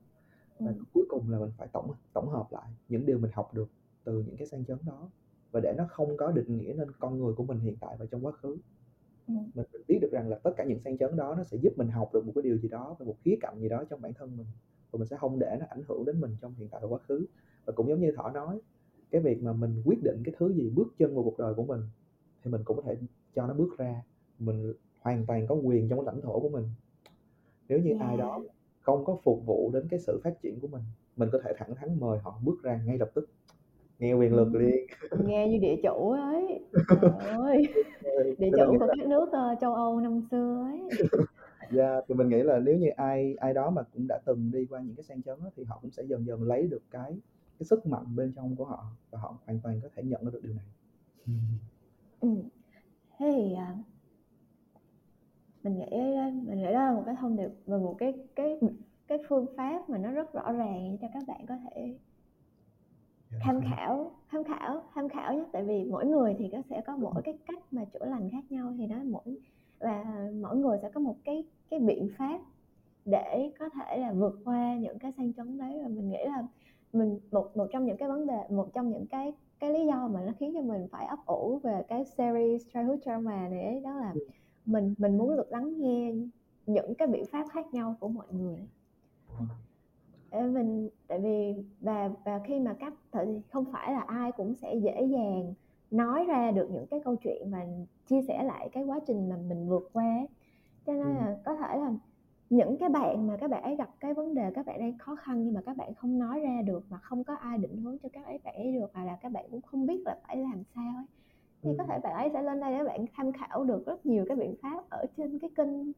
Và 0.59 0.74
cuối 0.93 1.05
cùng 1.09 1.30
là 1.30 1.39
mình 1.39 1.51
phải 1.57 1.68
tổng 1.74 1.91
tổng 2.14 2.30
hợp 2.30 2.47
lại 2.51 2.70
những 2.89 3.05
điều 3.05 3.18
mình 3.18 3.32
học 3.34 3.53
được 3.53 3.70
từ 4.03 4.24
những 4.28 4.38
cái 4.38 4.47
sang 4.47 4.66
chấn 4.66 4.78
đó. 4.86 5.09
Và 5.51 5.59
để 5.59 5.74
nó 5.78 5.88
không 5.89 6.18
có 6.18 6.32
định 6.32 6.57
nghĩa 6.57 6.74
nên 6.78 6.91
con 6.99 7.20
người 7.20 7.34
của 7.34 7.43
mình 7.43 7.59
hiện 7.59 7.76
tại 7.80 7.95
và 7.99 8.05
trong 8.05 8.26
quá 8.26 8.32
khứ. 8.32 8.57
Mình, 9.28 9.51
mình 9.55 9.82
biết 9.88 9.99
được 10.01 10.12
rằng 10.12 10.30
là 10.30 10.39
tất 10.43 10.51
cả 10.57 10.64
những 10.64 10.80
sang 10.80 10.97
chấn 10.97 11.16
đó 11.16 11.36
nó 11.36 11.43
sẽ 11.43 11.57
giúp 11.57 11.74
mình 11.78 11.88
học 11.88 12.09
được 12.14 12.26
một 12.26 12.32
cái 12.36 12.41
điều 12.41 12.57
gì 12.57 12.70
đó 12.70 12.95
và 12.99 13.05
một 13.05 13.16
khía 13.24 13.36
cạnh 13.41 13.59
gì 13.59 13.70
đó 13.70 13.84
trong 13.89 14.01
bản 14.01 14.14
thân 14.14 14.38
mình. 14.38 14.47
Và 14.91 14.97
mình 14.97 15.07
sẽ 15.07 15.18
không 15.18 15.39
để 15.39 15.57
nó 15.59 15.66
ảnh 15.70 15.84
hưởng 15.88 16.05
đến 16.05 16.22
mình 16.22 16.38
trong 16.41 16.53
hiện 16.53 16.68
tại 16.72 16.82
và 16.82 16.88
quá 16.88 16.99
khứ. 17.07 17.26
Và 17.66 17.74
cũng 17.76 17.88
giống 17.88 18.01
như 18.01 18.12
thỏ 18.18 18.32
nói 18.32 18.62
cái 19.12 19.22
việc 19.22 19.43
mà 19.43 19.53
mình 19.53 19.82
quyết 19.86 20.03
định 20.03 20.22
cái 20.26 20.36
thứ 20.38 20.53
gì 20.53 20.70
bước 20.70 20.93
chân 20.97 21.16
vào 21.16 21.24
cuộc 21.24 21.39
đời 21.39 21.53
của 21.53 21.64
mình 21.64 21.82
thì 22.43 22.51
mình 22.51 22.62
cũng 22.64 22.78
có 22.78 22.84
thể 22.86 22.97
cho 23.36 23.47
nó 23.47 23.53
bước 23.53 23.78
ra. 23.78 24.03
Mình 24.39 24.74
hoàn 25.01 25.25
toàn 25.25 25.47
có 25.47 25.55
quyền 25.55 25.89
trong 25.89 25.99
cái 25.99 26.05
lãnh 26.05 26.21
thổ 26.21 26.39
của 26.39 26.49
mình. 26.49 26.65
Nếu 27.69 27.79
như 27.79 27.89
yeah. 27.89 28.01
ai 28.01 28.17
đó 28.17 28.43
không 28.81 29.05
có 29.05 29.17
phục 29.23 29.45
vụ 29.45 29.71
đến 29.73 29.87
cái 29.89 29.99
sự 29.99 30.21
phát 30.23 30.41
triển 30.41 30.59
của 30.59 30.67
mình 30.67 30.83
mình 31.17 31.29
có 31.31 31.39
thể 31.43 31.53
thẳng 31.57 31.75
thắn 31.75 31.99
mời 31.99 32.19
họ 32.19 32.39
bước 32.43 32.63
ra 32.63 32.81
ngay 32.85 32.97
lập 32.97 33.09
tức. 33.13 33.29
Nghe 33.99 34.13
quyền 34.13 34.35
lực 34.35 34.55
liền. 34.55 34.87
Nghe 35.25 35.47
như 35.47 35.57
địa 35.57 35.75
chủ 35.83 36.11
ấy. 36.11 36.59
Ơi. 37.19 37.63
Địa 38.37 38.49
chủ 38.57 38.77
của 38.79 38.87
các 38.87 39.07
nước 39.07 39.29
uh, 39.29 39.59
châu 39.61 39.73
Âu 39.73 39.99
năm 39.99 40.21
xưa 40.31 40.63
ấy. 40.63 40.81
Dạ, 41.71 41.91
yeah, 41.91 42.03
thì 42.07 42.15
mình 42.15 42.29
nghĩ 42.29 42.43
là 42.43 42.59
nếu 42.59 42.77
như 42.77 42.89
ai 42.89 43.35
ai 43.39 43.53
đó 43.53 43.69
mà 43.69 43.83
cũng 43.93 44.07
đã 44.07 44.19
từng 44.25 44.51
đi 44.53 44.65
qua 44.69 44.81
những 44.81 44.95
cái 44.95 45.03
sang 45.03 45.21
chấn 45.21 45.39
đó, 45.43 45.49
thì 45.55 45.63
họ 45.63 45.79
cũng 45.81 45.91
sẽ 45.91 46.03
dần 46.03 46.25
dần 46.25 46.43
lấy 46.43 46.67
được 46.67 46.81
cái 46.91 47.11
cái 47.59 47.65
sức 47.65 47.85
mạnh 47.85 48.15
bên 48.15 48.33
trong 48.35 48.55
của 48.55 48.65
họ 48.65 48.85
và 49.11 49.19
họ 49.19 49.37
hoàn 49.45 49.59
toàn 49.59 49.79
có 49.83 49.89
thể 49.95 50.03
nhận 50.03 50.31
được 50.31 50.39
điều 50.43 50.53
này. 50.53 50.65
ừ. 52.21 52.27
thế 53.17 53.31
thì 53.35 53.53
à, 53.53 53.77
mình 55.64 55.80
nghĩ 55.80 55.97
mình 56.47 56.57
nghĩ 56.57 56.74
đó 56.74 56.86
là 56.86 56.91
một 56.93 57.03
cái 57.05 57.16
thông 57.20 57.38
điệp 57.38 57.49
và 57.66 57.78
một 57.78 57.95
cái 57.97 58.14
cái 58.36 58.59
cái 59.07 59.18
phương 59.30 59.45
pháp 59.57 59.89
mà 59.89 59.97
nó 59.97 60.12
rất 60.12 60.34
rõ 60.34 60.51
ràng 60.51 60.97
cho 61.01 61.07
các 61.14 61.24
bạn 61.28 61.45
có 61.47 61.55
thể 61.57 61.97
dạ, 63.32 63.38
tham 63.41 63.62
khảo 63.62 64.12
tham 64.30 64.43
khảo 64.43 64.82
tham 64.93 65.09
khảo 65.09 65.34
nhé. 65.34 65.43
Tại 65.53 65.64
vì 65.64 65.84
mỗi 65.84 66.05
người 66.05 66.36
thì 66.39 66.47
nó 66.47 66.62
sẽ 66.70 66.82
có 66.82 66.97
mỗi 66.97 67.22
cái 67.24 67.38
cách 67.47 67.64
mà 67.72 67.86
chữa 67.86 68.05
lành 68.05 68.30
khác 68.30 68.43
nhau. 68.51 68.74
Thì 68.78 68.88
đó 68.88 68.95
mỗi 69.05 69.38
và 69.80 70.05
mỗi 70.41 70.57
người 70.57 70.78
sẽ 70.82 70.89
có 70.89 70.99
một 70.99 71.16
cái 71.24 71.43
cái 71.70 71.80
biện 71.80 72.09
pháp 72.18 72.41
để 73.05 73.51
có 73.59 73.70
thể 73.70 73.97
là 73.97 74.14
vượt 74.14 74.39
qua 74.45 74.76
những 74.78 74.99
cái 74.99 75.12
sang 75.12 75.34
chấn 75.34 75.57
đấy. 75.57 75.80
Và 75.84 75.88
mình 75.88 76.09
nghĩ 76.09 76.24
là 76.26 76.43
mình 76.93 77.20
một 77.32 77.57
một 77.57 77.68
trong 77.74 77.86
những 77.86 77.97
cái 77.97 78.09
vấn 78.09 78.28
đề 78.28 78.47
một 78.49 78.70
trong 78.74 78.89
những 78.89 79.07
cái 79.07 79.34
cái 79.59 79.72
lý 79.74 79.86
do 79.86 80.07
mà 80.07 80.22
nó 80.26 80.32
khiến 80.39 80.51
cho 80.53 80.62
mình 80.62 80.88
phải 80.91 81.05
ấp 81.05 81.20
ủ 81.26 81.59
về 81.64 81.84
cái 81.88 82.05
series 82.05 82.68
childhood 82.74 82.99
trauma 83.05 83.47
này 83.49 83.64
ấy, 83.64 83.80
đó 83.80 83.93
là 83.95 84.12
ừ. 84.14 84.22
Mình 84.66 84.93
mình 84.97 85.18
muốn 85.18 85.36
được 85.38 85.51
lắng 85.51 85.82
nghe 85.82 86.14
những 86.66 86.95
cái 86.95 87.07
biện 87.07 87.26
pháp 87.26 87.45
khác 87.51 87.74
nhau 87.74 87.95
của 87.99 88.07
mọi 88.07 88.28
người. 88.32 88.68
Để 90.32 90.41
mình 90.41 90.89
tại 91.07 91.20
vì 91.20 91.64
và 91.82 92.09
và 92.26 92.41
khi 92.45 92.59
mà 92.59 92.74
các 92.80 92.93
thì 93.12 93.41
không 93.49 93.66
phải 93.72 93.93
là 93.93 93.99
ai 93.99 94.32
cũng 94.32 94.55
sẽ 94.55 94.76
dễ 94.76 95.01
dàng 95.01 95.53
nói 95.91 96.26
ra 96.26 96.51
được 96.51 96.70
những 96.72 96.88
cái 96.88 96.99
câu 97.03 97.16
chuyện 97.16 97.51
và 97.51 97.66
chia 98.07 98.22
sẻ 98.28 98.43
lại 98.43 98.70
cái 98.74 98.84
quá 98.84 98.99
trình 99.07 99.30
mà 99.30 99.36
mình 99.38 99.70
vượt 99.70 99.89
qua 99.93 100.28
cho 100.86 100.93
nên 100.93 101.16
là 101.16 101.38
có 101.45 101.55
thể 101.55 101.78
là 101.78 101.93
những 102.49 102.78
cái 102.78 102.89
bạn 102.89 103.28
mà 103.28 103.38
các 103.38 103.49
bạn 103.49 103.64
ấy 103.64 103.76
gặp 103.76 103.89
cái 103.99 104.14
vấn 104.14 104.34
đề 104.34 104.51
các 104.55 104.66
bạn 104.66 104.80
ấy 104.80 104.95
khó 104.99 105.16
khăn 105.16 105.43
nhưng 105.43 105.53
mà 105.53 105.62
các 105.66 105.78
bạn 105.78 105.93
không 105.93 106.20
nói 106.20 106.39
ra 106.39 106.62
được 106.62 106.84
mà 106.89 106.97
không 106.97 107.24
có 107.24 107.36
ai 107.36 107.57
định 107.57 107.78
hướng 107.78 107.97
cho 107.99 108.09
các 108.14 108.26
ấy 108.26 108.39
bạn 108.43 108.55
ấy 108.55 108.72
được 108.72 108.91
hoặc 108.93 109.05
là 109.05 109.16
các 109.22 109.32
bạn 109.32 109.45
cũng 109.51 109.62
không 109.62 109.86
biết 109.86 110.01
là 110.05 110.18
phải 110.28 110.38
làm 110.38 110.64
sao 110.76 110.93
ấy 110.97 111.05
thì 111.64 111.70
có 111.78 111.84
thể 111.84 111.99
bạn 112.03 112.14
ấy 112.14 112.30
sẽ 112.34 112.41
lên 112.41 112.59
đây 112.59 112.78
để 112.78 112.84
bạn 112.84 113.05
tham 113.16 113.32
khảo 113.32 113.64
được 113.64 113.86
rất 113.86 114.05
nhiều 114.05 114.26
cái 114.28 114.38
biện 114.38 114.55
pháp 114.62 114.89
ở 114.89 115.05
trên 115.18 115.39
cái 115.39 115.49
kênh 115.55 115.91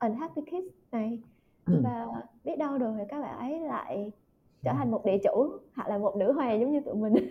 Unhappy 0.00 0.42
Kids 0.42 0.74
này 0.92 1.22
và 1.66 2.06
biết 2.44 2.56
đâu 2.58 2.78
được 2.78 2.92
thì 2.98 3.04
các 3.08 3.20
bạn 3.20 3.38
ấy 3.38 3.60
lại 3.60 4.12
trở 4.62 4.72
thành 4.72 4.90
một 4.90 5.04
địa 5.04 5.18
chủ 5.24 5.58
hoặc 5.74 5.88
là 5.88 5.98
một 5.98 6.16
nữ 6.16 6.32
hoàng 6.32 6.60
giống 6.60 6.72
như 6.72 6.80
tụi 6.80 6.94
mình 6.94 7.14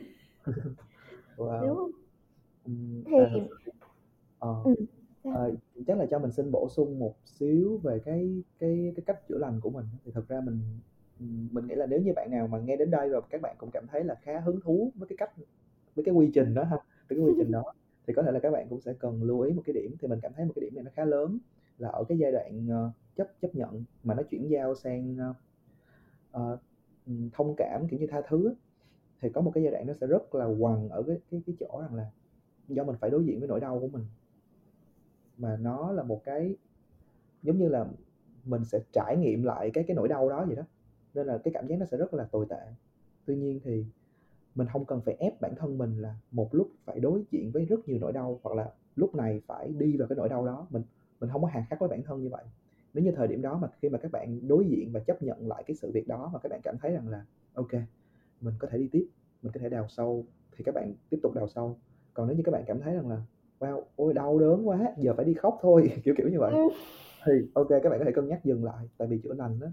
wow. 1.38 1.68
đúng 1.68 1.78
không 1.78 1.92
thì 3.06 3.42
ờ. 4.40 4.62
ừ. 4.66 4.76
Ờ, 5.24 5.52
chắc 5.88 5.98
là 5.98 6.06
cho 6.06 6.20
mình 6.20 6.32
xin 6.32 6.52
bổ 6.52 6.68
sung 6.70 7.00
một 7.00 7.16
xíu 7.26 7.78
về 7.84 8.00
cái 8.00 8.44
cái 8.60 8.94
cái 8.96 9.04
cách 9.06 9.28
chữa 9.28 9.38
lành 9.38 9.60
của 9.62 9.70
mình 9.70 9.86
thì 10.06 10.12
thật 10.12 10.28
ra 10.28 10.42
mình 10.46 10.60
mình 11.52 11.68
nghĩ 11.68 11.76
là 11.76 11.86
nếu 11.86 12.02
như 12.02 12.14
bạn 12.16 12.32
nào 12.32 12.48
mà 12.48 12.60
nghe 12.60 12.76
đến 12.76 12.92
đây 12.92 13.10
rồi 13.10 13.22
các 13.30 13.42
bạn 13.42 13.56
cũng 13.60 13.70
cảm 13.74 13.88
thấy 13.88 14.04
là 14.04 14.16
khá 14.22 14.40
hứng 14.40 14.60
thú 14.62 14.92
với 14.96 15.08
cái 15.08 15.18
cách 15.18 15.32
với 15.96 16.06
cái 16.06 16.14
quy 16.14 16.32
trình 16.34 16.54
đó 16.54 16.64
ha 16.64 16.78
cái 17.14 17.24
quy 17.24 17.34
trình 17.38 17.52
đó 17.52 17.74
thì 18.08 18.14
có 18.14 18.24
thể 18.24 18.32
là 18.32 18.40
các 18.40 18.52
bạn 18.52 18.68
cũng 18.70 18.82
sẽ 18.82 18.94
cần 18.94 19.24
lưu 19.24 19.40
ý 19.42 19.54
một 19.54 19.62
cái 19.66 19.74
điểm. 19.74 19.96
Thì 20.00 20.08
mình 20.08 20.20
cảm 20.22 20.32
thấy 20.36 20.46
một 20.46 20.52
cái 20.56 20.62
điểm 20.62 20.76
này 20.76 20.84
nó 20.84 20.92
khá 20.94 21.06
lớn 21.06 21.38
là 21.78 21.90
ở 21.90 22.04
cái 22.04 22.18
giai 22.18 22.32
đoạn 22.32 22.68
ờ, 22.70 22.92
chấp 23.16 23.28
chấp 23.42 23.56
nhận 23.56 23.84
mà 24.04 24.14
nó 24.14 24.24
chuyển 24.24 24.50
giao 24.50 24.76
sang 24.76 25.18
uh, 26.38 26.60
thông 27.34 27.56
cảm 27.58 27.88
kiểu 27.88 28.00
như 28.00 28.08
tha 28.08 28.22
thứ 28.28 28.54
thì 29.22 29.30
có 29.30 29.42
một 29.42 29.52
cái 29.54 29.64
giai 29.64 29.72
đoạn 29.72 29.88
nó 29.88 29.94
sẽ 29.94 30.08
rất 30.08 30.36
là 30.36 30.46
quằn 30.46 30.90
ở 30.90 31.04
cái 31.04 31.18
cái 31.32 31.42
cái 31.46 31.56
chỗ 31.60 31.82
rằng 31.82 31.96
là 31.96 32.12
do 32.68 32.84
mình 32.84 32.96
phải 33.00 33.10
đối 33.10 33.26
diện 33.26 33.40
với 33.40 33.48
nỗi 33.48 33.60
đau 33.60 33.80
của 33.80 33.88
mình. 33.88 34.06
Mà 35.38 35.58
nó 35.58 35.92
là 35.92 36.04
một 36.04 36.24
cái 36.24 36.56
giống 37.44 37.58
như 37.58 37.70
là 37.70 37.86
mình 38.46 38.66
sẽ 38.66 38.80
trải 38.92 39.18
nghiệm 39.18 39.44
lại 39.44 39.72
cái 39.74 39.84
cái 39.88 39.96
nỗi 39.96 40.08
đau 40.08 40.30
đó 40.30 40.46
vậy 40.46 40.56
đó. 40.56 40.64
Nên 41.14 41.28
là 41.28 41.38
cái 41.38 41.54
cảm 41.54 41.68
giác 41.68 41.76
nó 41.80 41.86
sẽ 41.86 41.98
rất 41.98 42.14
là 42.14 42.24
tồi 42.24 42.46
tệ. 42.50 42.62
Tuy 43.26 43.36
nhiên 43.36 43.60
thì 43.64 43.86
mình 44.56 44.68
không 44.74 44.86
cần 44.86 45.02
phải 45.02 45.16
ép 45.20 45.42
bản 45.42 45.56
thân 45.56 45.78
mình 45.78 45.98
là 45.98 46.16
một 46.32 46.56
lúc 46.56 46.72
phải 46.86 47.00
đối 47.00 47.24
diện 47.32 47.52
với 47.52 47.66
rất 47.66 47.88
nhiều 47.88 47.98
nỗi 48.02 48.12
đau, 48.14 48.40
hoặc 48.44 48.56
là 48.56 48.72
lúc 48.96 49.16
này 49.16 49.42
phải 49.48 49.74
đi 49.78 49.98
vào 49.98 50.08
cái 50.08 50.16
nỗi 50.16 50.30
đau 50.30 50.46
đó. 50.46 50.68
Mình 50.70 50.84
mình 51.20 51.30
không 51.30 51.42
có 51.42 51.48
hà 51.48 51.66
khắc 51.70 51.80
với 51.80 51.90
bản 51.90 52.04
thân 52.04 52.24
như 52.24 52.30
vậy. 52.30 52.44
Nếu 52.94 53.04
như 53.04 53.12
thời 53.12 53.28
điểm 53.28 53.42
đó 53.42 53.58
mà 53.62 53.68
khi 53.82 53.90
mà 53.90 53.98
các 53.98 54.12
bạn 54.12 54.48
đối 54.48 54.66
diện 54.66 54.92
và 54.92 55.00
chấp 55.00 55.22
nhận 55.22 55.48
lại 55.48 55.64
cái 55.68 55.76
sự 55.76 55.92
việc 55.92 56.08
đó 56.08 56.30
mà 56.34 56.40
các 56.40 56.50
bạn 56.50 56.60
cảm 56.64 56.78
thấy 56.82 56.92
rằng 56.92 57.10
là, 57.10 57.26
ok, 57.54 57.72
mình 58.42 58.54
có 58.60 58.68
thể 58.72 58.78
đi 58.78 58.90
tiếp, 58.92 59.08
mình 59.42 59.52
có 59.54 59.60
thể 59.60 59.70
đào 59.70 59.88
sâu, 59.90 60.26
thì 60.52 60.64
các 60.64 60.76
bạn 60.76 60.94
tiếp 61.10 61.18
tục 61.24 61.34
đào 61.36 61.48
sâu. 61.48 61.78
Còn 62.14 62.28
nếu 62.28 62.38
như 62.38 62.44
các 62.46 62.52
bạn 62.52 62.64
cảm 62.68 62.80
thấy 62.82 62.94
rằng 62.94 63.10
là, 63.10 63.22
wow, 63.60 63.82
ôi, 63.96 64.14
đau 64.14 64.40
đớn 64.40 64.68
quá, 64.68 64.94
giờ 64.98 65.14
phải 65.14 65.26
đi 65.26 65.34
khóc 65.34 65.60
thôi, 65.62 65.92
kiểu 66.04 66.16
kiểu 66.18 66.30
như 66.30 66.40
vậy. 66.40 66.54
Thì, 67.26 67.32
ok, 67.54 67.68
các 67.70 67.90
bạn 67.90 68.00
có 68.00 68.06
thể 68.06 68.12
cân 68.12 68.28
nhắc 68.28 68.46
dừng 68.46 68.64
lại, 68.64 68.90
tại 68.98 69.08
vì 69.08 69.20
chữa 69.24 69.34
lành 69.34 69.60
đó 69.60 69.68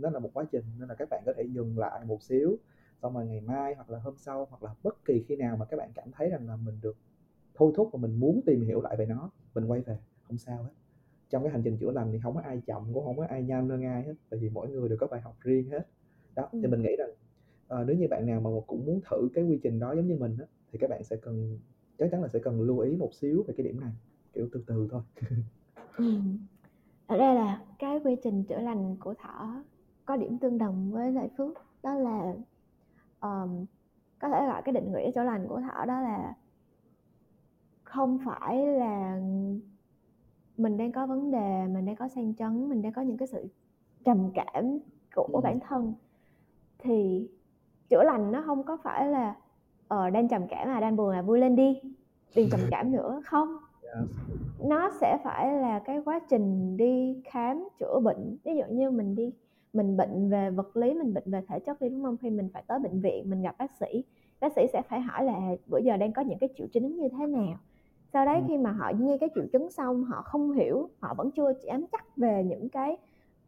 nó 0.00 0.10
là 0.10 0.18
một 0.18 0.30
quá 0.34 0.44
trình, 0.52 0.64
nên 0.78 0.88
là 0.88 0.94
các 0.94 1.08
bạn 1.10 1.22
có 1.26 1.32
thể 1.36 1.42
dừng 1.42 1.78
lại 1.78 2.00
một 2.04 2.22
xíu 2.22 2.56
xong 3.02 3.14
rồi 3.14 3.26
ngày 3.26 3.40
mai 3.40 3.74
hoặc 3.74 3.90
là 3.90 3.98
hôm 3.98 4.14
sau 4.16 4.46
hoặc 4.50 4.62
là 4.62 4.74
bất 4.82 5.04
kỳ 5.04 5.24
khi 5.28 5.36
nào 5.36 5.56
mà 5.56 5.64
các 5.64 5.76
bạn 5.76 5.90
cảm 5.94 6.12
thấy 6.12 6.30
rằng 6.30 6.48
là 6.48 6.56
mình 6.56 6.78
được 6.82 6.96
thôi 7.54 7.72
thúc 7.76 7.88
và 7.92 7.98
mình 7.98 8.20
muốn 8.20 8.40
tìm 8.46 8.62
hiểu 8.62 8.80
lại 8.80 8.96
về 8.96 9.06
nó 9.06 9.30
mình 9.54 9.66
quay 9.66 9.80
về 9.80 9.98
không 10.22 10.38
sao 10.38 10.62
hết 10.62 10.70
trong 11.30 11.42
cái 11.42 11.52
hành 11.52 11.62
trình 11.62 11.76
chữa 11.76 11.90
lành 11.90 12.12
thì 12.12 12.18
không 12.22 12.34
có 12.34 12.40
ai 12.40 12.62
chậm 12.66 12.94
cũng 12.94 13.04
không 13.04 13.16
có 13.16 13.26
ai 13.28 13.42
nhanh 13.42 13.68
hơn 13.68 13.84
ai 13.84 14.02
hết 14.02 14.14
tại 14.30 14.40
vì 14.40 14.48
mỗi 14.48 14.68
người 14.68 14.88
đều 14.88 14.98
có 14.98 15.06
bài 15.06 15.20
học 15.20 15.36
riêng 15.40 15.70
hết 15.70 15.88
đó 16.34 16.48
ừ. 16.52 16.58
thì 16.62 16.68
mình 16.68 16.82
nghĩ 16.82 16.96
rằng 16.98 17.10
uh, 17.80 17.86
nếu 17.86 17.96
như 17.96 18.06
bạn 18.10 18.26
nào 18.26 18.40
mà 18.40 18.50
cũng 18.66 18.86
muốn 18.86 19.00
thử 19.10 19.28
cái 19.34 19.44
quy 19.44 19.58
trình 19.62 19.78
đó 19.78 19.94
giống 19.94 20.06
như 20.06 20.16
mình 20.16 20.36
á, 20.40 20.46
thì 20.72 20.78
các 20.78 20.90
bạn 20.90 21.04
sẽ 21.04 21.16
cần 21.16 21.58
chắc 21.98 22.08
chắn 22.10 22.22
là 22.22 22.28
sẽ 22.28 22.38
cần 22.38 22.60
lưu 22.60 22.78
ý 22.78 22.96
một 22.96 23.14
xíu 23.14 23.44
về 23.46 23.54
cái 23.56 23.66
điểm 23.66 23.80
này 23.80 23.92
kiểu 24.32 24.48
từ 24.52 24.64
từ 24.66 24.88
thôi 24.90 25.02
ừ. 25.96 26.04
ở 27.06 27.18
đây 27.18 27.34
là 27.34 27.62
cái 27.78 28.00
quy 28.04 28.16
trình 28.22 28.44
chữa 28.44 28.60
lành 28.60 28.96
của 29.00 29.14
thỏ 29.14 29.62
có 30.04 30.16
điểm 30.16 30.38
tương 30.38 30.58
đồng 30.58 30.92
với 30.92 31.12
lại 31.12 31.30
phước 31.36 31.56
đó 31.82 31.94
là 31.94 32.34
um, 33.20 33.64
có 34.18 34.28
thể 34.28 34.46
gọi 34.46 34.62
cái 34.62 34.72
định 34.72 34.92
nghĩa 34.92 35.10
chữa 35.10 35.22
lành 35.22 35.48
của 35.48 35.60
thỏ 35.60 35.84
đó 35.84 36.00
là 36.00 36.34
không 37.84 38.18
phải 38.24 38.66
là 38.66 39.20
mình 40.56 40.76
đang 40.76 40.92
có 40.92 41.06
vấn 41.06 41.30
đề 41.30 41.66
mình 41.66 41.84
đang 41.84 41.96
có 41.96 42.08
sang 42.08 42.34
chấn 42.34 42.68
mình 42.68 42.82
đang 42.82 42.92
có 42.92 43.02
những 43.02 43.16
cái 43.16 43.28
sự 43.28 43.48
trầm 44.04 44.30
cảm 44.34 44.78
của 45.14 45.38
ừ. 45.38 45.40
bản 45.44 45.60
thân. 45.60 45.94
Thì 46.78 47.28
chữa 47.88 48.02
lành 48.02 48.32
nó 48.32 48.42
không 48.46 48.62
có 48.62 48.76
phải 48.82 49.08
là 49.08 49.36
ờ 49.88 50.10
đang 50.10 50.28
trầm 50.28 50.42
cảm 50.48 50.68
là 50.68 50.80
đang 50.80 50.96
buồn 50.96 51.10
là 51.10 51.22
vui 51.22 51.38
lên 51.38 51.56
đi 51.56 51.80
đừng 52.36 52.48
trầm 52.50 52.60
cảm 52.70 52.92
nữa 52.96 53.22
không. 53.24 53.56
Nó 54.64 54.90
sẽ 55.00 55.18
phải 55.24 55.52
là 55.52 55.78
cái 55.78 56.02
quá 56.04 56.20
trình 56.28 56.76
đi 56.76 57.22
khám 57.24 57.68
chữa 57.78 58.00
bệnh. 58.00 58.36
Ví 58.44 58.56
dụ 58.56 58.64
như 58.70 58.90
mình 58.90 59.14
đi 59.14 59.32
mình 59.72 59.96
bệnh 59.96 60.30
về 60.30 60.50
vật 60.50 60.76
lý 60.76 60.94
mình 60.94 61.14
bệnh 61.14 61.24
về 61.26 61.40
thể 61.48 61.58
chất 61.58 61.80
đi 61.80 61.88
đúng 61.88 62.02
không? 62.02 62.16
Khi 62.16 62.30
mình 62.30 62.48
phải 62.52 62.62
tới 62.66 62.78
bệnh 62.78 63.00
viện 63.00 63.30
mình 63.30 63.42
gặp 63.42 63.54
bác 63.58 63.72
sĩ. 63.80 64.04
Bác 64.40 64.52
sĩ 64.52 64.66
sẽ 64.72 64.82
phải 64.88 65.00
hỏi 65.00 65.24
là 65.24 65.56
bữa 65.66 65.78
giờ 65.78 65.96
đang 65.96 66.12
có 66.12 66.22
những 66.22 66.38
cái 66.38 66.48
triệu 66.56 66.66
chứng 66.72 66.96
như 66.96 67.08
thế 67.08 67.26
nào? 67.26 67.58
Sau 68.12 68.26
đấy 68.26 68.42
khi 68.48 68.56
mà 68.56 68.72
họ 68.72 68.92
nghe 68.98 69.18
cái 69.18 69.28
triệu 69.34 69.44
chứng 69.52 69.70
xong 69.70 70.04
họ 70.04 70.22
không 70.22 70.52
hiểu 70.52 70.88
họ 71.00 71.14
vẫn 71.14 71.30
chưa 71.30 71.52
ám 71.66 71.84
chắc 71.92 72.16
về 72.16 72.44
những 72.44 72.68
cái 72.68 72.96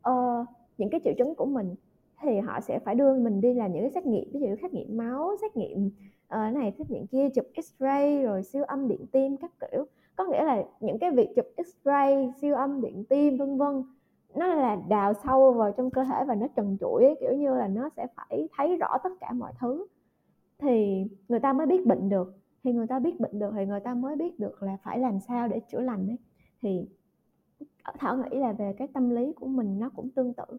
uh, 0.09 0.47
những 0.79 0.91
cái 0.91 1.01
triệu 1.05 1.13
chứng 1.19 1.35
của 1.35 1.47
mình 1.47 1.75
thì 2.23 2.39
họ 2.39 2.61
sẽ 2.61 2.79
phải 2.79 2.95
đưa 2.95 3.15
mình 3.15 3.41
đi 3.41 3.55
làm 3.55 3.73
những 3.73 3.83
cái 3.83 3.91
xét 3.91 4.07
nghiệm. 4.07 4.31
Ví 4.33 4.41
dụ 4.41 4.47
như 4.47 4.57
xét 4.63 4.75
nghiệm 4.75 4.97
máu 4.97 5.37
xét 5.43 5.57
nghiệm 5.57 5.91
uh, 6.35 6.55
này 6.55 6.73
xét 6.79 6.91
nghiệm 6.91 7.07
kia 7.07 7.29
chụp 7.35 7.47
x-ray 7.55 8.23
rồi 8.23 8.43
siêu 8.43 8.65
âm 8.65 8.89
điện 8.89 9.07
tim 9.13 9.37
các 9.37 9.53
kiểu. 9.61 9.85
Có 10.17 10.25
nghĩa 10.25 10.45
là 10.45 10.65
những 10.81 10.99
cái 10.99 11.11
việc 11.11 11.29
chụp 11.37 11.47
x-ray 11.57 12.33
siêu 12.41 12.55
âm 12.55 12.81
điện 12.81 13.05
tim 13.09 13.37
vân 13.37 13.59
vân 13.59 13.83
nó 14.35 14.47
là 14.47 14.77
đào 14.89 15.13
sâu 15.15 15.53
vào 15.53 15.73
trong 15.73 15.91
cơ 15.91 16.05
thể 16.05 16.25
và 16.27 16.35
nó 16.35 16.47
trần 16.57 16.77
trụi 16.81 17.05
ấy, 17.05 17.17
kiểu 17.21 17.33
như 17.33 17.55
là 17.55 17.69
nó 17.69 17.89
sẽ 17.97 18.07
phải 18.17 18.49
thấy 18.57 18.77
rõ 18.77 18.99
tất 19.05 19.11
cả 19.21 19.33
mọi 19.33 19.53
thứ. 19.61 19.87
Thì 20.59 21.05
người 21.29 21.41
ta 21.41 21.53
mới 21.53 21.67
biết 21.67 21.87
bệnh 21.87 22.09
được. 22.09 22.35
Thì 22.65 22.73
người 22.73 22.87
ta 22.87 22.99
biết 22.99 23.21
bệnh 23.21 23.39
được 23.39 23.53
thì 23.57 23.67
người 23.67 23.81
ta 23.81 23.95
mới 23.95 24.17
biết 24.17 24.41
được 24.41 24.63
là 24.63 24.77
phải 24.83 24.99
làm 24.99 25.21
sao 25.21 25.49
để 25.49 25.61
chữa 25.61 25.81
lành 25.81 26.09
ấy. 26.09 26.19
Thì 26.63 26.89
thảo 27.99 28.17
nghĩ 28.17 28.39
là 28.39 28.53
về 28.53 28.73
cái 28.79 28.89
tâm 28.95 29.11
lý 29.11 29.33
của 29.33 29.47
mình 29.47 29.79
nó 29.81 29.91
cũng 29.97 30.11
tương 30.11 30.35
tự. 30.35 30.59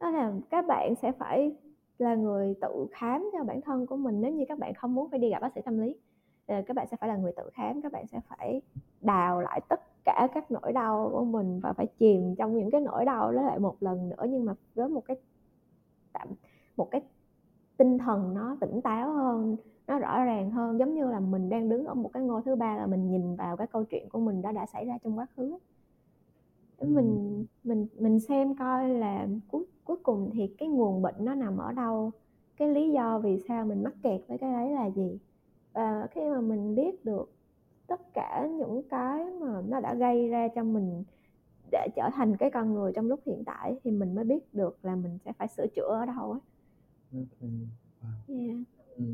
Đó 0.00 0.10
là 0.10 0.32
các 0.50 0.66
bạn 0.66 0.94
sẽ 0.94 1.12
phải 1.12 1.56
là 1.98 2.14
người 2.14 2.54
tự 2.60 2.86
khám 2.92 3.30
cho 3.32 3.44
bản 3.44 3.60
thân 3.60 3.86
của 3.86 3.96
mình 3.96 4.20
nếu 4.20 4.32
như 4.32 4.44
các 4.48 4.58
bạn 4.58 4.74
không 4.74 4.94
muốn 4.94 5.10
phải 5.10 5.18
đi 5.18 5.30
gặp 5.30 5.38
bác 5.42 5.52
sĩ 5.54 5.60
tâm 5.64 5.78
lý 5.78 5.96
các 6.48 6.76
bạn 6.76 6.86
sẽ 6.90 6.96
phải 6.96 7.08
là 7.08 7.16
người 7.16 7.32
tự 7.32 7.50
khám 7.52 7.82
các 7.82 7.92
bạn 7.92 8.06
sẽ 8.06 8.20
phải 8.20 8.62
đào 9.00 9.40
lại 9.40 9.60
tất 9.68 9.80
cả 10.04 10.28
các 10.34 10.50
nỗi 10.50 10.72
đau 10.72 11.10
của 11.12 11.24
mình 11.24 11.60
và 11.60 11.72
phải 11.72 11.86
chìm 11.98 12.34
trong 12.34 12.56
những 12.56 12.70
cái 12.70 12.80
nỗi 12.80 13.04
đau 13.04 13.32
đó 13.32 13.42
lại 13.42 13.58
một 13.58 13.76
lần 13.80 14.08
nữa 14.08 14.26
nhưng 14.28 14.44
mà 14.44 14.54
với 14.74 14.88
một 14.88 15.04
cái 15.04 15.16
tạm 16.12 16.28
một 16.76 16.90
cái 16.90 17.02
tinh 17.76 17.98
thần 17.98 18.34
nó 18.34 18.56
tỉnh 18.60 18.80
táo 18.80 19.12
hơn 19.12 19.56
nó 19.86 19.98
rõ 19.98 20.24
ràng 20.24 20.50
hơn 20.50 20.78
giống 20.78 20.94
như 20.94 21.10
là 21.10 21.20
mình 21.20 21.48
đang 21.48 21.68
đứng 21.68 21.84
ở 21.84 21.94
một 21.94 22.10
cái 22.12 22.22
ngôi 22.22 22.42
thứ 22.44 22.56
ba 22.56 22.76
là 22.76 22.86
mình 22.86 23.10
nhìn 23.10 23.36
vào 23.36 23.56
cái 23.56 23.66
câu 23.66 23.84
chuyện 23.84 24.08
của 24.08 24.20
mình 24.20 24.42
đó 24.42 24.52
đã 24.52 24.66
xảy 24.66 24.84
ra 24.84 24.98
trong 25.04 25.18
quá 25.18 25.26
khứ. 25.36 25.58
Mình 26.80 27.44
mình 27.64 27.86
mình 27.98 28.20
xem 28.20 28.56
coi 28.56 28.88
là 28.88 29.26
cuối 29.50 29.64
cuối 29.84 29.96
cùng 30.02 30.30
thì 30.32 30.54
cái 30.58 30.68
nguồn 30.68 31.02
bệnh 31.02 31.14
nó 31.18 31.34
nằm 31.34 31.58
ở 31.58 31.72
đâu 31.72 32.10
cái 32.56 32.68
lý 32.68 32.90
do 32.90 33.18
vì 33.18 33.42
sao 33.48 33.64
mình 33.66 33.82
mắc 33.82 33.94
kẹt 34.02 34.20
với 34.28 34.38
cái 34.38 34.52
đấy 34.52 34.70
là 34.70 34.90
gì 34.90 35.18
và 35.72 36.06
khi 36.10 36.20
mà 36.30 36.40
mình 36.40 36.74
biết 36.74 37.04
được 37.04 37.30
tất 37.86 38.14
cả 38.14 38.48
những 38.58 38.82
cái 38.90 39.24
mà 39.24 39.62
nó 39.68 39.80
đã 39.80 39.94
gây 39.94 40.28
ra 40.28 40.48
cho 40.54 40.64
mình 40.64 41.04
để 41.72 41.88
trở 41.96 42.10
thành 42.14 42.36
cái 42.36 42.50
con 42.50 42.74
người 42.74 42.92
trong 42.92 43.08
lúc 43.08 43.20
hiện 43.26 43.42
tại 43.46 43.76
thì 43.84 43.90
mình 43.90 44.14
mới 44.14 44.24
biết 44.24 44.54
được 44.54 44.78
là 44.84 44.96
mình 44.96 45.18
sẽ 45.24 45.32
phải 45.32 45.48
sửa 45.48 45.66
chữa 45.76 45.88
ở 46.00 46.06
đâu 46.06 46.32
ấy 46.32 46.40
okay. 47.12 47.50
wow. 48.02 48.46
yeah. 48.46 48.58
ừ. 48.96 49.04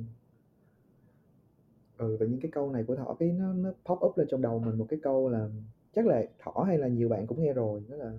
ừ 1.98 2.16
tự 2.20 2.26
nhiên 2.26 2.40
cái 2.40 2.50
câu 2.50 2.70
này 2.70 2.84
của 2.84 2.96
Thỏ 2.96 3.14
cái 3.18 3.32
nó 3.32 3.52
nó 3.52 3.72
pop 3.84 3.98
up 4.04 4.18
lên 4.18 4.26
trong 4.30 4.42
đầu 4.42 4.58
mình 4.58 4.78
một 4.78 4.86
cái 4.88 4.98
câu 5.02 5.28
là 5.28 5.48
chắc 5.94 6.06
là 6.06 6.24
Thỏ 6.38 6.64
hay 6.66 6.78
là 6.78 6.88
nhiều 6.88 7.08
bạn 7.08 7.26
cũng 7.26 7.42
nghe 7.42 7.52
rồi 7.52 7.82
đó 7.88 7.96
là 7.96 8.12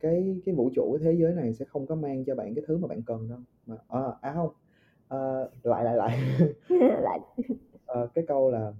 cái 0.00 0.40
cái 0.46 0.54
vũ 0.54 0.70
trụ 0.74 0.96
cái 0.98 1.04
thế 1.04 1.18
giới 1.20 1.34
này 1.34 1.54
sẽ 1.54 1.64
không 1.64 1.86
có 1.86 1.94
mang 1.94 2.24
cho 2.24 2.34
bạn 2.34 2.54
cái 2.54 2.64
thứ 2.66 2.78
mà 2.78 2.88
bạn 2.88 3.02
cần 3.02 3.28
đâu 3.28 3.38
mà 3.66 3.76
à, 3.88 4.00
à 4.20 4.32
không 4.34 4.50
à, 5.08 5.18
lại 5.62 5.84
lại 5.84 5.96
lại. 5.96 6.18
Lại. 7.02 7.20
À, 7.86 8.00
cái 8.14 8.24
câu 8.28 8.50
là 8.50 8.72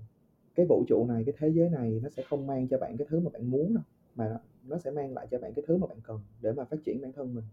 cái 0.55 0.67
vũ 0.67 0.85
trụ 0.89 1.07
này 1.09 1.23
cái 1.27 1.35
thế 1.39 1.49
giới 1.49 1.71
này 1.71 2.01
nó 2.03 2.09
sẽ 2.09 2.23
không 2.23 2.47
mang 2.47 2.69
cho 2.69 2.79
bạn 2.79 2.97
cái 2.97 3.07
thứ 3.11 3.21
mà 3.21 3.31
bạn 3.31 3.51
muốn 3.51 3.75
đâu 3.75 3.85
mà 4.15 4.29
nó, 4.29 4.37
nó 4.69 4.79
sẽ 4.79 4.91
mang 4.91 5.15
lại 5.15 5.27
cho 5.31 5.39
bạn 5.39 5.53
cái 5.55 5.65
thứ 5.69 5.77
mà 5.77 5.87
bạn 5.87 5.99
cần 6.03 6.21
để 6.43 6.53
mà 6.53 6.65
phát 6.65 6.77
triển 6.85 7.01
bản 7.03 7.13
thân 7.13 7.35
mình. 7.35 7.45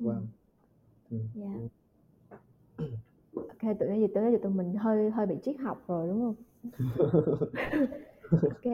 Wow. 0.00 0.22
Ừ. 1.10 1.16
yeah. 1.40 1.52
Ừ. 2.76 2.84
ok 3.34 3.78
tự 3.78 3.88
nhiên 3.88 4.00
gì 4.00 4.06
tự 4.14 4.20
nhiên 4.22 4.40
tụi 4.42 4.52
mình 4.52 4.74
hơi 4.74 5.10
hơi 5.10 5.26
bị 5.26 5.34
triết 5.42 5.56
học 5.58 5.84
rồi 5.86 6.08
đúng 6.08 6.20
không? 6.20 6.34
Ok. 8.30 8.72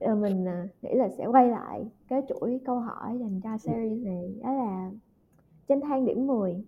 Giờ 0.00 0.14
mình 0.14 0.48
à, 0.48 0.68
nghĩ 0.82 0.90
là 0.94 1.08
sẽ 1.18 1.26
quay 1.26 1.48
lại 1.48 1.84
cái 2.08 2.22
chuỗi 2.28 2.60
câu 2.64 2.80
hỏi 2.80 3.18
dành 3.20 3.40
cho 3.44 3.58
series 3.58 4.06
này 4.06 4.34
đó 4.42 4.52
là 4.52 4.90
trên 5.68 5.80
thang 5.80 6.04
điểm 6.06 6.26
10 6.26 6.64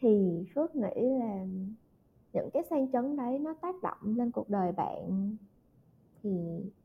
thì 0.00 0.44
Phước 0.54 0.76
nghĩ 0.76 1.08
là 1.20 1.46
những 2.32 2.50
cái 2.52 2.62
sang 2.70 2.92
chấn 2.92 3.16
đấy 3.16 3.38
nó 3.38 3.54
tác 3.62 3.74
động 3.82 4.16
lên 4.16 4.30
cuộc 4.30 4.50
đời 4.50 4.72
bạn 4.72 5.36
thì 6.22 6.30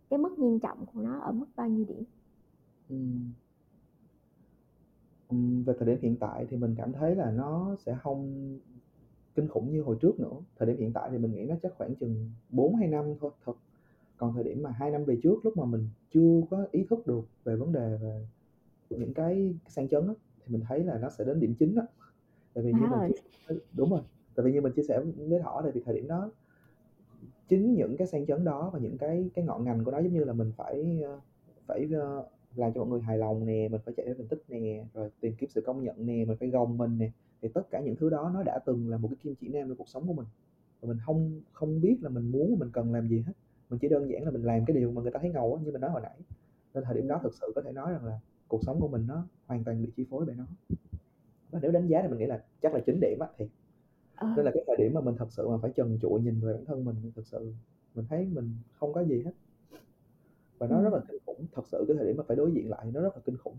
cái 0.10 0.20
mức 0.20 0.40
nghiêm 0.40 0.60
trọng 0.60 0.86
của 0.86 1.02
nó 1.02 1.20
ở 1.20 1.32
mức 1.32 1.46
bao 1.56 1.68
nhiêu 1.68 1.86
điểm? 1.86 2.04
ừ. 2.90 2.96
về 5.66 5.74
thời 5.80 5.88
điểm 5.88 5.98
hiện 6.02 6.16
tại 6.20 6.46
thì 6.50 6.58
mình 6.58 6.76
cảm 6.78 6.94
thấy 6.94 7.16
là 7.16 7.32
nó 7.32 7.76
sẽ 7.86 7.98
không 8.02 8.58
kinh 9.36 9.48
khủng 9.48 9.72
như 9.72 9.82
hồi 9.82 9.98
trước 10.02 10.20
nữa. 10.20 10.42
Thời 10.58 10.68
điểm 10.68 10.78
hiện 10.78 10.94
tại 10.94 11.10
thì 11.12 11.18
mình 11.18 11.34
nghĩ 11.34 11.46
nó 11.46 11.56
chắc 11.62 11.74
khoảng 11.78 11.96
chừng 11.96 12.32
4 12.50 12.76
2 12.76 12.88
năm 12.88 13.06
thôi, 13.20 13.32
thật. 13.46 13.54
Còn 14.18 14.34
thời 14.34 14.44
điểm 14.44 14.64
mà 14.64 14.72
hai 14.72 14.92
năm 14.92 15.06
về 15.06 15.20
trước 15.24 15.46
lúc 15.46 15.58
mà 15.58 15.66
mình 15.66 15.90
chưa 16.14 16.42
có 16.50 16.68
ý 16.72 16.86
thức 16.90 17.08
được 17.08 17.22
về 17.44 17.56
vấn 17.56 17.74
đề 17.74 17.98
về 18.02 18.28
những 18.90 19.14
cái 19.14 19.56
sang 19.68 19.90
chấn 19.90 20.08
đó, 20.08 20.14
thì 20.38 20.54
mình 20.54 20.62
thấy 20.68 20.84
là 20.84 20.98
nó 20.98 21.10
sẽ 21.10 21.24
đến 21.24 21.40
điểm 21.40 21.56
chính 21.60 21.76
đó 21.76 21.84
Tại 22.54 22.64
vì 22.64 22.72
như 22.74 22.80
mình 22.80 23.12
chia 23.12 23.56
đúng 23.74 23.92
rồi, 23.92 24.02
tại 24.36 24.46
vì 24.46 24.52
như 24.54 24.62
mình 24.62 24.74
chia 24.74 24.84
sẻ 24.84 25.02
với 25.18 25.40
Thỏ 25.40 25.62
tại 25.64 25.72
vì 25.72 25.82
thời 25.86 25.96
điểm 25.96 26.08
đó 26.08 26.32
chính 27.48 27.74
những 27.74 27.98
cái 27.98 28.08
sang 28.08 28.26
chấn 28.26 28.44
đó 28.44 28.70
và 28.74 28.80
những 28.80 28.98
cái 28.98 29.30
cái 29.34 29.46
ngọn 29.46 29.64
ngành 29.64 29.84
của 29.84 29.92
nó 29.92 30.00
giống 30.00 30.14
như 30.14 30.24
là 30.24 30.34
mình 30.34 30.52
phải, 30.58 31.02
ơ, 31.04 31.20
phải, 31.68 31.88
ơ, 31.94 32.26
làm 32.56 32.74
cho 32.74 32.80
mọi 32.80 32.90
người 32.90 33.02
hài 33.02 33.18
lòng 33.18 33.46
nè, 33.46 33.68
mình 33.72 33.82
phải 33.86 33.94
chạy 33.98 34.06
theo 34.06 34.16
thành 34.18 34.28
tích 34.28 34.44
nè, 34.48 34.86
rồi 34.94 35.10
tìm 35.20 35.34
kiếm 35.38 35.50
sự 35.50 35.62
công 35.62 35.84
nhận 35.84 36.06
nè, 36.06 36.26
mình 36.26 36.38
phải 36.40 36.50
gồng 36.50 36.78
mình 36.78 36.98
nè. 36.98 37.12
Thì 37.42 37.50
tất 37.54 37.70
cả 37.70 37.80
những 37.80 37.96
thứ 37.96 38.10
đó 38.10 38.32
nó 38.34 38.44
đã 38.44 38.60
từng 38.66 38.90
là 38.90 38.98
một 38.98 39.08
cái 39.08 39.18
kim 39.24 39.36
chỉ 39.36 39.48
nam 39.48 39.68
trong 39.68 39.78
cuộc 39.78 39.90
sống 39.90 40.08
của 40.08 40.14
mình. 40.14 40.26
Và 40.82 40.88
mình 40.88 40.98
không 41.06 41.42
không 41.52 41.82
biết 41.82 41.98
là 42.02 42.10
mình 42.10 42.32
muốn, 42.32 42.60
mình 42.60 42.70
cần 42.74 42.94
làm 42.94 43.08
gì 43.08 43.24
hết. 43.28 43.34
Mình 43.70 43.80
chỉ 43.80 43.90
đơn 43.90 44.10
giản 44.10 44.24
là 44.24 44.32
mình 44.32 44.44
làm 44.44 44.66
cái 44.66 44.76
điều 44.78 44.92
mà 44.92 45.02
người 45.02 45.12
ta 45.12 45.20
thấy 45.20 45.30
ngầu 45.30 45.56
á, 45.56 45.62
như 45.66 45.72
mình 45.72 45.82
nói 45.82 45.92
hồi 45.92 46.02
nãy. 46.02 46.18
Nên 46.74 46.84
thời 46.84 46.96
điểm 46.96 47.08
đó 47.08 47.20
thực 47.24 47.34
sự 47.34 47.52
có 47.56 47.62
thể 47.62 47.72
nói 47.72 47.92
rằng 47.92 48.06
là 48.06 48.20
cuộc 48.48 48.64
sống 48.64 48.80
của 48.80 48.88
mình 48.88 49.08
nó 49.08 49.26
hoàn 49.46 49.64
toàn 49.64 49.84
bị 49.84 49.90
chi 49.96 50.06
phối 50.10 50.26
bởi 50.26 50.36
nó. 50.36 50.46
Và 51.52 51.60
nếu 51.62 51.72
đánh 51.72 51.88
giá 51.88 52.02
thì 52.02 52.08
mình 52.08 52.20
nghĩ 52.20 52.26
là 52.26 52.44
chắc 52.62 52.74
là 52.74 52.80
9 52.80 53.00
điểm 53.02 53.20
á, 53.20 53.28
thiệt. 53.38 53.48
Ờ. 54.16 54.34
Nên 54.36 54.46
là 54.46 54.52
cái 54.54 54.64
thời 54.68 54.76
điểm 54.78 54.94
mà 54.94 55.02
mình 55.02 55.16
thật 55.18 55.32
sự 55.32 55.50
mà 55.50 55.58
phải 55.62 55.72
trần 55.76 56.00
trụi 56.02 56.22
nhìn 56.22 56.40
về 56.40 56.54
bản 56.54 56.66
thân 56.66 56.86
mình 56.86 57.12
thực 57.16 57.28
sự 57.28 57.54
mình 57.96 58.06
thấy 58.10 58.26
mình 58.26 58.56
không 58.80 58.94
có 58.94 59.02
gì 59.02 59.22
hết. 59.26 59.32
Và 60.58 60.68
nó 60.68 60.82
rất 60.82 60.94
là 60.94 61.00
kinh 61.08 61.18
khủng, 61.26 61.46
thật 61.52 61.68
sự 61.68 61.86
cái 61.88 61.98
thời 61.98 62.08
điểm 62.08 62.18
mà 62.18 62.24
phải 62.28 62.38
đối 62.38 62.52
diện 62.52 62.70
lại 62.70 62.92
nó 62.94 63.02
rất 63.02 63.16
là 63.16 63.22
kinh 63.26 63.38
khủng. 63.38 63.56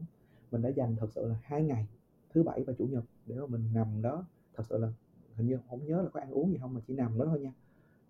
Mình 0.50 0.62
đã 0.62 0.68
dành 0.68 0.96
thật 0.96 1.12
sự 1.14 1.28
là 1.28 1.34
hai 1.42 1.64
ngày, 1.64 1.86
thứ 2.34 2.42
Bảy 2.42 2.64
và 2.64 2.72
Chủ 2.78 2.86
nhật 2.86 3.04
để 3.26 3.36
mà 3.36 3.46
mình 3.46 3.64
nằm 3.74 4.02
đó, 4.02 4.24
thật 4.54 4.62
sự 4.68 4.78
là 4.78 4.92
hình 5.36 5.46
như 5.46 5.58
không 5.68 5.86
nhớ 5.86 6.02
là 6.02 6.08
có 6.08 6.20
ăn 6.20 6.30
uống 6.30 6.52
gì 6.52 6.58
không 6.60 6.74
mà 6.74 6.80
chỉ 6.86 6.94
nằm 6.94 7.18
đó 7.18 7.24
thôi 7.24 7.40
nha. 7.40 7.52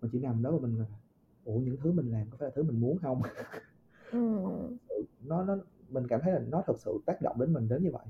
Mình 0.01 0.11
chỉ 0.11 0.19
nằm 0.19 0.43
đó 0.43 0.51
và 0.51 0.59
mình 0.59 0.79
là 0.79 0.85
"Ủa, 1.45 1.59
những 1.59 1.77
thứ 1.77 1.91
mình 1.91 2.11
làm 2.11 2.27
có 2.29 2.37
phải 2.37 2.47
là 2.47 2.51
thứ 2.55 2.63
mình 2.63 2.81
muốn 2.81 2.97
không 2.97 3.21
nó 5.27 5.43
nó 5.43 5.57
mình 5.89 6.07
cảm 6.07 6.21
thấy 6.21 6.33
là 6.33 6.39
nó 6.39 6.63
thật 6.67 6.79
sự 6.79 6.99
tác 7.05 7.21
động 7.21 7.39
đến 7.39 7.53
mình 7.53 7.67
đến 7.67 7.83
như 7.83 7.91
vậy. 7.91 8.05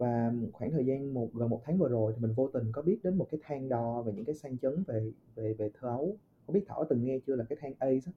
Và 0.00 0.32
khoảng 0.52 0.70
thời 0.72 0.86
gian 0.86 1.14
một 1.14 1.28
gần 1.34 1.50
một 1.50 1.60
tháng 1.64 1.78
vừa 1.78 1.88
rồi 1.88 2.12
thì 2.16 2.22
mình 2.22 2.32
vô 2.32 2.48
tình 2.48 2.72
có 2.72 2.82
biết 2.82 2.98
đến 3.02 3.18
một 3.18 3.26
cái 3.30 3.40
thang 3.42 3.68
đo 3.68 4.02
về 4.02 4.12
những 4.12 4.24
cái 4.24 4.34
sang 4.34 4.58
chấn 4.58 4.84
về 4.86 5.12
về 5.34 5.52
về 5.54 5.70
thơ 5.80 5.88
ấu. 5.88 6.16
Không 6.46 6.54
biết 6.54 6.64
Thảo 6.66 6.84
từng 6.90 7.04
nghe 7.04 7.18
chưa 7.26 7.36
là 7.36 7.44
cái 7.48 7.58
thang 7.60 7.74
ACE 7.78 8.00
á? 8.06 8.12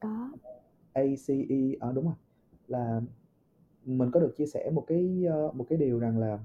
Có. 0.00 0.30
ACE, 0.92 1.74
ờ, 1.80 1.92
đúng 1.92 2.04
rồi, 2.04 2.14
là 2.68 3.00
mình 3.84 4.10
có 4.10 4.20
được 4.20 4.34
chia 4.36 4.46
sẻ 4.46 4.70
một 4.74 4.84
cái, 4.86 5.24
ơ, 5.28 5.50
một 5.52 5.66
cái 5.68 5.78
điều 5.78 5.98
rằng 5.98 6.18
là 6.18 6.38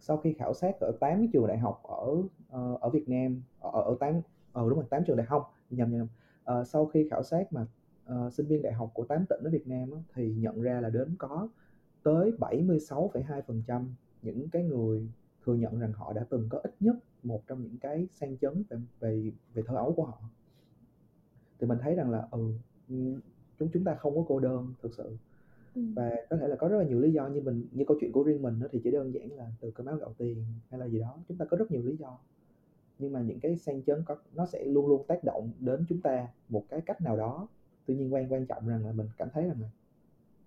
sau 0.00 0.16
khi 0.16 0.32
khảo 0.32 0.54
sát 0.54 0.80
ở 0.80 0.92
8 1.00 1.28
trường 1.32 1.46
đại 1.46 1.58
học 1.58 1.82
ở, 1.82 2.22
ờ, 2.50 2.78
ở 2.80 2.90
Việt 2.90 3.08
Nam, 3.08 3.42
ở 3.60 3.82
ở 3.82 3.96
8 4.00 4.20
ờ, 4.52 4.68
đúng 4.68 4.78
rồi, 4.78 4.86
8 4.90 5.04
trường 5.06 5.16
đại 5.16 5.26
học, 5.26 5.54
nhầm, 5.70 5.92
nhầm, 5.92 6.06
ờ, 6.44 6.64
sau 6.64 6.86
khi 6.86 7.08
khảo 7.10 7.22
sát 7.22 7.52
mà, 7.52 7.66
ờ, 8.04 8.30
sinh 8.30 8.46
viên 8.46 8.62
đại 8.62 8.72
học 8.72 8.90
của 8.94 9.04
8 9.04 9.26
tỉnh 9.28 9.40
ở 9.44 9.50
Việt 9.50 9.66
Nam 9.66 9.90
á, 9.90 9.98
thì 10.14 10.34
nhận 10.34 10.62
ra 10.62 10.80
là 10.80 10.90
đến 10.90 11.14
có 11.18 11.48
tới 12.02 12.32
76,2% 12.38 13.84
những 14.22 14.48
cái 14.48 14.62
người 14.62 15.08
thừa 15.44 15.54
nhận 15.54 15.78
rằng 15.78 15.92
họ 15.92 16.12
đã 16.12 16.26
từng 16.30 16.46
có 16.50 16.58
ít 16.62 16.74
nhất 16.80 16.96
một 17.22 17.46
trong 17.46 17.62
những 17.62 17.78
cái 17.80 18.08
sang 18.14 18.36
chấn 18.36 18.62
về 18.70 18.78
về 19.00 19.30
về 19.54 19.62
thơ 19.66 19.76
ấu 19.76 19.92
của 19.92 20.04
họ. 20.04 20.18
Thì 21.60 21.66
mình 21.66 21.78
thấy 21.82 21.94
rằng 21.94 22.10
là, 22.10 22.28
ừ, 22.30 22.38
chúng 23.58 23.68
chúng 23.72 23.84
ta 23.84 23.94
không 23.94 24.14
có 24.16 24.24
cô 24.28 24.40
đơn 24.40 24.74
thực 24.82 24.94
sự. 24.94 25.16
Và 25.74 26.10
có 26.30 26.36
thể 26.36 26.48
là 26.48 26.56
có 26.56 26.68
rất 26.68 26.78
là 26.78 26.84
nhiều 26.84 27.00
lý 27.00 27.12
do 27.12 27.28
như 27.28 27.40
mình 27.40 27.66
như 27.72 27.84
câu 27.88 27.96
chuyện 28.00 28.12
của 28.12 28.22
riêng 28.22 28.42
mình 28.42 28.60
đó 28.60 28.66
thì 28.72 28.80
chỉ 28.84 28.90
đơn 28.90 29.14
giản 29.14 29.32
là 29.32 29.50
từ 29.60 29.70
cơm 29.70 29.86
áo 29.86 29.96
gạo 29.96 30.14
tiền 30.18 30.44
hay 30.68 30.80
là 30.80 30.88
gì 30.88 30.98
đó, 30.98 31.18
chúng 31.28 31.36
ta 31.36 31.44
có 31.44 31.56
rất 31.56 31.70
nhiều 31.70 31.82
lý 31.82 31.96
do. 31.96 32.18
Nhưng 32.98 33.12
mà 33.12 33.20
những 33.20 33.40
cái 33.40 33.56
sang 33.56 33.82
chấn 33.82 34.02
có 34.06 34.16
nó 34.34 34.46
sẽ 34.46 34.64
luôn 34.64 34.86
luôn 34.86 35.04
tác 35.06 35.24
động 35.24 35.50
đến 35.58 35.84
chúng 35.88 36.00
ta 36.00 36.28
một 36.48 36.64
cái 36.68 36.80
cách 36.80 37.00
nào 37.00 37.16
đó. 37.16 37.48
Tuy 37.86 37.96
nhiên 37.96 38.14
quan 38.14 38.32
quan 38.32 38.46
trọng 38.46 38.68
rằng 38.68 38.86
là 38.86 38.92
mình 38.92 39.08
cảm 39.18 39.28
thấy 39.32 39.44
rằng 39.44 39.60
là 39.60 39.68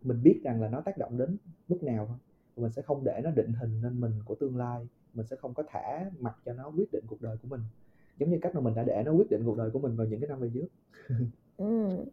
mình 0.06 0.24
biết 0.24 0.42
rằng 0.44 0.62
là 0.62 0.70
nó 0.70 0.82
tác 0.82 0.98
động 0.98 1.18
đến 1.18 1.38
mức 1.68 1.84
nào 1.84 2.06
thôi. 2.08 2.18
Mình 2.56 2.72
sẽ 2.72 2.82
không 2.82 3.04
để 3.04 3.22
nó 3.24 3.32
định 3.32 3.54
hình 3.54 3.82
nên 3.82 4.02
mình 4.02 4.12
của 4.26 4.36
tương 4.36 4.58
lai, 4.58 4.88
mình 5.14 5.26
sẽ 5.26 5.36
không 5.36 5.54
có 5.54 5.64
thả 5.68 6.12
mặc 6.20 6.36
cho 6.46 6.54
nó 6.54 6.72
quyết 6.78 6.92
định 6.92 7.04
cuộc 7.08 7.22
đời 7.22 7.38
của 7.42 7.48
mình. 7.48 7.62
Giống 8.18 8.30
như 8.30 8.38
cách 8.42 8.56
mà 8.56 8.62
mình 8.62 8.76
đã 8.76 8.84
để 8.84 9.04
nó 9.06 9.12
quyết 9.12 9.30
định 9.30 9.42
cuộc 9.46 9.58
đời 9.58 9.70
của 9.70 9.80
mình 9.80 9.96
vào 9.96 10.08
những 10.08 10.20
cái 10.20 10.30
năm 10.30 10.40
về 10.40 10.52
trước. 10.54 10.68
Ừm. 11.58 12.06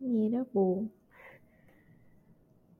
Nghe 0.00 0.28
rất 0.28 0.54
buồn. 0.54 0.88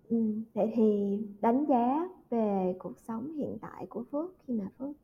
Ừm, 0.09 0.43
vậy 0.55 0.73
thì 0.75 1.19
đánh 1.41 1.65
giá 1.69 2.09
về 2.31 2.75
cuộc 2.79 2.99
sống 2.99 3.33
hiện 3.33 3.59
tại 3.61 3.87
của 3.87 4.05
Phước 4.11 4.31
khi 4.47 4.55
mà 4.55 4.69
Phước 4.79 4.97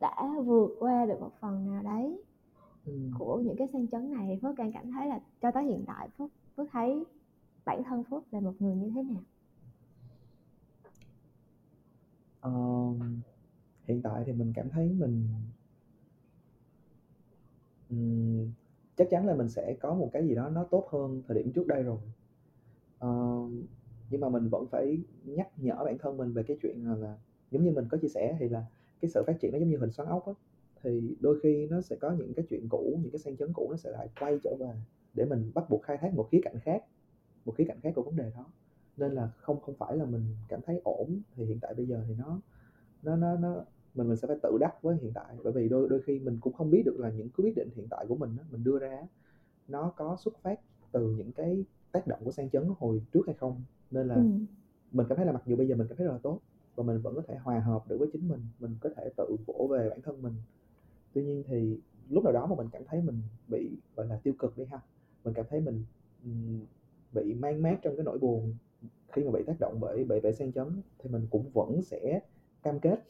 đã 0.00 0.30
vượt 0.44 0.76
qua 0.78 1.06
được 1.06 1.20
một 1.20 1.32
phần 1.40 1.66
nào 1.66 1.82
đấy 1.82 2.22
Ừm. 2.86 3.10
của 3.18 3.38
những 3.38 3.56
cái 3.56 3.68
sang 3.72 3.86
chấn 3.86 4.10
này, 4.12 4.38
Phước 4.42 4.56
đang 4.56 4.72
cảm 4.72 4.92
thấy 4.92 5.08
là 5.08 5.20
cho 5.42 5.50
tới 5.50 5.64
hiện 5.64 5.84
tại 5.86 6.08
Phước 6.18 6.30
Phước 6.56 6.68
thấy 6.72 7.04
bản 7.64 7.82
thân 7.84 8.04
Phước 8.04 8.34
là 8.34 8.40
một 8.40 8.52
người 8.58 8.76
như 8.76 8.90
thế 8.94 9.02
nào? 9.02 9.22
Ờm, 12.40 13.20
hiện 13.84 14.02
tại 14.02 14.22
thì 14.26 14.32
mình 14.32 14.52
cảm 14.56 14.70
thấy 14.70 14.92
mình 14.92 15.28
um, 17.90 18.50
chắc 18.96 19.08
chắn 19.10 19.26
là 19.26 19.34
mình 19.34 19.48
sẽ 19.48 19.76
có 19.80 19.94
một 19.94 20.10
cái 20.12 20.26
gì 20.26 20.34
đó 20.34 20.48
nó 20.48 20.64
tốt 20.64 20.88
hơn 20.90 21.22
thời 21.28 21.36
điểm 21.36 21.52
trước 21.52 21.66
đây 21.66 21.82
rồi. 21.82 21.98
Ờm, 22.98 23.62
nhưng 24.10 24.20
mà 24.20 24.28
mình 24.28 24.48
vẫn 24.48 24.66
phải 24.70 24.98
nhắc 25.24 25.48
nhở 25.56 25.84
bản 25.84 25.98
thân 25.98 26.16
mình 26.16 26.32
về 26.32 26.42
cái 26.42 26.56
chuyện 26.62 26.88
là 26.88 26.96
là 26.96 27.18
giống 27.50 27.64
như 27.64 27.70
mình 27.70 27.88
có 27.90 27.98
chia 27.98 28.08
sẻ 28.08 28.36
thì 28.38 28.48
là 28.48 28.66
cái 29.00 29.10
sự 29.10 29.24
phát 29.26 29.40
triển 29.40 29.52
nó 29.52 29.58
giống 29.58 29.70
như 29.70 29.78
hình 29.78 29.90
xoắn 29.90 30.08
ốc 30.08 30.26
á, 30.26 30.32
thì 30.82 31.16
đôi 31.20 31.40
khi 31.42 31.66
nó 31.70 31.80
sẽ 31.80 31.96
có 31.96 32.12
những 32.12 32.34
cái 32.34 32.44
chuyện 32.50 32.68
cũ, 32.68 32.98
những 33.02 33.10
cái 33.10 33.18
sang 33.18 33.36
chấn 33.36 33.52
cũ 33.52 33.68
nó 33.70 33.76
sẽ 33.76 33.90
lại 33.90 34.08
quay 34.20 34.38
trở 34.42 34.56
về 34.58 34.72
để 35.14 35.24
mình 35.24 35.50
bắt 35.54 35.70
buộc 35.70 35.82
khai 35.82 35.96
thác 35.96 36.14
một 36.14 36.28
khía 36.30 36.40
cạnh 36.42 36.58
khác, 36.60 36.84
một 37.50 37.56
khía 37.56 37.64
cạnh 37.68 37.80
khác 37.82 37.92
của 37.94 38.02
vấn 38.02 38.16
đề 38.16 38.30
đó. 38.36 38.46
Nên 38.96 39.12
là 39.12 39.28
không 39.36 39.60
không 39.60 39.74
phải 39.74 39.96
là 39.96 40.04
mình 40.04 40.36
cảm 40.48 40.60
thấy 40.66 40.80
ổn 40.84 41.20
thì 41.34 41.44
hiện 41.44 41.58
tại 41.60 41.74
bây 41.74 41.86
giờ 41.86 42.04
thì 42.08 42.14
nó 42.18 42.40
nó 43.02 43.16
nó 43.16 43.36
nó 43.36 43.64
mình 43.94 44.08
mình 44.08 44.16
sẽ 44.16 44.28
phải 44.28 44.36
tự 44.42 44.58
đắc 44.60 44.82
với 44.82 44.96
hiện 44.96 45.12
tại, 45.14 45.36
bởi 45.44 45.52
vì 45.52 45.68
đôi 45.68 45.88
đôi 45.88 46.02
khi 46.02 46.18
mình 46.18 46.38
cũng 46.40 46.52
không 46.52 46.70
biết 46.70 46.82
được 46.86 46.96
là 47.00 47.10
những 47.10 47.28
cái 47.28 47.44
quyết 47.44 47.56
định 47.56 47.68
hiện 47.76 47.86
tại 47.90 48.06
của 48.08 48.14
mình 48.14 48.36
á, 48.38 48.44
mình 48.50 48.64
đưa 48.64 48.78
ra 48.78 49.06
nó 49.68 49.92
có 49.96 50.16
xuất 50.24 50.34
phát 50.42 50.60
từ 50.92 51.10
những 51.18 51.32
cái 51.32 51.64
tác 51.92 52.06
động 52.06 52.20
của 52.24 52.32
sang 52.32 52.50
chấn 52.50 52.64
hồi 52.78 53.02
trước 53.12 53.22
hay 53.26 53.34
không. 53.34 53.62
Nên 53.90 54.08
là 54.08 54.14
Ừm. 54.14 54.46
mình 54.92 55.06
cảm 55.08 55.16
thấy 55.16 55.26
là 55.26 55.32
mặc 55.32 55.42
dù 55.46 55.56
bây 55.56 55.68
giờ 55.68 55.76
mình 55.76 55.88
cảm 55.88 55.96
thấy 55.96 56.06
rất 56.06 56.12
là 56.12 56.18
tốt 56.18 56.40
và 56.76 56.84
mình 56.84 57.00
vẫn 57.02 57.14
có 57.14 57.22
thể 57.28 57.36
hòa 57.36 57.60
hợp 57.60 57.88
được 57.88 57.96
với 57.98 58.08
chính 58.12 58.28
mình, 58.28 58.40
mình 58.60 58.76
có 58.80 58.90
thể 58.96 59.10
tự 59.16 59.36
vỗ 59.46 59.68
về 59.70 59.90
bản 59.90 60.02
thân 60.02 60.22
mình. 60.22 60.34
Tuy 61.12 61.24
nhiên 61.24 61.42
thì 61.46 61.80
lúc 62.10 62.24
nào 62.24 62.32
đó 62.32 62.46
mà 62.46 62.56
mình 62.56 62.68
cảm 62.72 62.82
thấy 62.86 63.02
mình 63.02 63.22
bị, 63.48 63.70
gọi 63.96 64.06
là, 64.06 64.20
tiêu 64.22 64.34
cực 64.38 64.58
đi 64.58 64.64
ha, 64.64 64.80
mình 65.24 65.34
cảm 65.34 65.46
thấy 65.50 65.60
mình, 65.60 65.84
bị 67.12 67.34
mang 67.34 67.62
mát 67.62 67.78
trong 67.82 67.96
cái 67.96 68.04
nỗi 68.04 68.18
buồn 68.18 68.54
khi 69.12 69.24
mà 69.24 69.30
bị 69.30 69.42
tác 69.46 69.60
động 69.60 69.76
bởi 69.80 70.04
bởi 70.04 70.20
bởi 70.20 70.32
sang 70.32 70.52
chấn 70.52 70.80
thì 70.98 71.10
mình 71.10 71.26
cũng 71.30 71.50
vẫn 71.54 71.82
sẽ 71.82 72.20
cam 72.62 72.80
kết 72.80 73.00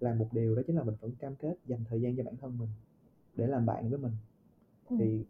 làm 0.00 0.18
một 0.18 0.28
điều 0.32 0.54
đó 0.54 0.62
chính 0.66 0.76
là 0.76 0.82
mình 0.82 0.94
vẫn 1.00 1.12
cam 1.18 1.36
kết 1.36 1.54
dành 1.66 1.84
thời 1.88 2.00
gian 2.00 2.16
cho 2.16 2.22
bản 2.22 2.36
thân 2.36 2.58
mình 2.58 2.68
để 3.36 3.46
làm 3.46 3.66
bạn 3.66 3.90
với 3.90 3.98
mình. 3.98 4.12
Ừm. 4.90 4.98
Thì 4.98 5.24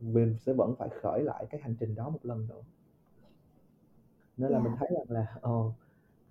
mình 0.00 0.36
sẽ 0.38 0.52
vẫn 0.52 0.74
phải 0.78 0.88
khởi 1.02 1.22
lại 1.22 1.46
cái 1.50 1.60
hành 1.60 1.74
trình 1.80 1.94
đó 1.94 2.08
một 2.08 2.26
lần 2.26 2.46
nữa. 2.48 2.62
Nên 4.36 4.50
là 4.50 4.58
mình 4.58 4.72
thấy 4.78 4.88
rằng 4.92 5.10
là, 5.10 5.36
ờ, 5.40 5.72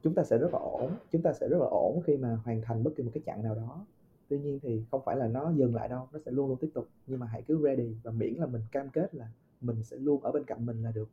chúng 0.03 0.15
ta 0.15 0.23
sẽ 0.23 0.37
rất 0.37 0.53
là 0.53 0.59
ổn, 0.59 0.91
chúng 1.11 1.21
ta 1.21 1.33
sẽ 1.33 1.47
rất 1.47 1.57
là 1.59 1.65
ổn 1.65 2.01
khi 2.05 2.17
mà 2.17 2.35
hoàn 2.45 2.61
thành 2.61 2.83
bất 2.83 2.91
kỳ 2.95 3.03
một 3.03 3.11
cái 3.13 3.23
chặng 3.25 3.43
nào 3.43 3.55
đó. 3.55 3.85
tuy 4.29 4.39
nhiên 4.39 4.59
thì 4.63 4.83
không 4.91 5.01
phải 5.05 5.15
là 5.17 5.27
nó 5.27 5.51
dừng 5.51 5.75
lại 5.75 5.89
đâu 5.89 6.07
nó 6.13 6.19
sẽ 6.25 6.31
luôn 6.31 6.49
luôn 6.49 6.57
tiếp 6.61 6.69
tục 6.73 6.87
nhưng 7.07 7.19
mà 7.19 7.27
hãy 7.27 7.41
cứ 7.41 7.61
ready 7.63 7.95
và 8.03 8.11
miễn 8.11 8.33
là 8.33 8.45
mình 8.45 8.61
cam 8.71 8.89
kết 8.89 9.15
là 9.15 9.27
mình 9.61 9.83
sẽ 9.83 9.97
luôn 9.97 10.23
ở 10.23 10.31
bên 10.31 10.43
cạnh 10.43 10.65
mình 10.65 10.83
là 10.83 10.91
được 10.91 11.09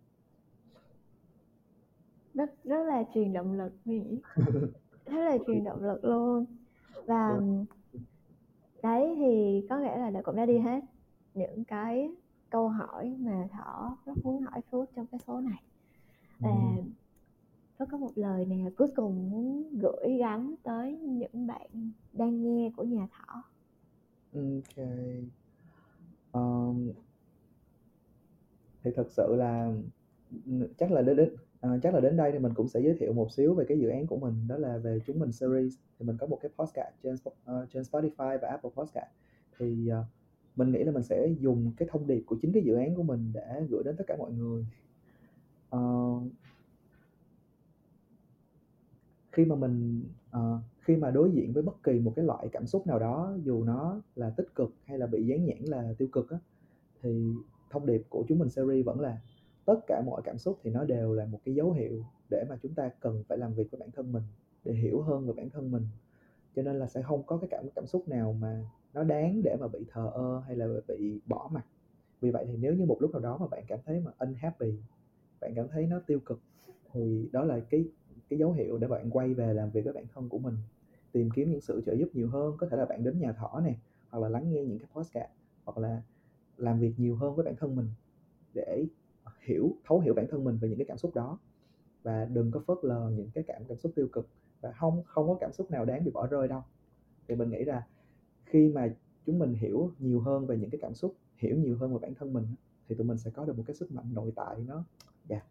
rất 2.35 2.65
rất 2.65 2.85
là 2.85 3.05
truyền 3.15 3.33
động 3.33 3.53
lực 3.53 3.73
mình 3.85 4.19
rất 5.07 5.25
là 5.25 5.39
truyền 5.47 5.65
động 5.65 5.85
lực 5.85 6.05
luôn. 6.05 6.47
Và 7.07 7.41
đấy 8.83 9.15
thì 9.17 9.67
có 9.71 9.79
nghĩa 9.79 9.97
là 9.97 10.11
đã 10.11 10.23
cũng 10.23 10.37
đã 10.37 10.47
đi 10.47 10.59
hết 10.59 10.81
những 11.35 11.65
cái 11.65 12.11
câu 12.51 12.69
hỏi 12.69 13.17
mà 13.19 13.49
thỏ 13.53 13.97
rất 14.07 14.13
muốn 14.23 14.43
hỏi 14.43 14.61
phước 14.71 14.89
trong 14.97 15.07
cái 15.07 15.21
số 15.27 15.41
này. 15.41 15.63
Và 16.39 16.51
Phước 17.79 17.89
có 17.91 17.99
một 17.99 18.11
lời 18.15 18.45
nào 18.45 18.71
cuối 18.77 18.89
cùng 18.97 19.31
muốn 19.31 19.79
gửi 19.79 20.17
gắm 20.19 20.55
tới 20.63 20.97
những 20.97 21.47
bạn 21.47 21.91
đang 22.13 22.43
nghe 22.43 22.71
của 22.77 22.85
nhà 22.85 23.09
thỏ 23.13 23.43
ok. 24.35 24.87
Um, 26.33 26.91
thì 28.83 28.91
thật 28.97 29.07
sự 29.11 29.35
là 29.37 29.73
chắc 30.79 30.93
là 30.93 31.03
đến, 31.03 31.17
đến 31.17 31.37
à, 31.65 31.79
chắc 31.83 31.95
là 31.95 32.01
đến 32.01 32.17
đây 32.17 32.33
thì 32.33 32.39
mình 32.39 32.55
cũng 32.55 32.69
sẽ 32.69 32.81
giới 32.81 32.95
thiệu 32.95 33.13
một 33.13 33.33
xíu 33.33 33.55
về 33.55 33.65
cái 33.69 33.79
dự 33.79 33.89
án 33.89 34.07
của 34.07 34.17
mình 34.17 34.35
đó 34.49 34.57
là 34.57 34.79
về 34.79 35.01
chúng 35.07 35.19
mình 35.19 35.33
series. 35.33 35.75
Thì 35.99 36.07
mình 36.07 36.17
có 36.17 36.27
một 36.27 36.39
cái 36.43 36.51
podcast 36.59 36.95
trên 37.03 37.15
uh, 37.15 37.71
trên 37.73 37.83
Spotify 37.83 38.39
và 38.43 38.49
Apple 38.49 38.71
Podcast. 38.75 39.11
Thì 39.59 39.91
uh, 40.01 40.07
mình 40.57 40.73
nghĩ 40.73 40.85
là 40.85 40.93
mình 40.93 41.03
sẽ 41.03 41.29
dùng 41.41 41.73
cái 41.77 41.89
thông 41.93 42.07
điệp 42.07 42.23
của 42.27 42.37
chính 42.43 42.53
cái 42.53 42.63
dự 42.63 42.75
án 42.75 42.95
của 42.95 43.03
mình 43.03 43.31
để 43.35 43.67
gửi 43.71 43.83
đến 43.85 43.97
tất 43.97 44.05
cả 44.07 44.17
mọi 44.19 44.33
người. 44.33 44.67
Uh, 45.77 46.23
khi 49.33 49.45
mà 49.45 49.57
mình 49.57 50.03
uh, 50.37 50.61
khi 50.81 50.97
mà 50.97 51.11
đối 51.11 51.31
diện 51.31 51.53
với 51.53 51.63
bất 51.63 51.83
kỳ 51.83 52.01
một 52.01 52.13
cái 52.17 52.25
loại 52.25 52.49
cảm 52.53 52.67
xúc 52.67 52.87
nào 52.87 52.99
đó 52.99 53.37
dù 53.45 53.65
nó 53.65 54.01
là 54.17 54.31
tích 54.31 54.55
cực 54.55 54.75
hay 54.85 54.99
là 54.99 55.07
bị 55.07 55.27
dán 55.27 55.45
nhãn 55.45 55.59
là 55.59 55.95
tiêu 55.99 56.09
cực 56.13 56.31
á, 56.31 56.39
thì 57.03 57.33
thông 57.71 57.87
điệp 57.87 58.03
của 58.09 58.25
chúng 58.29 58.39
mình 58.39 58.51
series 58.51 58.87
vẫn 58.87 59.01
là 59.01 59.19
tất 59.67 59.81
cả 59.87 60.03
mọi 60.07 60.23
cảm 60.25 60.39
xúc 60.39 60.59
thì 60.63 60.71
nó 60.71 60.85
đều 60.85 61.15
là 61.15 61.27
một 61.27 61.41
cái 61.45 61.55
dấu 61.55 61.73
hiệu 61.73 62.05
để 62.31 62.45
mà 62.49 62.57
chúng 62.63 62.75
ta 62.75 62.91
cần 63.01 63.25
phải 63.29 63.39
làm 63.39 63.55
việc 63.55 63.71
với 63.71 63.79
bản 63.81 63.91
thân 63.91 64.13
mình, 64.13 64.23
để 64.65 64.73
hiểu 64.73 65.03
hơn 65.03 65.27
về 65.27 65.33
bản 65.37 65.51
thân 65.51 65.71
mình. 65.71 65.87
Cho 66.57 66.63
nên 66.63 66.79
là 66.79 66.87
sẽ 66.87 67.03
không 67.03 67.23
có 67.23 67.37
cái 67.39 67.49
cảm 67.51 67.65
cảm 67.75 67.87
xúc 67.87 68.09
nào 68.09 68.33
mà 68.33 68.65
nó 68.93 69.05
đáng 69.05 69.41
để 69.45 69.57
mà 69.61 69.69
bị 69.69 69.79
thờ 69.93 70.11
ơ 70.15 70.43
hay 70.47 70.57
là 70.57 70.67
bị 70.89 71.21
bỏ 71.27 71.51
mặt 71.53 71.65
vì 72.25 72.31
vậy 72.31 72.45
thì 72.49 72.57
nếu 72.57 72.75
như 72.75 72.87
một 72.87 72.97
lúc 73.01 73.13
nào 73.13 73.21
đó 73.21 73.39
mà 73.39 73.47
bạn 73.47 73.65
cảm 73.69 73.79
thấy 73.85 74.01
mà 74.01 74.11
unhappy, 74.19 74.73
bạn 75.41 75.53
cảm 75.57 75.69
thấy 75.69 75.87
nó 75.87 76.01
tiêu 76.07 76.21
cực, 76.21 76.41
thì 76.93 77.29
đó 77.33 77.45
là 77.45 77.61
cái 77.71 77.85
cái 78.29 78.39
dấu 78.39 78.53
hiệu 78.53 78.79
để 78.79 78.89
bạn 78.89 79.11
quay 79.11 79.35
về 79.35 79.55
làm 79.55 79.71
việc 79.71 79.85
với 79.85 79.93
bản 79.93 80.05
thân 80.15 80.29
của 80.29 80.39
mình. 80.39 80.55
Tìm 81.13 81.31
kiếm 81.35 81.51
những 81.51 81.61
sự 81.61 81.83
trợ 81.87 81.93
giúp 81.93 82.09
nhiều 82.13 82.29
hơn, 82.29 82.57
có 82.59 82.67
thể 82.71 82.77
là 82.77 82.85
bạn 82.85 83.05
đến 83.05 83.19
nhà 83.19 83.33
thỏ 83.33 83.61
này 83.65 83.79
hoặc 84.11 84.19
là 84.19 84.29
lắng 84.29 84.51
nghe 84.51 84.65
những 84.65 84.79
cái 84.79 84.89
podcast, 84.93 85.31
hoặc 85.65 85.79
là 85.79 86.03
làm 86.57 86.81
việc 86.81 86.93
nhiều 86.97 87.17
hơn 87.17 87.35
với 87.35 87.45
bản 87.45 87.57
thân 87.57 87.77
mình 87.77 87.87
để 88.55 88.87
hiểu 89.45 89.77
thấu 89.85 90.01
hiểu 90.01 90.15
bản 90.15 90.27
thân 90.31 90.45
mình 90.45 90.59
về 90.61 90.69
những 90.69 90.79
cái 90.79 90.87
cảm 90.89 90.99
xúc 90.99 91.15
đó. 91.15 91.39
Và 92.03 92.25
đừng 92.25 92.51
có 92.51 92.61
phớt 92.67 92.79
lờ 92.83 93.11
những 93.17 93.31
cái 93.35 93.45
cảm 93.47 93.63
cảm 93.69 93.79
xúc 93.79 93.93
tiêu 93.95 94.09
cực. 94.13 94.29
Và 94.61 94.73
không 94.73 95.03
không 95.07 95.29
có 95.29 95.37
cảm 95.41 95.53
xúc 95.53 95.71
nào 95.71 95.85
đáng 95.85 96.05
bị 96.05 96.11
bỏ 96.11 96.27
rơi 96.27 96.49
đâu. 96.49 96.63
Thì 97.29 97.35
mình 97.35 97.51
nghĩ 97.51 97.65
là 97.65 97.87
khi 98.45 98.69
mà 98.69 98.95
chúng 99.27 99.39
mình 99.39 99.55
hiểu 99.55 99.91
nhiều 99.99 100.21
hơn 100.21 100.47
về 100.47 100.57
những 100.57 100.71
cái 100.71 100.79
cảm 100.83 100.95
xúc 100.95 101.15
hiểu 101.37 101.57
nhiều 101.57 101.77
hơn 101.77 101.93
về 101.93 101.99
bản 102.03 102.15
thân 102.15 102.33
mình 102.33 102.47
thì 102.89 102.95
tụi 102.95 103.07
mình 103.07 103.19
sẽ 103.19 103.31
có 103.31 103.45
được 103.45 103.57
một 103.57 103.65
cái 103.67 103.77
sức 103.77 103.93
mạnh 103.93 104.05
nội 104.15 104.33
tại 104.37 104.57
nó 104.67 104.85
dạ. 105.29 105.37
Yeah. 105.37 105.47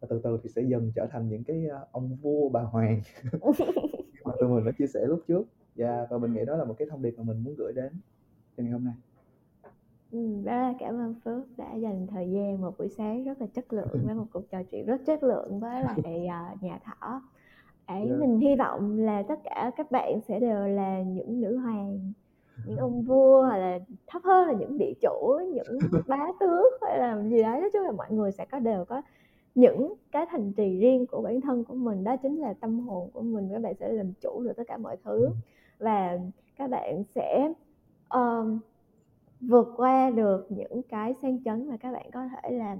và 0.00 0.08
từ 0.10 0.20
từ 0.24 0.38
thì 0.42 0.48
sẽ 0.48 0.62
dần 0.62 0.92
trở 0.94 1.06
thành 1.10 1.28
những 1.28 1.44
cái 1.44 1.66
ờ, 1.66 1.86
ông 1.92 2.16
vua 2.16 2.48
bà 2.48 2.62
hoàng. 2.62 3.00
Mà 4.24 4.32
tụi 4.40 4.48
mình 4.48 4.64
đã 4.64 4.72
chia 4.78 4.86
sẻ 4.86 5.00
lúc 5.06 5.20
trước. 5.28 5.42
Dạ 5.76 5.96
yeah. 5.96 6.10
và 6.10 6.18
mình 6.18 6.32
nghĩ 6.32 6.44
đó 6.44 6.56
là 6.56 6.64
một 6.64 6.74
cái 6.78 6.88
thông 6.90 7.02
điệp 7.02 7.14
mà 7.16 7.22
mình 7.22 7.44
muốn 7.44 7.54
gửi 7.58 7.72
đến 7.72 7.92
cho 8.56 8.62
ngày 8.62 8.72
hôm 8.72 8.84
nay 8.84 8.94
Ừ, 10.12 10.18
rất 10.44 10.52
là 10.52 10.74
cảm 10.78 10.94
ơn 10.94 11.14
Phước 11.24 11.42
đã 11.56 11.74
dành 11.74 12.06
thời 12.06 12.30
gian 12.30 12.60
một 12.60 12.78
buổi 12.78 12.88
sáng 12.88 13.24
rất 13.24 13.40
là 13.40 13.46
chất 13.46 13.72
lượng 13.72 13.88
với 14.06 14.14
một 14.14 14.24
cuộc 14.32 14.50
trò 14.50 14.62
chuyện 14.70 14.86
rất 14.86 15.00
chất 15.06 15.22
lượng 15.22 15.60
với 15.60 15.82
lại 16.04 16.28
uh, 16.54 16.62
nhà 16.62 16.78
thỏ. 16.84 17.22
Ấy 17.86 17.98
yeah. 17.98 18.10
Dạ. 18.10 18.16
mình 18.20 18.38
hy 18.38 18.56
vọng 18.56 18.98
là 18.98 19.22
tất 19.22 19.38
cả 19.44 19.70
các 19.76 19.90
bạn 19.90 20.20
sẽ 20.28 20.40
đều 20.40 20.66
là 20.66 21.02
những 21.02 21.40
nữ 21.40 21.56
hoàng, 21.56 22.12
những 22.66 22.76
ông 22.76 23.02
vua 23.06 23.42
hoặc 23.42 23.56
là 23.56 23.78
thấp 24.06 24.22
hơn 24.24 24.48
là 24.48 24.54
những 24.54 24.78
địa 24.78 24.92
chủ, 25.00 25.40
những 25.52 25.78
bá 26.08 26.26
tước 26.40 26.72
hay 26.82 26.98
là 26.98 27.22
gì 27.22 27.42
đấy. 27.42 27.60
Nói 27.60 27.70
chung 27.72 27.82
là 27.82 27.92
mọi 27.92 28.12
người 28.12 28.32
sẽ 28.32 28.44
có 28.44 28.58
đều 28.58 28.84
có 28.84 29.02
những 29.54 29.94
cái 30.12 30.26
thành 30.30 30.52
trì 30.52 30.78
riêng 30.78 31.06
của 31.06 31.22
bản 31.22 31.40
thân 31.40 31.64
của 31.64 31.74
mình 31.74 32.04
đó 32.04 32.16
chính 32.16 32.40
là 32.40 32.54
tâm 32.60 32.80
hồn 32.80 33.10
của 33.12 33.22
mình 33.22 33.48
các 33.52 33.62
bạn 33.62 33.74
sẽ 33.80 33.92
làm 33.92 34.12
chủ 34.20 34.42
được 34.42 34.52
tất 34.56 34.62
cả 34.66 34.76
mọi 34.76 34.96
thứ 35.04 35.28
và 35.78 36.18
các 36.56 36.70
bạn 36.70 37.02
sẽ 37.14 37.52
um, 38.08 38.58
vượt 39.40 39.72
qua 39.76 40.10
được 40.10 40.46
những 40.50 40.82
cái 40.88 41.14
sang 41.22 41.44
chấn 41.44 41.68
mà 41.68 41.76
các 41.76 41.92
bạn 41.92 42.10
có 42.12 42.28
thể 42.28 42.50
làm 42.50 42.78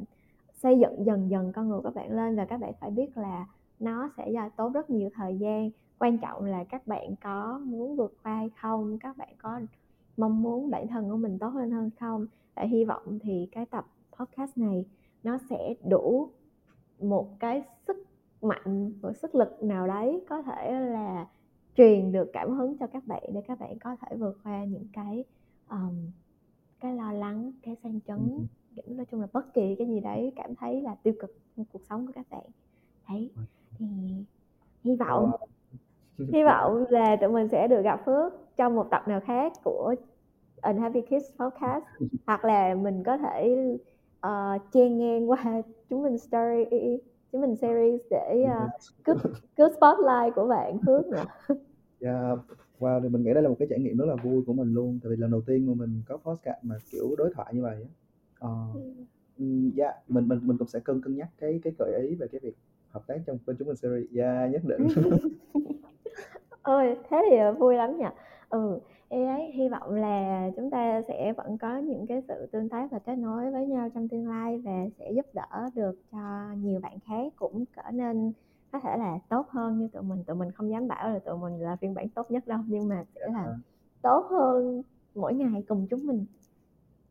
xây 0.54 0.78
dựng 0.78 1.06
dần 1.06 1.30
dần 1.30 1.52
con 1.52 1.68
người 1.68 1.80
các 1.84 1.94
bạn 1.94 2.16
lên 2.16 2.36
và 2.36 2.44
các 2.44 2.60
bạn 2.60 2.72
phải 2.80 2.90
biết 2.90 3.16
là 3.16 3.46
nó 3.78 4.10
sẽ 4.16 4.30
là 4.30 4.48
tốn 4.48 4.72
rất 4.72 4.90
nhiều 4.90 5.10
thời 5.14 5.38
gian. 5.38 5.70
Quan 5.98 6.18
trọng 6.18 6.44
là 6.44 6.64
các 6.64 6.86
bạn 6.86 7.16
có 7.22 7.60
muốn 7.64 7.96
vượt 7.96 8.14
qua 8.22 8.34
hay 8.34 8.50
không 8.60 8.98
các 8.98 9.16
bạn 9.16 9.28
có 9.38 9.60
mong 10.16 10.42
muốn 10.42 10.70
bản 10.70 10.88
thân 10.88 11.10
của 11.10 11.16
mình 11.16 11.38
tốt 11.38 11.48
hơn 11.48 11.70
hơn 11.70 11.90
không. 12.00 12.26
Và 12.54 12.62
hy 12.62 12.84
vọng 12.84 13.18
thì 13.22 13.48
cái 13.52 13.66
tập 13.66 13.86
podcast 14.18 14.58
này 14.58 14.86
nó 15.22 15.38
sẽ 15.50 15.74
đủ 15.88 16.28
một 17.00 17.40
cái 17.40 17.62
sức 17.86 17.96
mạnh 18.42 18.92
một 19.02 19.12
sức 19.12 19.34
lực 19.34 19.62
nào 19.62 19.86
đấy 19.86 20.24
có 20.28 20.42
thể 20.42 20.80
là 20.80 21.26
truyền 21.76 22.12
được 22.12 22.30
cảm 22.32 22.50
hứng 22.50 22.78
cho 22.78 22.86
các 22.86 23.06
bạn 23.06 23.22
để 23.34 23.42
các 23.48 23.60
bạn 23.60 23.78
có 23.78 23.96
thể 23.96 24.16
vượt 24.16 24.38
qua 24.44 24.64
những 24.64 24.86
cái 24.92 25.24
um, 25.70 26.10
cái 26.80 26.94
lo 26.96 27.12
lắng 27.12 27.52
cái 27.62 27.76
sang 27.82 28.00
chấn 28.06 28.46
những 28.74 28.96
nói 28.96 29.06
chung 29.10 29.20
là 29.20 29.26
bất 29.32 29.54
kỳ 29.54 29.74
cái 29.78 29.86
gì 29.86 30.00
đấy 30.00 30.32
cảm 30.36 30.54
thấy 30.54 30.82
là 30.82 30.94
tiêu 31.02 31.14
cực 31.20 31.36
trong 31.56 31.66
cuộc 31.72 31.82
sống 31.88 32.06
của 32.06 32.12
các 32.14 32.26
bạn. 32.30 32.44
Đấy 33.08 33.30
thì 33.78 33.86
hy 34.84 34.96
vọng 34.96 35.30
hy 36.18 36.44
vọng 36.44 36.84
là 36.88 37.16
tụi 37.16 37.30
mình 37.30 37.48
sẽ 37.48 37.68
được 37.68 37.82
gặp 37.82 38.00
Phước 38.06 38.32
trong 38.56 38.74
một 38.74 38.86
tập 38.90 39.08
nào 39.08 39.20
khác 39.26 39.52
của 39.64 39.94
Unhappy 40.62 41.00
Kids 41.00 41.32
Podcast 41.38 41.84
hoặc 42.26 42.44
là 42.44 42.74
mình 42.74 43.02
có 43.04 43.18
thể 43.18 43.56
uh, 44.26 44.62
chen 44.72 44.98
ngang 44.98 45.30
qua 45.30 45.44
chúng 45.90 46.02
mình 46.02 46.18
story 46.18 46.64
chúng 47.32 47.40
mình 47.40 47.56
series 47.56 48.00
để 48.10 48.44
uh, 48.44 48.70
cướp 49.04 49.16
cướp 49.56 49.72
spotlight 49.76 50.34
của 50.34 50.46
bạn 50.46 50.78
Phước 50.86 51.06
nữa. 51.06 51.24
Yeah, 52.00 52.38
Wow, 52.78 53.02
thì 53.02 53.08
mình 53.08 53.22
nghĩ 53.22 53.34
đây 53.34 53.42
là 53.42 53.48
một 53.48 53.56
cái 53.58 53.68
trải 53.70 53.78
nghiệm 53.78 53.96
rất 53.96 54.04
là 54.04 54.14
vui 54.14 54.42
của 54.46 54.52
mình 54.52 54.74
luôn, 54.74 54.98
tại 55.02 55.10
vì 55.10 55.16
lần 55.16 55.30
đầu 55.30 55.40
tiên 55.40 55.66
mà 55.66 55.74
mình 55.74 56.02
có 56.06 56.16
podcast 56.16 56.64
mà, 56.64 56.74
kiểu, 56.90 57.14
đối 57.18 57.30
thoại 57.34 57.54
như 57.54 57.62
vậy 57.62 57.76
á. 57.82 57.88
Ờ, 58.38 58.50
ừm, 59.38 59.70
yeah, 59.76 59.94
mình 60.08 60.28
mình 60.28 60.38
mình 60.42 60.58
cũng 60.58 60.68
sẽ 60.68 60.80
cân 60.80 61.00
cân 61.00 61.16
nhắc 61.16 61.28
cái 61.38 61.60
cái 61.62 61.72
gợi 61.78 62.06
ý 62.08 62.14
về 62.14 62.26
cái 62.32 62.40
việc 62.40 62.54
hợp 62.88 63.06
tác 63.06 63.16
trong 63.26 63.38
bên 63.46 63.56
chúng 63.58 63.68
mình 63.68 63.76
series. 63.76 64.16
Yeah, 64.16 64.52
nhất 64.52 64.62
định. 64.64 64.88
Ôi, 66.62 66.96
thế 67.10 67.22
thì, 67.30 67.36
ờ, 67.36 67.52
vui 67.52 67.74
lắm 67.74 67.98
nhỉ? 67.98 68.04
Ừ, 68.48 68.78
thì 69.10 69.16
đấy, 69.24 69.50
hy 69.54 69.68
vọng 69.68 69.94
là 69.94 70.50
chúng 70.56 70.70
ta 70.70 71.02
sẽ 71.08 71.32
vẫn 71.36 71.58
có 71.58 71.78
những 71.78 72.06
cái 72.06 72.22
sự 72.28 72.46
tương 72.52 72.68
tác 72.68 72.90
và 72.90 72.98
kết 72.98 73.16
nối 73.16 73.50
với 73.50 73.66
nhau 73.66 73.88
trong 73.94 74.08
tương 74.08 74.28
lai 74.28 74.58
và 74.64 74.86
sẽ 74.98 75.12
giúp 75.12 75.26
đỡ 75.32 75.68
được 75.74 76.00
cho 76.12 76.18
nhiều 76.62 76.80
bạn 76.80 76.98
khác 77.06 77.32
cũng 77.36 77.64
trở 77.76 77.90
nên 77.92 78.32
có 78.72 78.80
thể 78.80 78.96
là 78.96 79.18
tốt 79.28 79.46
hơn 79.48 79.78
như 79.78 79.88
tụi 79.88 80.02
mình. 80.02 80.24
Tụi 80.24 80.36
mình 80.36 80.52
không 80.52 80.70
dám 80.70 80.88
bảo 80.88 81.10
là 81.10 81.18
tụi 81.18 81.38
mình 81.38 81.60
là 81.60 81.76
phiên 81.76 81.94
bản 81.94 82.08
tốt 82.08 82.30
nhất 82.30 82.46
đâu 82.46 82.60
nhưng 82.66 82.88
mà 82.88 83.04
sẽ 83.14 83.20
là 83.32 83.44
yeah. 83.44 83.56
tốt 84.02 84.26
hơn 84.30 84.82
mỗi 85.14 85.34
ngày 85.34 85.64
cùng 85.68 85.86
chúng 85.90 86.06
mình. 86.06 86.26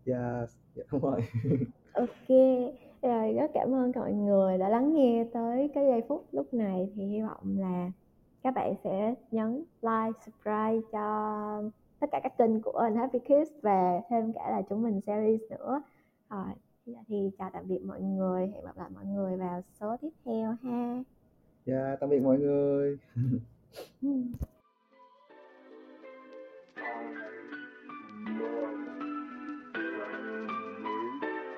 Dạ 0.06 0.18
yeah, 0.18 0.50
yeah, 0.76 0.88
đúng 0.92 1.02
rồi. 1.02 1.22
Ok 1.94 2.30
rồi 3.02 3.34
rất 3.34 3.52
cảm 3.54 3.76
ơn 3.76 3.92
mọi 3.96 4.14
người 4.14 4.58
đã 4.58 4.70
lắng 4.70 4.94
nghe 4.94 5.26
tới 5.34 5.72
cái 5.74 5.86
giây 5.86 6.02
phút 6.08 6.26
lúc 6.32 6.54
này. 6.54 6.92
Thì 6.96 7.06
hy 7.06 7.22
vọng 7.22 7.58
là 7.60 7.92
các 8.44 8.54
bạn 8.54 8.74
sẽ 8.84 9.16
nhấn 9.32 9.64
like 9.82 10.20
subscribe 10.26 10.82
cho 10.92 11.64
tất 12.00 12.08
cả 12.12 12.20
các 12.24 12.38
kênh 12.38 12.62
của 12.62 12.72
Unhappy 12.72 13.20
Kids 13.20 13.52
và 13.62 14.02
thêm 14.10 14.34
cả 14.34 14.52
là 14.52 14.62
chúng 14.62 14.84
mình 14.84 15.02
series 15.02 15.42
nữa. 15.50 15.82
Rồi 16.30 16.54
thì 17.08 17.32
chào 17.38 17.50
tạm 17.54 17.68
biệt 17.68 17.80
mọi 17.86 18.02
người 18.02 18.48
hẹn 18.48 18.66
gặp 18.66 18.78
lại 18.78 18.90
mọi 18.96 19.06
người 19.06 19.38
vào 19.38 19.62
số 19.80 19.98
tiếp 20.02 20.10
theo 20.26 20.56
ha 20.64 21.04
Dạ, 21.68 21.96
tạm 22.00 22.10
biệt 22.10 22.20
mọi 22.20 22.38
người. 22.38 22.98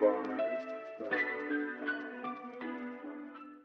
Bye. 0.01 0.28